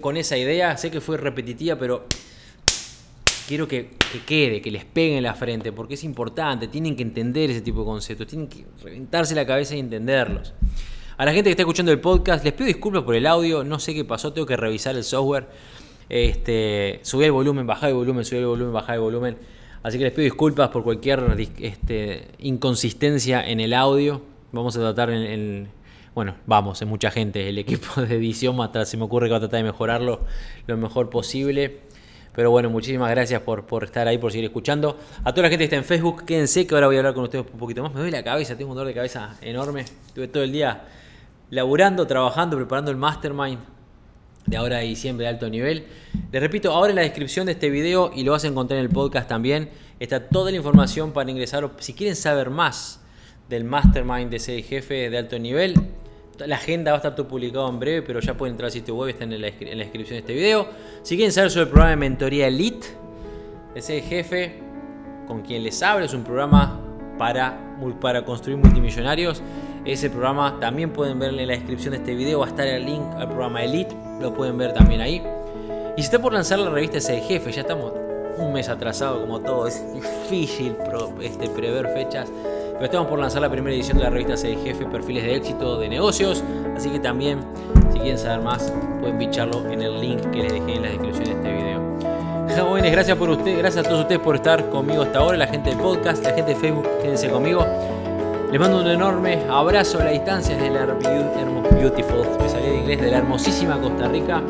con 0.00 0.16
esa 0.16 0.38
idea. 0.38 0.76
Sé 0.78 0.90
que 0.90 1.02
fue 1.02 1.18
repetitiva, 1.18 1.76
pero 1.76 2.06
quiero 3.46 3.68
que, 3.68 3.90
que, 4.12 4.20
quede, 4.20 4.62
que 4.62 4.70
les 4.70 4.86
pegue 4.86 5.18
en 5.18 5.22
la 5.22 5.34
frente, 5.34 5.72
porque 5.72 5.94
es 5.94 6.04
importante. 6.04 6.68
Tienen 6.68 6.96
que 6.96 7.02
entender 7.02 7.50
ese 7.50 7.60
tipo 7.60 7.80
de 7.80 7.86
conceptos, 7.86 8.26
tienen 8.26 8.48
que 8.48 8.64
reventarse 8.82 9.34
la 9.34 9.44
cabeza 9.44 9.76
y 9.76 9.80
entenderlos. 9.80 10.54
A 11.18 11.24
la 11.26 11.32
gente 11.32 11.48
que 11.48 11.50
está 11.50 11.62
escuchando 11.62 11.92
el 11.92 12.00
podcast, 12.00 12.42
les 12.44 12.54
pido 12.54 12.66
disculpas 12.66 13.02
por 13.02 13.14
el 13.14 13.26
audio, 13.26 13.62
no 13.62 13.78
sé 13.78 13.94
qué 13.94 14.04
pasó, 14.04 14.32
tengo 14.32 14.46
que 14.46 14.56
revisar 14.56 14.96
el 14.96 15.04
software. 15.04 15.46
Este, 16.08 17.00
subí 17.02 17.26
el 17.26 17.32
volumen, 17.32 17.66
bajá 17.66 17.88
el 17.88 17.94
volumen, 17.94 18.24
subí 18.24 18.38
el 18.38 18.46
volumen, 18.46 18.72
bajá 18.72 18.94
el 18.94 19.00
volumen. 19.00 19.36
Así 19.82 19.98
que 19.98 20.04
les 20.04 20.14
pido 20.14 20.24
disculpas 20.24 20.70
por 20.70 20.82
cualquier 20.82 21.22
este, 21.60 22.28
inconsistencia 22.38 23.46
en 23.46 23.60
el 23.60 23.74
audio. 23.74 24.22
Vamos 24.50 24.76
a 24.76 24.80
tratar 24.80 25.10
en, 25.10 25.68
bueno, 26.14 26.36
vamos, 26.46 26.80
es 26.80 26.86
mucha 26.86 27.10
gente, 27.10 27.48
el 27.48 27.58
equipo 27.58 28.00
de 28.02 28.14
edición, 28.16 28.60
hasta 28.60 28.84
se 28.84 28.96
me 28.96 29.04
ocurre 29.04 29.26
que 29.26 29.32
va 29.32 29.38
a 29.38 29.40
tratar 29.40 29.58
de 29.58 29.64
mejorarlo 29.64 30.20
lo 30.66 30.76
mejor 30.76 31.10
posible. 31.10 31.80
Pero 32.34 32.50
bueno, 32.50 32.68
muchísimas 32.68 33.10
gracias 33.10 33.42
por, 33.42 33.64
por 33.64 33.84
estar 33.84 34.08
ahí, 34.08 34.18
por 34.18 34.32
seguir 34.32 34.46
escuchando. 34.46 34.98
A 35.22 35.32
toda 35.32 35.44
la 35.44 35.48
gente 35.50 35.58
que 35.58 35.64
está 35.64 35.76
en 35.76 35.84
Facebook, 35.84 36.24
quédense 36.24 36.66
que 36.66 36.74
ahora 36.74 36.88
voy 36.88 36.96
a 36.96 36.98
hablar 36.98 37.14
con 37.14 37.22
ustedes 37.24 37.44
un 37.52 37.58
poquito 37.58 37.82
más. 37.82 37.92
Me 37.92 38.00
duele 38.00 38.16
la 38.16 38.24
cabeza, 38.24 38.56
tengo 38.56 38.72
un 38.72 38.76
dolor 38.76 38.88
de 38.88 38.94
cabeza 38.94 39.36
enorme. 39.40 39.82
Estuve 39.82 40.26
todo 40.26 40.42
el 40.42 40.50
día 40.50 40.82
laburando, 41.50 42.06
trabajando, 42.06 42.56
preparando 42.56 42.90
el 42.90 42.96
mastermind 42.96 43.60
de 44.46 44.56
ahora 44.56 44.78
de 44.78 44.84
diciembre 44.84 45.24
de 45.24 45.30
alto 45.30 45.48
nivel. 45.48 45.86
Les 46.32 46.42
repito, 46.42 46.72
ahora 46.72 46.90
en 46.90 46.96
la 46.96 47.02
descripción 47.02 47.46
de 47.46 47.52
este 47.52 47.70
video 47.70 48.10
y 48.14 48.24
lo 48.24 48.32
vas 48.32 48.44
a 48.44 48.48
encontrar 48.48 48.78
en 48.78 48.84
el 48.84 48.90
podcast 48.90 49.28
también, 49.28 49.70
está 50.00 50.28
toda 50.28 50.50
la 50.50 50.56
información 50.56 51.12
para 51.12 51.30
ingresar. 51.30 51.70
Si 51.78 51.94
quieren 51.94 52.16
saber 52.16 52.50
más 52.50 53.00
del 53.48 53.62
mastermind 53.62 54.30
de 54.30 54.38
ese 54.38 54.60
jefe 54.62 55.08
de 55.08 55.18
alto 55.18 55.38
nivel, 55.38 55.74
la 56.46 56.56
agenda 56.56 56.92
va 56.92 56.96
a 56.96 56.98
estar 56.98 57.14
todo 57.14 57.28
publicado 57.28 57.68
en 57.68 57.78
breve, 57.78 58.02
pero 58.02 58.20
ya 58.20 58.34
pueden 58.34 58.54
entrar 58.54 58.66
al 58.66 58.72
sitio 58.72 58.94
web, 58.96 59.10
está 59.10 59.24
en 59.24 59.40
la, 59.40 59.46
descripción 59.48 60.16
de 60.16 60.18
este 60.18 60.34
video. 60.34 60.68
Si 61.02 61.16
quieren 61.16 61.32
saber 61.32 61.50
sobre 61.50 61.64
el 61.64 61.68
programa 61.68 61.90
de 61.90 61.96
mentoría 61.96 62.46
Elite, 62.46 62.86
ese 63.74 64.00
jefe 64.00 64.60
con 65.26 65.42
quien 65.42 65.62
les 65.62 65.82
hablo, 65.82 66.04
es 66.04 66.14
un 66.14 66.24
programa 66.24 66.80
para, 67.18 67.58
para 68.00 68.24
construir 68.24 68.58
multimillonarios. 68.58 69.42
Ese 69.84 70.10
programa 70.10 70.58
también 70.60 70.92
pueden 70.92 71.18
verle 71.18 71.42
en 71.42 71.48
la 71.48 71.54
descripción 71.54 71.92
de 71.92 71.98
este 71.98 72.14
video, 72.14 72.40
va 72.40 72.46
a 72.46 72.48
estar 72.48 72.66
el 72.66 72.84
link 72.84 73.02
al 73.16 73.28
programa 73.28 73.62
Elite, 73.62 73.94
lo 74.20 74.34
pueden 74.34 74.56
ver 74.56 74.72
también 74.72 75.00
ahí. 75.00 75.22
Y 75.96 76.00
si 76.00 76.06
está 76.06 76.20
por 76.20 76.32
lanzar 76.32 76.58
la 76.58 76.70
revista 76.70 76.98
Ese 76.98 77.20
Jefe, 77.20 77.52
ya 77.52 77.60
estamos 77.60 77.92
un 78.38 78.52
mes 78.52 78.68
atrasado 78.68 79.20
como 79.20 79.40
todo, 79.40 79.66
es 79.66 79.82
difícil 79.92 80.74
este, 81.20 81.48
prever 81.48 81.88
fechas. 81.88 82.30
Pero 82.74 82.84
estamos 82.86 83.08
por 83.08 83.18
lanzar 83.18 83.40
la 83.40 83.50
primera 83.50 83.74
edición 83.74 83.98
de 83.98 84.04
la 84.04 84.10
revista 84.10 84.36
C 84.36 84.56
Jefe, 84.56 84.84
Perfiles 84.86 85.22
de 85.22 85.36
Éxito 85.36 85.78
de 85.78 85.88
Negocios. 85.88 86.42
Así 86.76 86.90
que 86.90 86.98
también, 86.98 87.40
si 87.92 88.00
quieren 88.00 88.18
saber 88.18 88.40
más, 88.40 88.72
pueden 89.00 89.16
picharlo 89.16 89.64
en 89.70 89.80
el 89.80 90.00
link 90.00 90.20
que 90.30 90.42
les 90.42 90.52
dejé 90.52 90.74
en 90.74 90.82
la 90.82 90.88
descripción 90.88 91.24
de 91.24 91.32
este 91.32 91.52
video. 91.52 91.64
Jóvenes, 92.66 92.92
gracias 92.92 93.16
por 93.16 93.30
usted, 93.30 93.58
gracias 93.58 93.84
a 93.84 93.88
todos 93.88 94.02
ustedes 94.02 94.20
por 94.20 94.36
estar 94.36 94.68
conmigo 94.68 95.02
hasta 95.02 95.18
ahora, 95.18 95.36
la 95.36 95.46
gente 95.46 95.70
del 95.70 95.78
podcast, 95.78 96.22
la 96.24 96.32
gente 96.32 96.54
de 96.54 96.60
Facebook, 96.60 96.86
quédense 97.02 97.28
conmigo. 97.28 97.66
Les 98.50 98.60
mando 98.60 98.80
un 98.80 98.86
enorme 98.86 99.42
abrazo 99.48 100.00
a 100.00 100.04
la 100.04 100.10
distancia 100.10 100.56
desde 100.56 100.70
la 100.70 100.86
Beautiful, 100.86 102.24
salí 102.48 102.66
de 102.66 102.76
inglés, 102.76 103.00
de 103.00 103.10
la 103.10 103.18
hermosísima 103.18 103.80
Costa 103.80 104.08
Rica. 104.08 104.42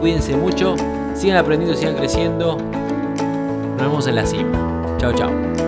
Cuídense 0.00 0.36
mucho, 0.36 0.76
sigan 1.14 1.38
aprendiendo, 1.38 1.76
sigan 1.76 1.96
creciendo. 1.96 2.56
Nos 2.56 3.78
vemos 3.78 4.06
en 4.06 4.14
la 4.14 4.26
cima. 4.26 4.96
Chao, 4.98 5.12
chao 5.12 5.67